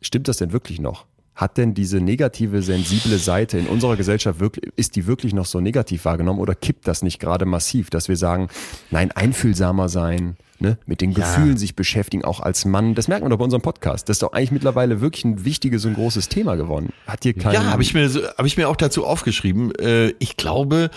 [0.00, 1.06] stimmt das denn wirklich noch?
[1.36, 5.60] Hat denn diese negative, sensible Seite in unserer Gesellschaft wirklich, ist die wirklich noch so
[5.60, 8.48] negativ wahrgenommen oder kippt das nicht gerade massiv, dass wir sagen,
[8.90, 12.94] nein, einfühlsamer sein, ne, mit den Gefühlen sich beschäftigen, auch als Mann.
[12.94, 14.08] Das merkt man doch bei unserem Podcast.
[14.08, 16.90] Das ist doch eigentlich mittlerweile wirklich ein wichtiges und großes Thema geworden.
[17.06, 18.08] Hat hier kein, Ja, habe ich mir
[18.38, 19.74] habe ich mir auch dazu aufgeschrieben.
[19.74, 20.90] Äh, ich glaube,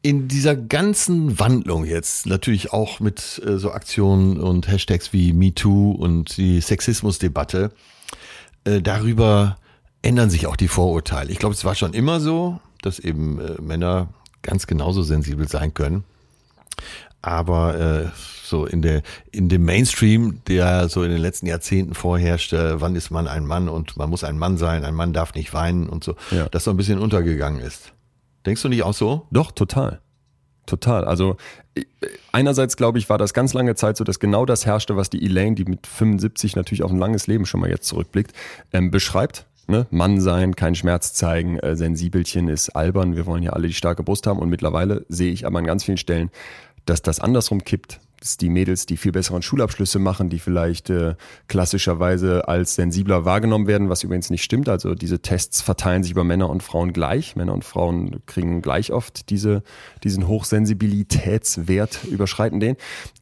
[0.00, 5.92] in dieser ganzen Wandlung jetzt, natürlich auch mit äh, so Aktionen und Hashtags wie MeToo
[5.92, 7.70] und die Sexismusdebatte,
[8.64, 9.56] äh, darüber
[10.04, 11.30] ändern sich auch die Vorurteile.
[11.32, 14.08] Ich glaube, es war schon immer so, dass eben äh, Männer
[14.42, 16.04] ganz genauso sensibel sein können.
[17.22, 18.08] Aber äh,
[18.44, 19.02] so in der
[19.32, 23.46] in dem Mainstream, der so in den letzten Jahrzehnten vorherrscht, äh, wann ist man ein
[23.46, 26.48] Mann und man muss ein Mann sein, ein Mann darf nicht weinen und so, Ja.
[26.50, 27.92] das so ein bisschen untergegangen ist.
[28.44, 29.26] Denkst du nicht auch so?
[29.30, 30.00] Doch, total.
[30.66, 31.06] Total.
[31.06, 31.38] Also
[31.74, 31.84] äh,
[32.32, 35.24] einerseits glaube ich, war das ganz lange Zeit so, dass genau das herrschte, was die
[35.24, 38.34] Elaine, die mit 75 natürlich auf ein langes Leben schon mal jetzt zurückblickt,
[38.74, 39.46] ähm, beschreibt.
[39.66, 39.86] Ne?
[39.90, 44.02] Mann sein, keinen Schmerz zeigen, äh, Sensibelchen ist albern, wir wollen ja alle die starke
[44.02, 46.30] Brust haben und mittlerweile sehe ich aber an ganz vielen Stellen,
[46.86, 48.00] dass das andersrum kippt.
[48.24, 51.14] Es die Mädels, die viel besseren Schulabschlüsse machen, die vielleicht äh,
[51.48, 54.68] klassischerweise als sensibler wahrgenommen werden, was übrigens nicht stimmt.
[54.68, 57.36] Also diese Tests verteilen sich über Männer und Frauen gleich.
[57.36, 59.62] Männer und Frauen kriegen gleich oft diese,
[60.02, 62.76] diesen Hochsensibilitätswert, überschreiten den.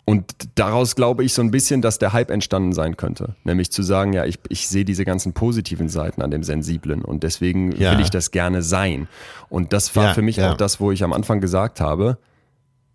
[0.04, 3.36] Und daraus glaube ich so ein bisschen, dass der Hype entstanden sein könnte.
[3.44, 7.22] Nämlich zu sagen, ja, ich, ich sehe diese ganzen positiven Seiten an dem Sensiblen und
[7.22, 7.92] deswegen Ja.
[7.92, 9.08] will ich das gerne sein.
[9.48, 10.52] Und das war Ja, für mich ja.
[10.52, 12.18] auch das, wo ich am Anfang gesagt habe,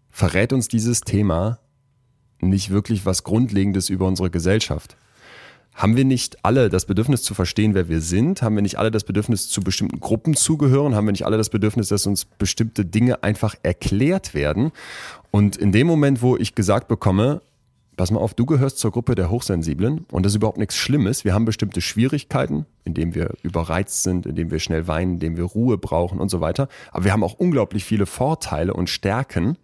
[0.09, 1.59] verrät uns dieses Thema
[2.39, 4.97] nicht wirklich was Grundlegendes über unsere Gesellschaft.
[5.73, 8.41] Haben wir nicht alle das Bedürfnis zu verstehen, wer wir sind?
[8.41, 10.95] Haben wir nicht alle das Bedürfnis, zu bestimmten Gruppen zugehören?
[10.95, 14.71] Haben wir nicht alle das Bedürfnis, dass uns bestimmte Dinge einfach erklärt werden?
[15.29, 17.41] Und in dem Moment, wo ich gesagt bekomme,
[17.95, 21.25] pass mal auf, du gehörst zur Gruppe der Hochsensiblen und das ist überhaupt nichts Schlimmes.
[21.25, 25.77] Wir haben bestimmte Schwierigkeiten, indem wir überreizt sind, indem wir schnell weinen, indem wir Ruhe
[25.77, 26.69] brauchen und so weiter.
[26.91, 29.57] Aber wir haben auch unglaublich viele Vorteile und Stärken.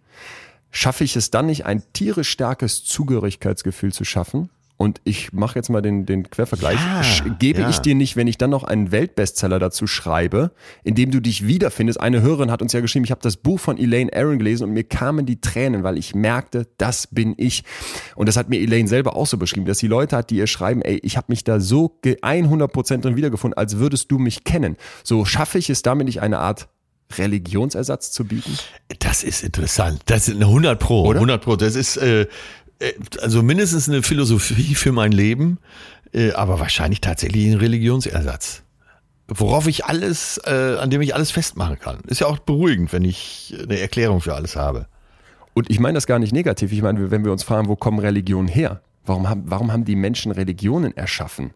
[0.76, 4.50] Schaffe ich es dann nicht, ein tierisch starkes Zugehörigkeitsgefühl zu schaffen?
[4.76, 6.80] Und ich mache jetzt mal den, den Quervergleich.
[6.80, 7.02] Ja,
[7.38, 7.70] Gebe ja.
[7.70, 10.50] ich dir nicht, wenn ich dann noch einen Weltbestseller dazu schreibe,
[10.82, 12.00] in dem du dich wiederfindest.
[12.00, 14.72] Eine Hörerin hat uns ja geschrieben, ich habe das Buch von Elaine Aaron gelesen und
[14.72, 17.62] mir kamen die Tränen, weil ich merkte, das bin ich.
[18.16, 20.48] Und das hat mir Elaine selber auch so beschrieben, dass sie Leute hat, die ihr
[20.48, 24.42] schreiben, ey, ich habe mich da so ge- 100% drin wiedergefunden, als würdest du mich
[24.42, 24.76] kennen.
[25.04, 26.66] So schaffe ich es damit nicht eine Art
[27.18, 28.56] Religionsersatz zu bieten?
[28.98, 30.00] Das ist interessant.
[30.06, 31.02] Das ist eine 100 Pro.
[31.02, 31.18] Oder?
[31.18, 31.56] 100 Pro.
[31.56, 32.26] Das ist äh,
[32.78, 35.58] äh, also mindestens eine Philosophie für mein Leben,
[36.12, 38.62] äh, aber wahrscheinlich tatsächlich ein Religionsersatz.
[39.26, 42.00] Worauf ich alles, äh, an dem ich alles festmachen kann.
[42.06, 44.86] Ist ja auch beruhigend, wenn ich eine Erklärung für alles habe.
[45.54, 46.72] Und ich meine das gar nicht negativ.
[46.72, 48.82] Ich meine, wenn wir uns fragen, wo kommen Religionen her?
[49.06, 51.52] Warum haben, warum haben die Menschen Religionen erschaffen?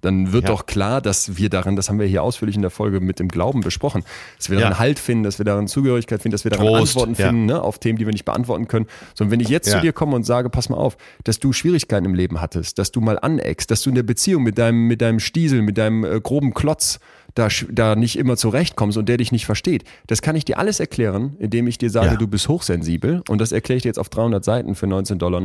[0.00, 0.50] Dann wird Ja.
[0.50, 3.28] doch klar, dass wir darin, das haben wir hier ausführlich in der Folge mit dem
[3.28, 4.02] Glauben besprochen,
[4.38, 4.78] dass wir darin Ja.
[4.78, 7.78] Halt finden, dass wir darin Zugehörigkeit finden, dass wir darin Trost, Antworten finden ne, auf
[7.78, 8.86] Themen, die wir nicht beantworten können.
[9.14, 11.52] So, und wenn ich jetzt zu dir komme und sage, pass mal auf, dass du
[11.52, 14.86] Schwierigkeiten im Leben hattest, dass du mal aneckst, dass du in der Beziehung mit deinem,
[14.86, 16.98] mit deinem Stiesel, mit deinem äh, groben Klotz
[17.34, 20.80] da, da nicht immer zurechtkommst und der dich nicht versteht, das kann ich dir alles
[20.80, 22.16] erklären, indem ich dir sage, Ja.
[22.16, 25.40] du bist hochsensibel und das erkläre ich dir jetzt auf 300 Seiten für 19,90 Dollar.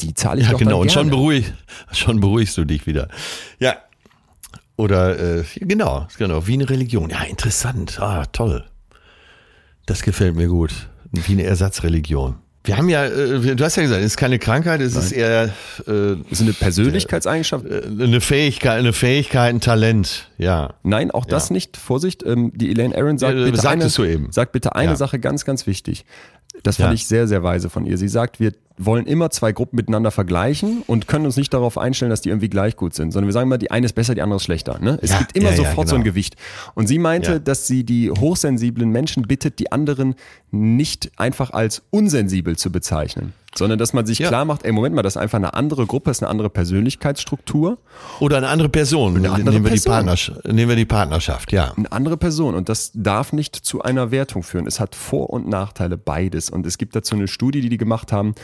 [0.00, 0.80] Die zahle ich Ja, doch genau.
[0.80, 1.52] Und schon, beruhig,
[1.92, 3.08] schon beruhigst du dich wieder.
[3.58, 3.76] Ja.
[4.76, 7.10] Oder äh, genau, genau, wie eine Religion.
[7.10, 8.00] Ja, interessant.
[8.00, 8.64] Ah, toll.
[9.86, 10.72] Das gefällt mir gut.
[11.12, 12.36] Wie eine Ersatzreligion.
[12.66, 15.50] Wir haben ja, äh, du hast ja gesagt, es ist keine Krankheit, es ist eher
[15.86, 17.66] äh, ist eine Persönlichkeitseigenschaft.
[17.70, 20.30] eine Fähigkeit, eine Fähigkeit, ein Talent.
[20.38, 20.72] Ja.
[20.82, 21.76] Nein, auch das nicht.
[21.76, 24.32] Vorsicht, ähm, die Elaine Aaron sagt, Ja, bitte, eine, du eben.
[24.32, 24.96] sagt bitte eine Ja.
[24.96, 26.06] Sache ganz, ganz wichtig.
[26.62, 26.94] Das fand Ja.
[26.94, 27.98] ich sehr, sehr weise von ihr.
[27.98, 32.10] Sie sagt, wir wollen immer zwei Gruppen miteinander vergleichen und können uns nicht darauf einstellen,
[32.10, 34.22] dass die irgendwie gleich gut sind, sondern wir sagen immer, die eine ist besser, die
[34.22, 34.78] andere ist schlechter.
[34.80, 34.98] Ne?
[35.02, 36.12] Es Ja, gibt immer ja, sofort so ein genau.
[36.12, 36.36] Gewicht.
[36.74, 40.14] Und sie meinte, dass sie die hochsensiblen Menschen bittet, die anderen
[40.50, 44.28] nicht einfach als unsensibel zu bezeichnen, sondern dass man sich Ja.
[44.28, 47.78] klar macht, ey, Moment mal, das ist einfach eine andere Gruppe, ist eine andere Persönlichkeitsstruktur
[48.20, 49.16] Oder eine andere Person.
[49.16, 49.92] Eine andere nehmen, wir die Person.
[49.92, 51.72] Partnerschaft, nehmen wir die Partnerschaft, ja.
[51.76, 54.66] eine andere Person und das darf nicht zu einer Wertung führen.
[54.66, 58.12] Es hat Vor- und Nachteile beides und es gibt dazu eine Studie, die die gemacht
[58.12, 58.34] haben,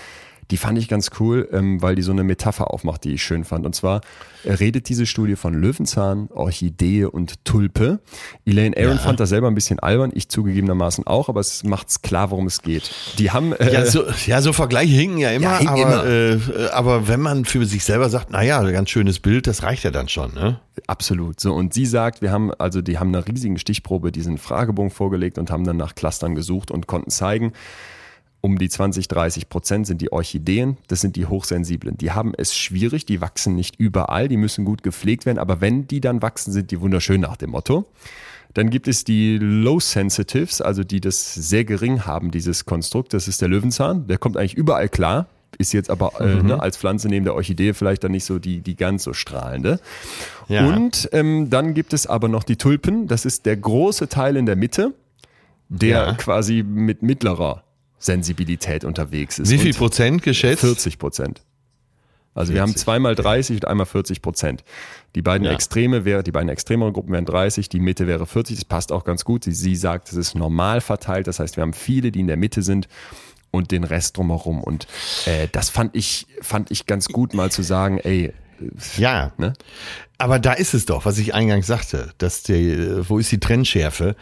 [0.50, 3.44] die fand ich ganz cool, ähm, weil die so eine Metapher aufmacht, die ich schön
[3.44, 3.66] fand.
[3.66, 4.00] Und zwar
[4.44, 8.00] redet diese Studie von Löwenzahn, Orchidee und Tulpe.
[8.46, 12.30] Elaine Aaron fand das selber ein bisschen albern, ich zugegebenermaßen auch, aber es macht's klar,
[12.30, 12.90] worum es geht.
[13.18, 16.06] Die haben äh, Ja so, ja, so Vergleiche hinken ja immer, Ja, aber, immer.
[16.06, 19.84] Äh, aber wenn man für sich selber sagt, naja, ein ganz schönes Bild, das reicht
[19.84, 20.60] ja dann schon, ne?
[20.86, 21.40] Absolut.
[21.40, 25.38] So, und sie sagt, wir haben, also die haben eine riesigen Stichprobe diesen Fragebogen vorgelegt
[25.38, 27.52] und haben dann nach Clustern gesucht und konnten zeigen,
[28.42, 31.98] um die 20, 30 Prozent sind die Orchideen, das sind die Hochsensiblen.
[31.98, 35.86] Die haben es schwierig, die wachsen nicht überall, die müssen gut gepflegt werden, aber wenn
[35.86, 37.86] die dann wachsen, sind die wunderschön nach dem Motto.
[38.54, 43.14] Dann gibt es die Low Sensitives, also die das sehr gering haben, dieses Konstrukt.
[43.14, 46.76] Das ist der Löwenzahn, der kommt eigentlich überall klar, ist jetzt aber äh, ne, als
[46.76, 49.78] Pflanze neben der Orchidee vielleicht dann nicht so die, die ganz so strahlende.
[50.48, 50.66] Ja.
[50.66, 54.46] Und ähm, dann gibt es aber noch die Tulpen, das ist der große Teil in
[54.46, 54.94] der Mitte,
[55.68, 56.14] der Ja.
[56.14, 57.62] quasi mit mittlerer
[58.00, 59.50] Sensibilität unterwegs ist.
[59.50, 60.62] Wie viel Prozent geschätzt?
[60.62, 61.42] 40 Prozent.
[62.34, 64.64] Also wir haben 40, zweimal 30 und einmal 40 Prozent.
[65.14, 65.52] Die beiden Ja.
[65.52, 68.56] Extreme wäre, die beiden extremeren Gruppen wären 30, die Mitte wäre 40.
[68.56, 69.44] Das passt auch ganz gut.
[69.44, 71.26] Sie, sie sagt, es ist normal verteilt.
[71.26, 72.88] Das heißt, wir haben viele, die in der Mitte sind
[73.50, 74.62] und den Rest drumherum.
[74.62, 74.86] Und
[75.26, 78.32] äh, das fand ich, fand ich ganz gut, mal zu sagen, ey,
[78.96, 79.32] Ja.
[79.36, 79.52] ne?
[80.16, 84.14] Aber da ist es doch, was ich eingangs sagte, dass der, wo ist die Trennschärfe?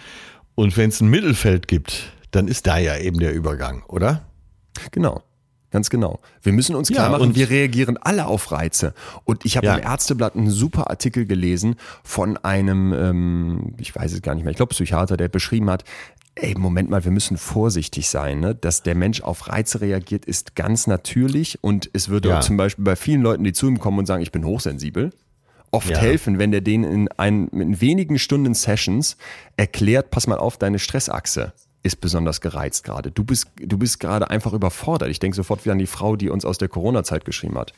[0.55, 4.27] Und wenn es ein Mittelfeld gibt, dann ist da ja eben der Übergang, oder?
[4.93, 5.23] Genau.
[5.71, 6.21] Ganz genau.
[6.41, 8.95] Wir müssen uns klar Ja, machen, und- wir reagieren alle auf Reize.
[9.25, 9.75] Und ich habe Ja.
[9.75, 14.51] im Ärzteblatt einen super Artikel gelesen von einem, ähm, ich weiß es gar nicht mehr,
[14.53, 15.85] ich glaube Psychiater, der beschrieben hat,
[16.37, 18.41] ey, Moment mal, wir müssen vorsichtig sein.
[18.41, 18.55] Ne?
[18.55, 22.41] Dass der Mensch auf Reize reagiert, ist ganz natürlich und es würde Ja.
[22.41, 25.11] zum Beispiel bei vielen Leuten, die zu ihm kommen und sagen, ich bin hochsensibel,
[25.71, 25.99] oft Ja.
[25.99, 29.19] helfen, wenn der denen in, ein, in wenigen Stunden Sessions
[29.59, 31.53] erklärt, pass mal auf, deine Stressachse
[31.83, 33.11] ist besonders gereizt gerade.
[33.11, 35.11] Du bist, du bist gerade einfach überfordert.
[35.11, 37.73] Ich denke sofort wieder an die Frau, die uns aus der Corona-Zeit geschrieben hat.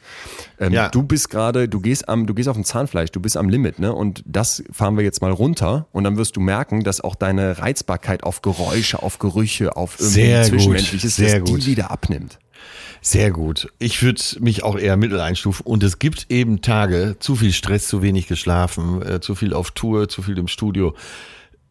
[0.59, 0.89] Ähm, Ja.
[0.89, 3.78] Du bist gerade, du gehst am, du gehst auf dem Zahnfleisch, du bist am Limit,
[3.78, 3.93] ne?
[3.93, 7.59] Und das fahren wir jetzt mal runter und dann wirst du merken, dass auch deine
[7.59, 11.66] Reizbarkeit auf Geräusche, auf Gerüche, auf irgendwie Zwischenmenschliches, dass die gut.
[11.66, 12.39] wieder abnimmt.
[13.02, 13.68] Sehr gut.
[13.78, 15.64] Ich würde mich auch eher mittel einstufen.
[15.64, 19.70] Und es gibt eben Tage, zu viel Stress, zu wenig geschlafen, äh, zu viel auf
[19.70, 20.94] Tour, zu viel im Studio,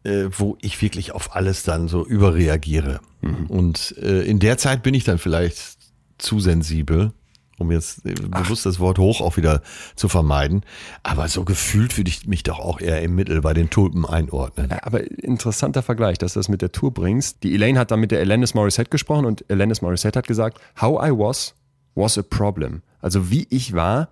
[0.04, 3.00] äh, wo ich wirklich auf alles dann so überreagiere.
[3.48, 5.76] Und äh, in der Zeit bin ich dann vielleicht
[6.18, 7.12] zu sensibel,
[7.58, 9.62] um jetzt äh, bewusst das Wort hoch auch wieder
[9.96, 10.62] zu vermeiden.
[11.02, 14.72] Aber so gefühlt würde ich mich doch auch eher im Mittel bei den Tulpen einordnen.
[14.82, 17.42] Aber interessanter Vergleich, dass du das mit der Tour bringst.
[17.42, 21.02] Die Elaine hat dann mit der Alanis Morissette gesprochen und Alanis Morissette hat gesagt, how
[21.04, 21.54] I was,
[21.94, 22.82] was a problem.
[23.00, 24.08] Also wie ich war,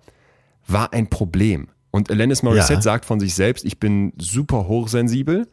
[0.67, 1.69] war ein Problem.
[1.91, 2.81] Und Alanis Morissette Ja.
[2.81, 5.47] sagt von sich selbst, ich bin super hochsensibel.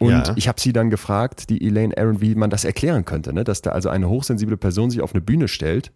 [0.00, 0.32] Und Ja.
[0.36, 3.44] ich habe sie dann gefragt, die Elaine Aaron, wie man das erklären könnte, ne?
[3.44, 5.92] dass da also eine hochsensible Person sich auf eine Bühne stellt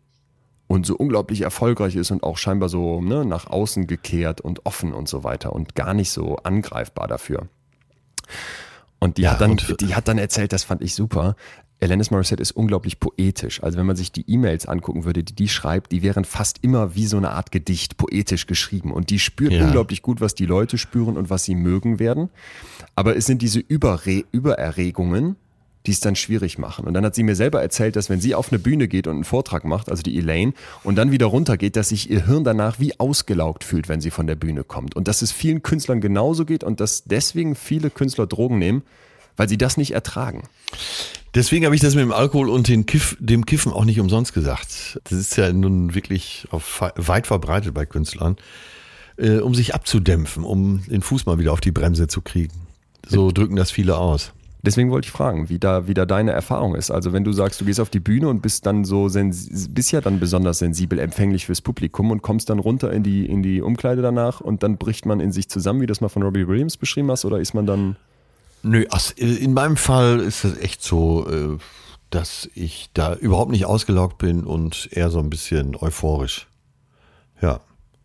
[0.68, 4.92] und so unglaublich erfolgreich ist und auch scheinbar so ne, nach außen gekehrt und offen
[4.92, 7.48] und so weiter und gar nicht so angreifbar dafür.
[9.01, 11.36] Und die, Ja, hat, dann, und- die hat dann erzählt, das fand ich super.
[11.85, 13.62] Alanis Morissette ist unglaublich poetisch.
[13.62, 16.94] Also wenn man sich die E-Mails angucken würde, die die schreibt, die wären fast immer
[16.94, 18.93] wie so eine Art Gedicht, poetisch geschrieben.
[18.93, 19.65] Und die spürt Ja.
[19.66, 22.31] unglaublich gut, was die Leute spüren und was sie mögen werden.
[22.97, 25.36] Aber es sind diese Überre Übererregungen,
[25.86, 26.86] die es dann schwierig machen.
[26.86, 29.16] Und dann hat sie mir selber erzählt, dass wenn sie auf eine Bühne geht und
[29.16, 32.81] einen Vortrag macht, also die Elaine, und dann wieder runtergeht, dass sich ihr Hirn danach
[32.81, 34.97] wie ausgelaugt fühlt, wenn sie von der Bühne kommt.
[34.97, 38.82] Und dass es vielen Künstlern genauso geht und dass deswegen viele Künstler Drogen nehmen,
[39.36, 40.44] weil sie das nicht ertragen.
[41.35, 45.01] Deswegen habe ich das mit dem Alkohol und Kiff, dem Kiffen auch nicht umsonst gesagt.
[45.05, 48.36] Das ist ja nun wirklich auf, weit verbreitet bei Künstlern,
[49.16, 52.55] äh, um sich abzudämpfen, um den Fuß mal wieder auf die Bremse zu kriegen.
[53.06, 54.32] So drücken das viele aus.
[54.65, 56.90] Deswegen wollte ich fragen, wie da, wie da deine Erfahrung ist.
[56.90, 60.01] Also wenn du sagst, du gehst auf die Bühne und bist dann so bist ja
[60.01, 64.01] dann besonders sensibel, empfänglich fürs Publikum und kommst dann runter in die, in die Umkleide
[64.01, 66.78] danach und dann bricht man in sich zusammen, wie du das mal von Robbie Williams
[66.78, 67.97] beschrieben hast, oder ist man dann.
[68.65, 68.86] Nö,
[69.16, 71.59] in meinem Fall ist es echt so, äh,
[72.09, 76.47] dass ich da überhaupt nicht ausgelaugt bin und eher so ein bisschen euphorisch.
[77.43, 77.61] Ja.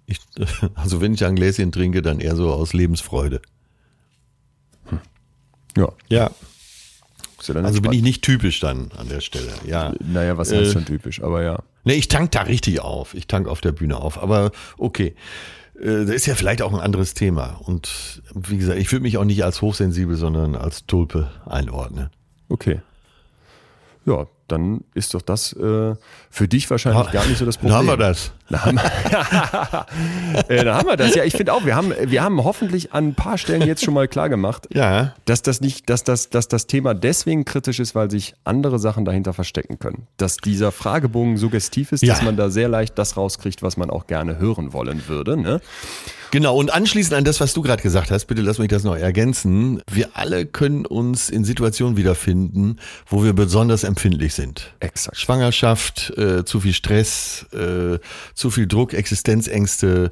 [0.06, 0.20] Ich,
[0.76, 3.42] also wenn ich ein Gläschen trinke, dann eher so aus Lebensfreude.
[5.78, 5.94] Ja.
[6.10, 6.32] Ja.
[7.48, 9.54] Ja Also bin ich nicht typisch dann an der Stelle.
[9.66, 9.94] Ja.
[10.00, 11.64] Naja, was heißt Äh, schon typisch, aber ja.
[11.86, 13.14] Ne, ich tank da richtig auf.
[13.14, 14.22] Ich tank auf der Bühne auf.
[14.22, 15.16] Aber okay.
[15.82, 17.60] Äh, Das ist ja vielleicht auch ein anderes Thema.
[17.64, 22.10] Und wie gesagt, ich würde mich auch nicht als hochsensibel, sondern als Tulpe einordnen.
[22.50, 22.82] Okay.
[24.06, 25.96] Ja, dann ist doch das äh,
[26.30, 27.72] für dich wahrscheinlich gar nicht so das Problem.
[27.72, 28.32] Dann haben wir das.
[28.50, 28.78] Da haben,
[30.48, 31.16] äh, da haben wir das.
[31.16, 33.94] Ja, ich finde auch, wir haben, wir haben hoffentlich an ein paar Stellen jetzt schon
[33.94, 35.14] mal klar gemacht, Ja.
[35.26, 39.06] dass das nicht, dass das, dass das Thema deswegen kritisch ist, weil sich andere Sachen
[39.06, 40.08] dahinter verstecken können.
[40.18, 42.14] Dass dieser Fragebogen suggestiv ist, Ja.
[42.14, 45.38] dass man da sehr leicht das rauskriegt, was man auch gerne hören wollen würde.
[45.38, 45.62] Ne?
[46.32, 48.96] Genau, und anschließend an das, was du gerade gesagt hast, bitte lass mich das noch
[48.96, 49.82] ergänzen.
[49.92, 52.78] Wir alle können uns in Situationen wiederfinden,
[53.08, 54.39] wo wir besonders empfindlich sind.
[54.80, 55.18] Exakt.
[55.18, 58.00] Schwangerschaft, äh, zu viel Stress, äh,
[58.34, 60.12] zu viel Druck, Existenzängste.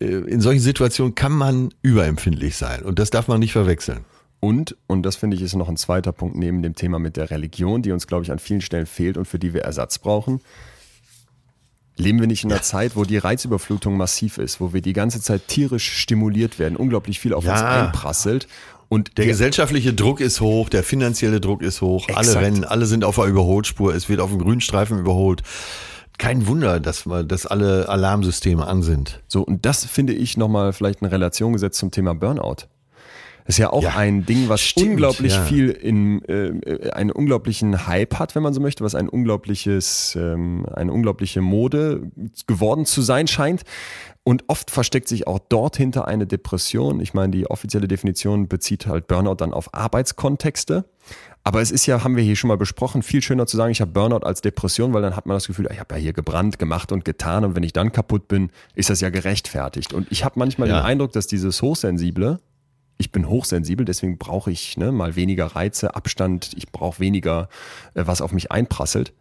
[0.00, 4.04] Äh, in solchen Situationen kann man überempfindlich sein und das darf man nicht verwechseln.
[4.40, 7.30] Und, und das finde ich ist noch ein zweiter Punkt neben dem Thema mit der
[7.30, 10.40] Religion, die uns, glaube ich, an vielen Stellen fehlt und für die wir Ersatz brauchen.
[11.96, 15.20] Leben wir nicht in einer Zeit, wo die Reizüberflutung massiv ist, wo wir die ganze
[15.20, 17.86] Zeit tierisch stimuliert werden, unglaublich viel auf uns Ja.
[17.86, 18.48] einprasselt
[18.94, 22.44] und Der gesellschaftliche Druck ist hoch, der finanzielle Druck ist hoch, alle Exakt.
[22.44, 25.42] rennen, alle sind auf der Überholspur, es wird auf dem Grünstreifen überholt.
[26.16, 29.20] Kein Wunder, dass, wir, dass alle Alarmsysteme an sind.
[29.26, 32.68] So, und das finde ich nochmal vielleicht in Relation gesetzt zum Thema Burnout.
[33.46, 35.42] Das ist ja auch Ja, ein Ding, was stimmt, unglaublich ja.
[35.42, 40.66] viel in äh, einen unglaublichen Hype hat, wenn man so möchte, was ein unglaubliches, ähm,
[40.72, 42.10] eine unglaubliche Mode
[42.46, 43.64] geworden zu sein scheint.
[44.26, 46.98] Und oft versteckt sich auch dort hinter eine Depression.
[47.00, 50.86] Ich meine, die offizielle Definition bezieht halt Burnout dann auf Arbeitskontexte.
[51.46, 53.82] Aber es ist ja, haben wir hier schon mal besprochen, viel schöner zu sagen, ich
[53.82, 56.58] habe Burnout als Depression, weil dann hat man das Gefühl, ich habe ja hier gebrannt,
[56.58, 59.92] gemacht und getan und wenn ich dann kaputt bin, ist das ja gerechtfertigt.
[59.92, 60.80] Und ich habe manchmal Ja.
[60.80, 62.40] den Eindruck, dass dieses Hochsensible,
[62.96, 67.50] ich bin hochsensibel, deswegen brauche ich ne, mal weniger Reize, Abstand, ich brauche weniger,
[67.92, 69.12] äh, was auf mich einprasselt,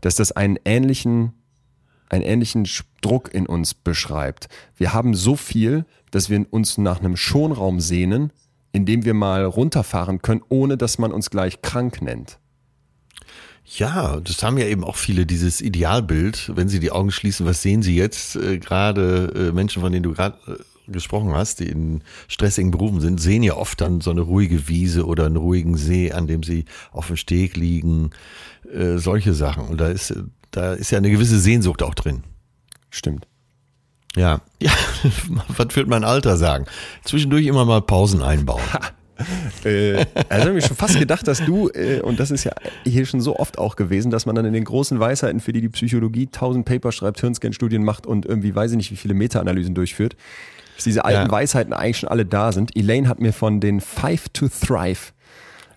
[0.00, 1.34] dass das einen ähnlichen,
[2.08, 2.68] einen ähnlichen
[3.00, 4.48] Druck in uns beschreibt.
[4.76, 8.32] Wir haben so viel, dass wir uns nach einem Schonraum sehnen,
[8.72, 12.38] indem wir mal runterfahren können, ohne dass man uns gleich krank nennt.
[13.76, 16.52] Ja, das haben ja eben auch viele, dieses Idealbild.
[16.54, 18.36] Wenn sie die Augen schließen, was sehen sie jetzt?
[18.36, 23.00] Äh, gerade äh, Menschen, von denen du gerade äh, gesprochen hast, die in stressigen Berufen
[23.00, 26.42] sind, sehen ja oft dann so eine ruhige Wiese oder einen ruhigen See, an dem
[26.42, 28.10] sie auf dem Steg liegen.
[28.72, 29.68] Äh, solche Sachen.
[29.68, 30.14] Und da ist,
[30.58, 32.22] da ist ja eine gewisse Sehnsucht auch drin.
[32.90, 33.26] Stimmt.
[34.16, 34.40] Ja.
[34.60, 34.72] Ja,
[35.56, 36.66] was wird mein Alter sagen?
[37.04, 38.60] Zwischendurch immer mal Pausen einbauen.
[39.64, 42.52] äh, also habe ich schon fast gedacht, dass du, äh, und das ist ja
[42.84, 45.60] hier schon so oft auch gewesen, dass man dann in den großen Weisheiten, für die
[45.60, 49.74] die Psychologie tausend Paper schreibt, Hirnscan-Studien macht und irgendwie weiß ich nicht, wie viele Meta-Analysen
[49.74, 50.16] durchführt,
[50.74, 51.30] dass diese alten Ja.
[51.30, 52.76] Weisheiten eigentlich schon alle da sind.
[52.76, 55.12] Elaine hat mir von den Five to Thrive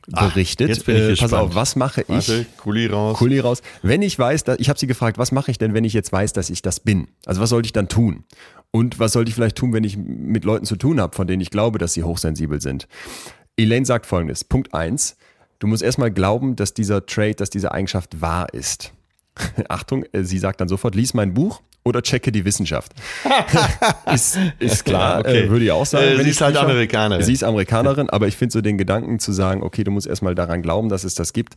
[0.07, 0.69] berichtet.
[0.69, 1.49] jetzt bin ich äh, pass gespannt.
[1.49, 2.07] auf, was mache ich?
[2.09, 3.17] Warte, Kuli raus.
[3.17, 3.61] Kuli raus.
[3.81, 6.11] Wenn ich weiß, dass, ich habe sie gefragt, was mache ich denn, wenn ich jetzt
[6.11, 7.07] weiß, dass ich das bin?
[7.25, 8.23] Also was sollte ich dann tun?
[8.71, 11.41] Und was sollte ich vielleicht tun, wenn ich mit Leuten zu tun habe, von denen
[11.41, 12.87] ich glaube, dass sie hochsensibel sind?
[13.57, 14.43] Elaine sagt folgendes.
[14.43, 15.17] Punkt eins:
[15.59, 18.93] Du musst erstmal glauben, dass dieser Trait, dass diese Eigenschaft wahr ist.
[19.69, 22.93] Achtung, äh, sie sagt dann sofort, lies mein Buch oder checke die Wissenschaft.
[24.13, 25.45] ist, ist klar, Ja, okay.
[25.45, 26.19] äh, würde ich auch sagen.
[26.19, 27.25] Äh, sie ist halt Amerikanerin.
[27.25, 30.35] Sie ist Amerikanerin, aber ich finde so den Gedanken zu sagen, okay, du musst erstmal
[30.35, 31.55] daran glauben, dass es das gibt.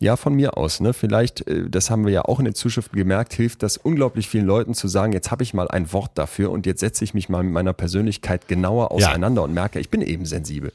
[0.00, 0.80] Ja, von mir aus.
[0.80, 0.92] Ne?
[0.92, 4.46] Vielleicht, äh, das haben wir ja auch in den Zuschriften gemerkt, hilft das unglaublich vielen
[4.46, 7.28] Leuten zu sagen, jetzt habe ich mal ein Wort dafür und jetzt setze ich mich
[7.28, 10.72] mal mit meiner Persönlichkeit genauer auseinander und merke, ich bin eben sensibel.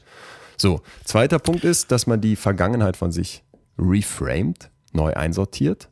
[0.56, 3.42] So, zweiter Punkt ist, dass man die Vergangenheit von sich
[3.78, 5.88] reframed, neu einsortiert.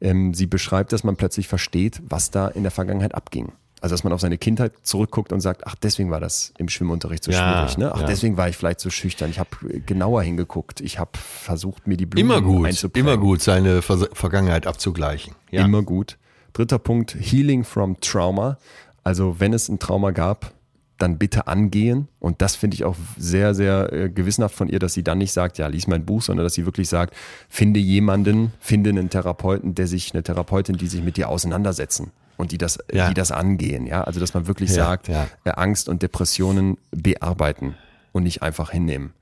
[0.00, 3.52] Ähm, sie beschreibt, dass man plötzlich versteht, was da in der Vergangenheit abging.
[3.80, 7.22] Also, dass man auf seine Kindheit zurückguckt und sagt, ach, deswegen war das im Schwimmunterricht
[7.22, 7.76] so Ja, schwierig.
[7.76, 7.92] Ne?
[7.94, 8.06] Ach, ja.
[8.06, 9.28] deswegen war ich vielleicht so schüchtern.
[9.28, 9.50] Ich habe
[9.84, 10.80] genauer hingeguckt.
[10.80, 13.06] Ich habe versucht, mir die Blumen Immer gut, einzuprägen.
[13.08, 15.34] immer gut, seine Ver Vergangenheit abzugleichen.
[15.50, 15.66] Ja.
[15.66, 16.16] Immer gut.
[16.54, 18.56] Dritter Punkt, Healing from Trauma.
[19.02, 20.53] Also wenn es ein Trauma gab,
[20.98, 22.08] dann bitte angehen.
[22.20, 25.32] Und das finde ich auch sehr, sehr äh, gewissenhaft von ihr, dass sie dann nicht
[25.32, 27.14] sagt, ja, lies mein Buch, sondern dass sie wirklich sagt,
[27.48, 32.52] finde jemanden, finde einen Therapeuten, der sich, eine Therapeutin, die sich mit dir auseinandersetzen und
[32.52, 33.08] die das, Ja.
[33.08, 33.86] die das angehen.
[33.86, 35.26] Ja, also dass man wirklich Ja, sagt, ja.
[35.44, 37.74] äh, Angst und Depressionen bearbeiten
[38.12, 39.12] und nicht einfach hinnehmen.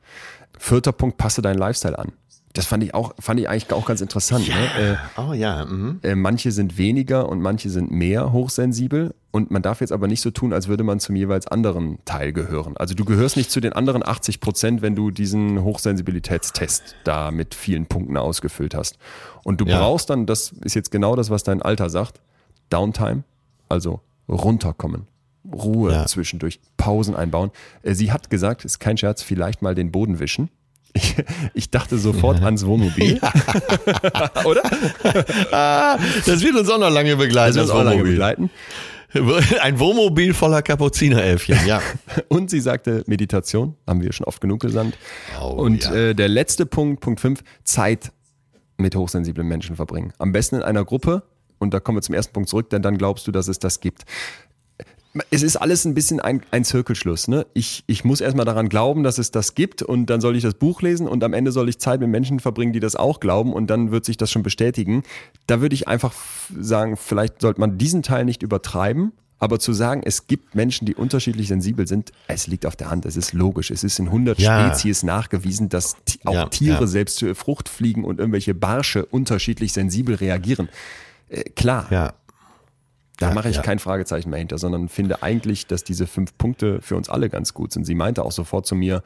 [0.59, 2.12] Vierter Punkt, passe deinen Lifestyle an.
[2.55, 4.47] Das fand ich auch, fand ich eigentlich auch ganz interessant.
[4.47, 4.55] Ne?
[4.93, 6.01] Äh, Oh ja, mhm.
[6.03, 9.15] äh, manche sind weniger und manche sind mehr hochsensibel.
[9.31, 12.35] Und man darf jetzt aber nicht so tun, als würde man zum jeweils anderen Teil
[12.35, 12.77] gehören.
[12.77, 17.55] Also du gehörst nicht zu den anderen 80 Prozent, wenn du diesen Hochsensibilitätstest da mit
[17.55, 18.99] vielen Punkten ausgefüllt hast.
[19.45, 19.79] Und du Ja.
[19.79, 22.20] brauchst dann, das ist jetzt genau das, was dein Alter sagt,
[22.70, 23.24] Downtime,
[23.69, 25.07] also runterkommen.
[25.51, 26.07] Ruhe Ja.
[26.07, 27.51] zwischendurch, Pausen einbauen.
[27.83, 30.51] Äh, Sie hat gesagt, ist kein Scherz, vielleicht mal den Boden wischen.
[30.94, 31.16] Ich,
[31.55, 33.20] ich dachte sofort ans Wohnmobil.
[34.44, 34.62] Oder?
[35.52, 37.56] Ah, das wird uns auch noch lange begleiten.
[37.56, 38.51] Das wird uns auch lange begleiten.
[39.60, 41.82] Ein Wohnmobil voller Kapuzineräffchen, ja.
[42.28, 44.97] Und sie sagte Meditation, haben wir schon oft genug gesandt.
[45.40, 45.94] Oh, und ja.
[45.94, 48.10] äh, der letzte Punkt, Punkt 5, Zeit
[48.78, 50.14] mit hochsensiblen Menschen verbringen.
[50.19, 51.24] Am besten in einer Gruppe.
[51.59, 53.81] Und da kommen wir zum ersten Punkt zurück, denn dann glaubst du, dass es das
[53.81, 54.05] gibt.
[55.31, 57.29] Es ist alles ein bisschen ein, ein Zirkelschluss.
[57.29, 57.47] Ne?
[57.53, 60.55] Ich, ich muss erstmal daran glauben, dass es das gibt und dann soll ich das
[60.55, 63.53] Buch lesen und am Ende soll ich Zeit mit Menschen verbringen, die das auch glauben
[63.53, 65.03] und dann wird sich das schon bestätigen.
[65.47, 66.15] Da würde ich einfach
[66.59, 70.95] sagen, vielleicht sollte man diesen Teil nicht übertreiben, aber zu sagen, es gibt Menschen, die
[70.95, 73.71] unterschiedlich sensibel sind, es liegt auf der Hand, es ist logisch.
[73.71, 74.65] Es ist in 100 Ja.
[74.71, 76.87] Spezies nachgewiesen, dass auch Ja, Tiere, ja.
[76.87, 80.69] selbst Fruchtfliegen und irgendwelche Barsche unterschiedlich sensibel reagieren.
[81.29, 82.15] Äh, klar, Ja.
[83.19, 83.63] Da Ja, mache ich ja.
[83.63, 87.55] kein Fragezeichen mehr hinter, sondern finde eigentlich, dass diese fünf Punkte für uns alle ganz
[87.55, 87.85] gut sind.
[87.85, 89.03] Sie meinte auch sofort zu mir,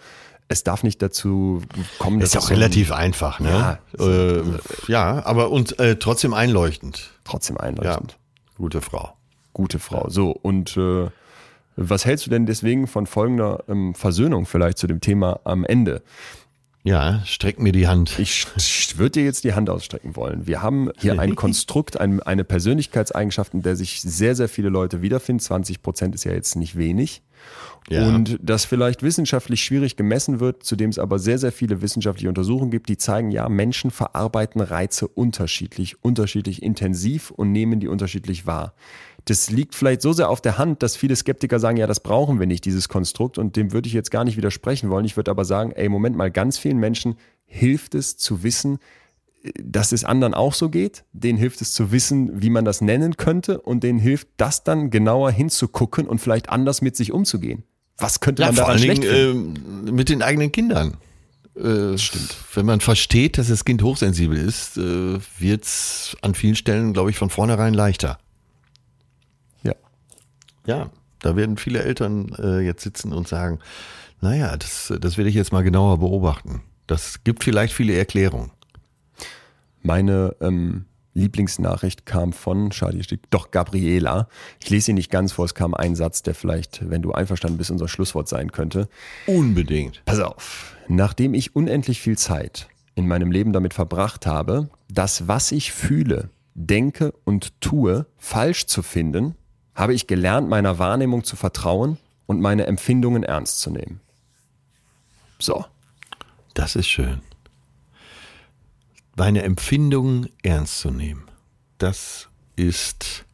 [0.48, 1.60] es darf nicht dazu
[1.98, 3.78] kommen, dass Ist es auch so ein- relativ einfach, ne?
[3.98, 4.06] Ja.
[4.06, 4.42] äh,
[4.86, 7.10] ja aber und äh, trotzdem einleuchtend.
[7.24, 8.16] trotzdem Ja, einleuchtend.
[8.56, 9.12] gute Frau.
[9.52, 10.08] Gute Frau.
[10.08, 11.08] So, und äh,
[11.76, 16.02] was hältst du denn deswegen von folgender ähm, Versöhnung vielleicht zu dem Thema am Ende?
[16.86, 18.16] Ja, streck mir die Hand.
[18.20, 20.46] Ich, ich würde dir jetzt die Hand ausstrecken wollen.
[20.46, 25.02] Wir haben hier ein Konstrukt, ein, eine Persönlichkeitseigenschaft, in der sich sehr, sehr viele Leute
[25.02, 25.40] wiederfinden.
[25.40, 27.22] 20 Prozent ist ja jetzt nicht wenig.
[27.88, 28.06] Ja.
[28.06, 32.28] Und das vielleicht wissenschaftlich schwierig gemessen wird, zu dem es aber sehr, sehr viele wissenschaftliche
[32.28, 38.46] Untersuchungen gibt, die zeigen, ja, Menschen verarbeiten Reize unterschiedlich, unterschiedlich intensiv und nehmen die unterschiedlich
[38.46, 38.74] wahr.
[39.26, 42.38] Das liegt vielleicht so sehr auf der Hand, dass viele Skeptiker sagen, ja, das brauchen
[42.38, 43.38] wir nicht, dieses Konstrukt.
[43.38, 45.04] Und dem würde ich jetzt gar nicht widersprechen wollen.
[45.04, 48.78] Ich würde aber sagen, ey, Moment mal, ganz vielen Menschen hilft es zu wissen,
[49.62, 51.04] dass es anderen auch so geht.
[51.12, 53.60] Denen hilft es zu wissen, wie man das nennen könnte.
[53.60, 57.64] Und denen hilft das dann genauer hinzugucken und vielleicht anders mit sich umzugehen.
[57.98, 59.56] Was könnte Ja, man vor daran allen schlecht Dingen
[59.86, 60.96] äh, mit den eigenen Kindern.
[61.54, 62.36] Äh, Stimmt.
[62.52, 67.16] Wenn man versteht, dass das Kind hochsensibel ist, äh, wird's an vielen Stellen, glaube ich,
[67.16, 68.18] von vornherein leichter.
[69.62, 69.72] Ja.
[70.66, 70.90] Ja,
[71.20, 73.58] Da werden viele Eltern äh, jetzt sitzen und sagen,
[74.20, 76.60] naja, das, das werde ich jetzt mal genauer beobachten.
[76.86, 78.50] Das gibt vielleicht viele Erklärungen.
[79.86, 84.28] Meine ähm, Lieblingsnachricht kam von, schade, hier steht doch Gabriela.
[84.60, 87.56] Ich lese sie nicht ganz vor, es kam ein Satz, der vielleicht, wenn du einverstanden
[87.56, 88.88] bist, unser Schlusswort sein könnte.
[89.26, 90.02] Unbedingt.
[90.04, 90.76] Pass auf.
[90.88, 96.30] Nachdem ich unendlich viel Zeit in meinem Leben damit verbracht habe, das, was ich fühle,
[96.54, 99.36] denke und tue, falsch zu finden,
[99.76, 101.96] habe ich gelernt, meiner Wahrnehmung zu vertrauen
[102.26, 104.00] und meine Empfindungen ernst zu nehmen.
[105.38, 105.64] So.
[106.54, 107.20] Das ist schön.
[109.18, 111.24] Meine Empfindungen ernst zu nehmen.
[111.78, 113.24] Das ist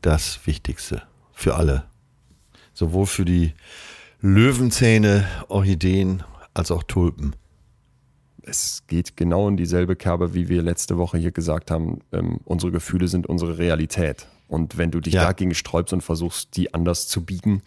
[0.00, 1.02] das Wichtigste
[1.32, 1.86] für alle.
[2.72, 3.52] Sowohl für die
[4.20, 6.22] Löwenzähne, Orchideen
[6.54, 7.34] als auch Tulpen.
[8.42, 12.02] Es geht genau in dieselbe Kerbe, wie wir letzte Woche hier gesagt haben.
[12.12, 14.28] Ähm, unsere Gefühle sind unsere Realität.
[14.54, 15.24] Und wenn du dich Ja.
[15.24, 17.62] dagegen sträubst und versuchst, die anders zu biegen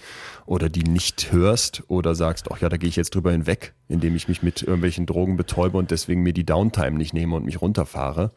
[0.45, 4.15] oder die nicht hörst oder sagst, ach ja, da gehe ich jetzt drüber hinweg, indem
[4.15, 7.61] ich mich mit irgendwelchen Drogen betäube und deswegen mir die Downtime nicht nehme und mich
[7.61, 8.31] runterfahre,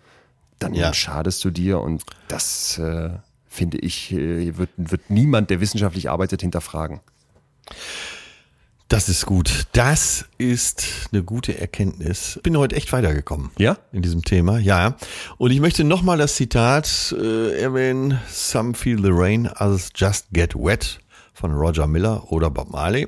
[0.59, 0.93] dann Ja.
[0.93, 3.11] schadest du dir und das äh,
[3.49, 7.01] finde ich, äh, wird, wird niemand, der wissenschaftlich arbeitet, hinterfragen.
[8.91, 9.69] Das ist gut.
[9.71, 12.41] Das ist eine gute Erkenntnis.
[12.43, 13.53] Bin heute echt weitergekommen.
[13.57, 13.79] Ja?
[13.93, 14.97] In diesem Thema, ja.
[15.39, 18.19] Und ich möchte nochmal das Zitat äh, erwähnen.
[18.29, 20.99] Some feel the rain, others just get wet
[21.35, 23.07] von Roger Miller oder Bob Marley.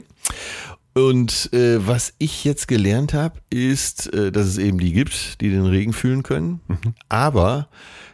[0.94, 5.50] Und äh, was ich jetzt gelernt habe, ist, äh, dass es eben die gibt, die
[5.50, 6.60] den Regen fühlen können.
[7.08, 7.66] Aber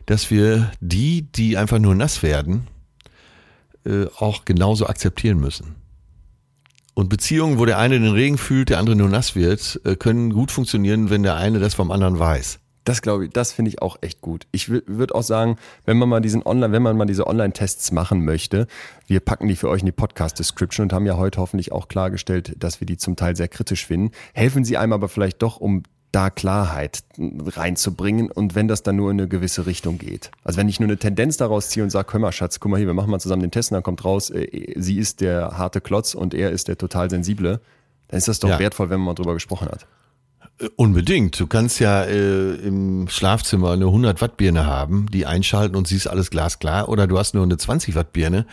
[0.06, 2.66] dass wir die, die einfach nur nass werden,
[3.84, 5.76] äh, auch genauso akzeptieren müssen.
[6.98, 10.32] Und Beziehungen, wo der eine den Regen fühlt, der andere nur nass wird, äh, können
[10.32, 12.58] gut funktionieren, wenn der eine das vom anderen weiß.
[12.82, 14.48] Das glaube ich, das finde ich auch echt gut.
[14.50, 18.24] Ich würde auch sagen, wenn man mal diesen Online, wenn man mal diese Online-Tests machen
[18.24, 18.66] möchte,
[19.06, 22.56] wir packen die für euch in die Podcast-Description und haben ja heute hoffentlich auch klargestellt,
[22.58, 24.10] dass wir die zum Teil sehr kritisch finden.
[24.34, 29.10] Helfen sie einem aber vielleicht doch, um da Klarheit reinzubringen und wenn das dann nur
[29.10, 30.30] in eine gewisse Richtung geht.
[30.44, 32.78] Also wenn ich nur eine Tendenz daraus ziehe und sage, hör mal Schatz, guck mal
[32.78, 35.58] hier, wir machen mal zusammen den Test und dann kommt raus, äh, sie ist der
[35.58, 37.60] harte Klotz und er ist der total sensible,
[38.08, 38.58] dann ist das doch Ja.
[38.58, 39.86] wertvoll, wenn man mal drüber gesprochen hat.
[40.60, 41.38] Äh, Unbedingt.
[41.38, 46.08] Du kannst ja äh, im Schlafzimmer eine 100 Watt Birne haben, die einschalten und siehst
[46.08, 46.88] alles glasklar.
[46.88, 48.46] Oder du hast nur eine 20 Watt Birne.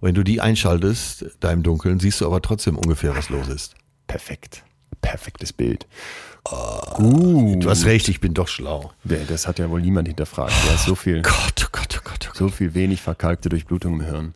[0.00, 3.74] Wenn du die einschaltest, da im Dunkeln, siehst du aber trotzdem ungefähr, was los ist.
[4.08, 4.64] Perfekt.
[5.00, 5.86] Perfektes Bild.
[7.60, 8.92] Du hast recht, ich bin doch schlau.
[9.28, 10.52] Das hat ja wohl niemand hinterfragt.
[10.66, 12.30] Du hast so viel, Gott, oh Gott, oh Gott, oh Gott.
[12.36, 14.34] so viel wenig verkalkte Durchblutung im Hirn.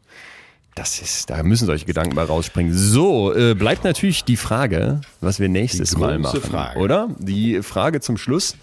[0.76, 2.74] Das ist, da müssen solche Gedanken mal rausspringen.
[2.74, 6.78] So, äh, bleibt natürlich die Frage, was wir nächstes Mal machen, Frage.
[6.78, 7.08] oder?
[7.18, 8.56] Die Frage zum Schluss.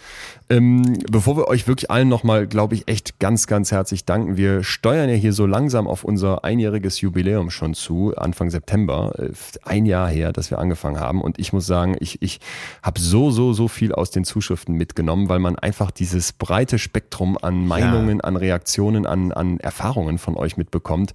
[0.53, 4.37] Ähm, bevor wir euch wirklich allen nochmal, glaube ich, echt ganz, ganz herzlich danken.
[4.37, 9.13] Wir steuern ja hier so langsam auf unser einjähriges Jubiläum schon zu, Anfang September.
[9.17, 9.31] Äh,
[9.63, 11.23] Ein Jahr her, dass wir angefangen haben.
[11.23, 12.39] Und ich muss sagen, ich, ich
[12.83, 17.35] habe so, so, so viel aus den Zuschriften mitgenommen, weil man einfach dieses breite Spektrum
[17.41, 21.13] an Meinungen, an Reaktionen, an, an Erfahrungen von euch mitbekommt.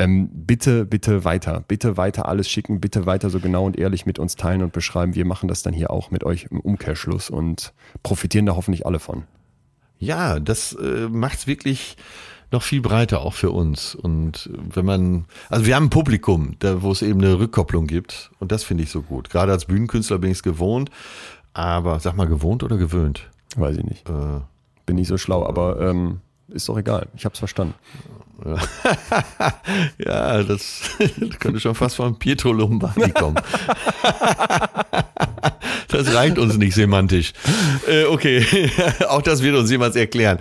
[0.00, 4.18] Ähm, bitte, bitte weiter, bitte weiter alles schicken, bitte weiter so genau und ehrlich mit
[4.18, 5.14] uns teilen und beschreiben.
[5.14, 7.72] Wir machen das dann hier auch mit euch im Umkehrschluss und
[8.02, 9.24] profitieren da hoffentlich alle von.
[9.98, 11.96] Ja, das äh, macht's wirklich
[12.52, 13.94] noch viel breiter auch für uns.
[13.94, 18.30] Und wenn man, also wir haben ein Publikum, da, wo es eben eine Rückkopplung gibt.
[18.38, 19.30] Und das finde ich so gut.
[19.30, 20.90] Gerade als Bühnenkünstler bin ich es gewohnt.
[21.52, 23.28] Aber sag mal, gewohnt oder gewöhnt?
[23.56, 24.08] Weiß ich nicht.
[24.08, 24.40] Äh,
[24.86, 27.08] Bin nicht so schlau, aber ähm, ist doch egal.
[27.16, 27.74] Ich hab's verstanden.
[29.98, 33.36] ja, das, das könnte schon fast von Pietro Lombardi kommen.
[35.90, 37.32] das reicht uns nicht semantisch.
[37.88, 38.44] Äh, okay,
[39.08, 40.38] auch das wird uns jemals erklären.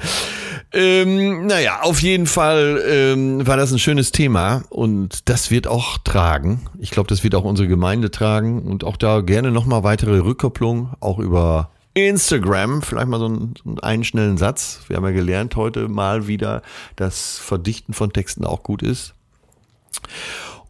[0.71, 5.97] Ähm, naja, auf jeden Fall ähm, war das ein schönes Thema und das wird auch
[5.97, 6.67] tragen.
[6.79, 10.91] Ich glaube, das wird auch unsere Gemeinde tragen und auch da gerne nochmal weitere Rückkopplung,
[10.99, 14.81] auch über Instagram, vielleicht mal so einen, so einen schnellen Satz.
[14.87, 16.61] Wir haben ja gelernt heute mal wieder,
[16.95, 19.15] dass Verdichten von Texten auch gut ist.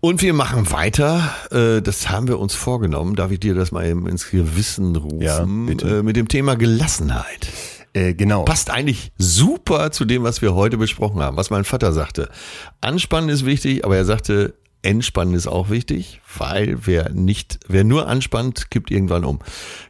[0.01, 1.35] Und wir machen weiter.
[1.51, 3.15] Äh, das haben wir uns vorgenommen.
[3.15, 5.21] Darf ich dir das mal eben ins Gewissen rufen?
[5.21, 5.99] Ja, bitte.
[5.99, 7.49] Äh, mit dem Thema Gelassenheit.
[7.93, 8.43] Äh, genau.
[8.43, 12.29] Passt eigentlich super zu dem, was wir heute besprochen haben, was mein Vater sagte.
[12.81, 18.07] Anspannen ist wichtig, aber er sagte, Entspannen ist auch wichtig, weil wer nicht, wer nur
[18.07, 19.39] anspannt, kippt irgendwann um.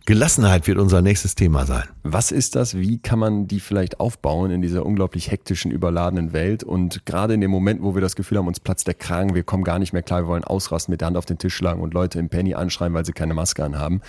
[0.06, 1.84] Gelassenheit wird unser nächstes Thema sein.
[2.04, 2.78] Was ist das?
[2.78, 6.64] Wie kann man die vielleicht aufbauen in dieser unglaublich hektischen, überladenen Welt?
[6.64, 9.44] Und gerade in dem Moment, wo wir das Gefühl haben, uns platzt der Kragen, wir
[9.44, 11.82] kommen gar nicht mehr klar, wir wollen ausrasten, mit der Hand auf den Tisch schlagen
[11.82, 14.02] und Leute im Penny anschreien, weil sie keine Maske anhaben,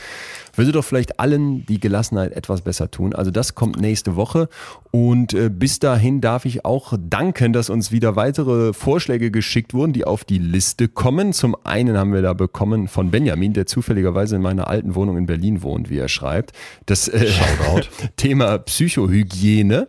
[0.55, 3.15] würde doch vielleicht allen die Gelassenheit etwas besser tun.
[3.15, 4.49] Also das kommt nächste Woche.
[4.93, 9.93] Und äh, bis dahin darf ich auch danken, dass uns wieder weitere Vorschläge geschickt wurden,
[9.93, 11.33] die auf die Liste Liste kommen.
[11.33, 15.27] Zum einen haben wir da bekommen von Benjamin, der zufälligerweise in meiner alten Wohnung in
[15.27, 16.53] Berlin wohnt, wie er schreibt,
[16.87, 17.31] das äh,
[18.17, 19.89] Thema Psychohygiene.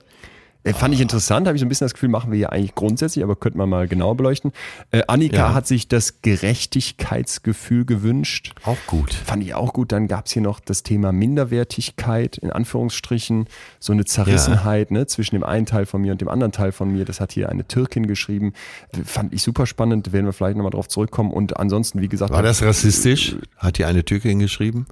[0.63, 2.75] Äh, fand ich interessant, habe ich so ein bisschen das Gefühl, machen wir hier eigentlich
[2.75, 4.51] grundsätzlich, aber könnte man mal genauer beleuchten.
[4.91, 5.53] Äh, Annika Ja.
[5.53, 8.53] hat sich das Gerechtigkeitsgefühl gewünscht.
[8.63, 9.13] Auch gut.
[9.13, 9.91] Fand ich auch gut.
[9.91, 13.47] Dann gab es hier noch das Thema Minderwertigkeit, in Anführungsstrichen,
[13.79, 16.91] so eine Zerrissenheit ne, zwischen dem einen Teil von mir und dem anderen Teil von
[16.91, 17.05] mir.
[17.05, 18.53] Das hat hier eine Türkin geschrieben.
[19.03, 21.31] Fand ich super spannend, werden wir vielleicht nochmal drauf zurückkommen.
[21.31, 23.35] Und ansonsten, wie gesagt, War das rassistisch?
[23.57, 24.85] Hat die eine Türkin geschrieben?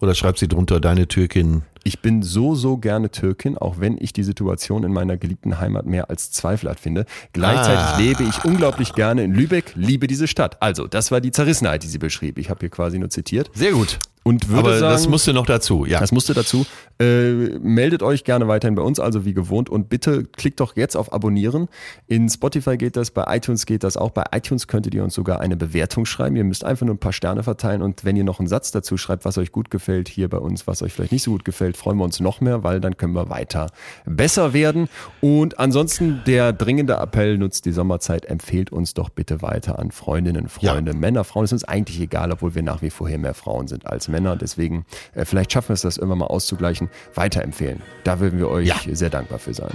[0.00, 1.62] Oder schreibt sie drunter, deine Türkin?
[1.82, 5.86] Ich bin so, so gerne Türkin, auch wenn ich die Situation in meiner geliebten Heimat
[5.86, 7.06] mehr als zweifelhaft finde.
[7.32, 7.98] Gleichzeitig Ah.
[7.98, 10.60] lebe ich unglaublich gerne in Lübeck, liebe diese Stadt.
[10.62, 12.38] Also, das war die Zerrissenheit, die sie beschrieb.
[12.38, 13.50] Ich habe hier quasi nur zitiert.
[13.54, 13.98] Sehr gut.
[14.22, 15.98] Und würde Aber sagen, das musste noch dazu, ja.
[15.98, 16.66] Das musste dazu.
[17.00, 19.70] Äh, meldet euch gerne weiterhin bei uns, also wie gewohnt.
[19.70, 21.68] Und bitte klickt doch jetzt auf Abonnieren.
[22.06, 24.10] In Spotify geht das, bei iTunes geht das auch.
[24.10, 26.36] Bei iTunes könntet ihr uns sogar eine Bewertung schreiben.
[26.36, 27.80] Ihr müsst einfach nur ein paar Sterne verteilen.
[27.80, 30.66] Und wenn ihr noch einen Satz dazu schreibt, was euch gut gefällt, hier bei uns,
[30.66, 33.14] was euch vielleicht nicht so gut gefällt, freuen wir uns noch mehr, weil dann können
[33.14, 33.68] wir weiter
[34.04, 34.90] besser werden.
[35.22, 40.50] Und ansonsten der dringende Appell, nutzt die Sommerzeit, empfehlt uns doch bitte weiter an Freundinnen,
[40.50, 41.44] Freunde, Männer, Frauen.
[41.44, 44.36] ist uns eigentlich egal, obwohl wir nach wie vor hier mehr Frauen sind als Männer.
[44.36, 44.84] Deswegen,
[45.14, 46.88] äh, vielleicht schaffen wir es, das irgendwann mal auszugleichen.
[47.14, 47.82] Weiterempfehlen.
[48.04, 48.76] Da würden wir euch Ja.
[48.92, 49.72] sehr dankbar für sein.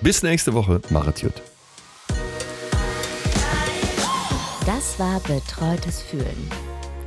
[0.00, 0.80] Bis nächste Woche.
[0.90, 1.42] Machet gut.
[4.66, 6.50] Das war Betreutes Fühlen.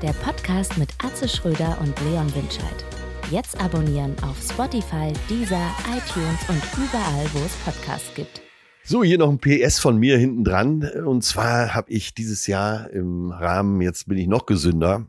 [0.01, 2.85] Der Podcast mit Atze Schröder und Leon Winscheid.
[3.31, 8.41] Jetzt abonnieren auf Spotify, Deezer, iTunes und überall, wo es Podcasts gibt.
[8.83, 10.83] So, hier noch ein PS von mir hinten dran.
[11.05, 15.07] Und zwar habe ich dieses Jahr im Rahmen, jetzt bin ich noch gesünder,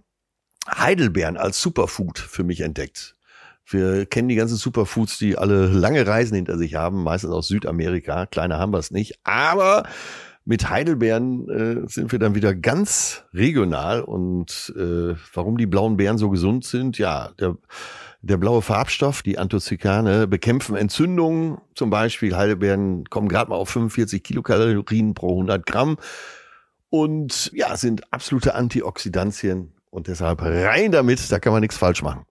[0.77, 3.15] Heidelbeeren als Superfood für mich entdeckt.
[3.67, 8.27] Wir kennen die ganzen Superfoods, die alle lange Reisen hinter sich haben, meistens aus Südamerika.
[8.27, 9.19] Kleiner haben wir es nicht.
[9.25, 9.85] Aber
[10.47, 14.01] mit Heidelbeeren äh, sind wir dann wieder ganz regional.
[14.01, 17.59] Und äh, warum die blauen Beeren so gesund sind, ja, der,
[18.23, 21.59] der blaue Farbstoff, die Anthocykane, bekämpfen Entzündungen.
[21.75, 25.99] Zum Beispiel Heidelbeeren kommen gerade mal auf 45 Kilokalorien pro 100 Gramm
[26.89, 32.25] und ja, sind absolute Antioxidantien und deshalb rein damit, da kann man nichts falsch machen.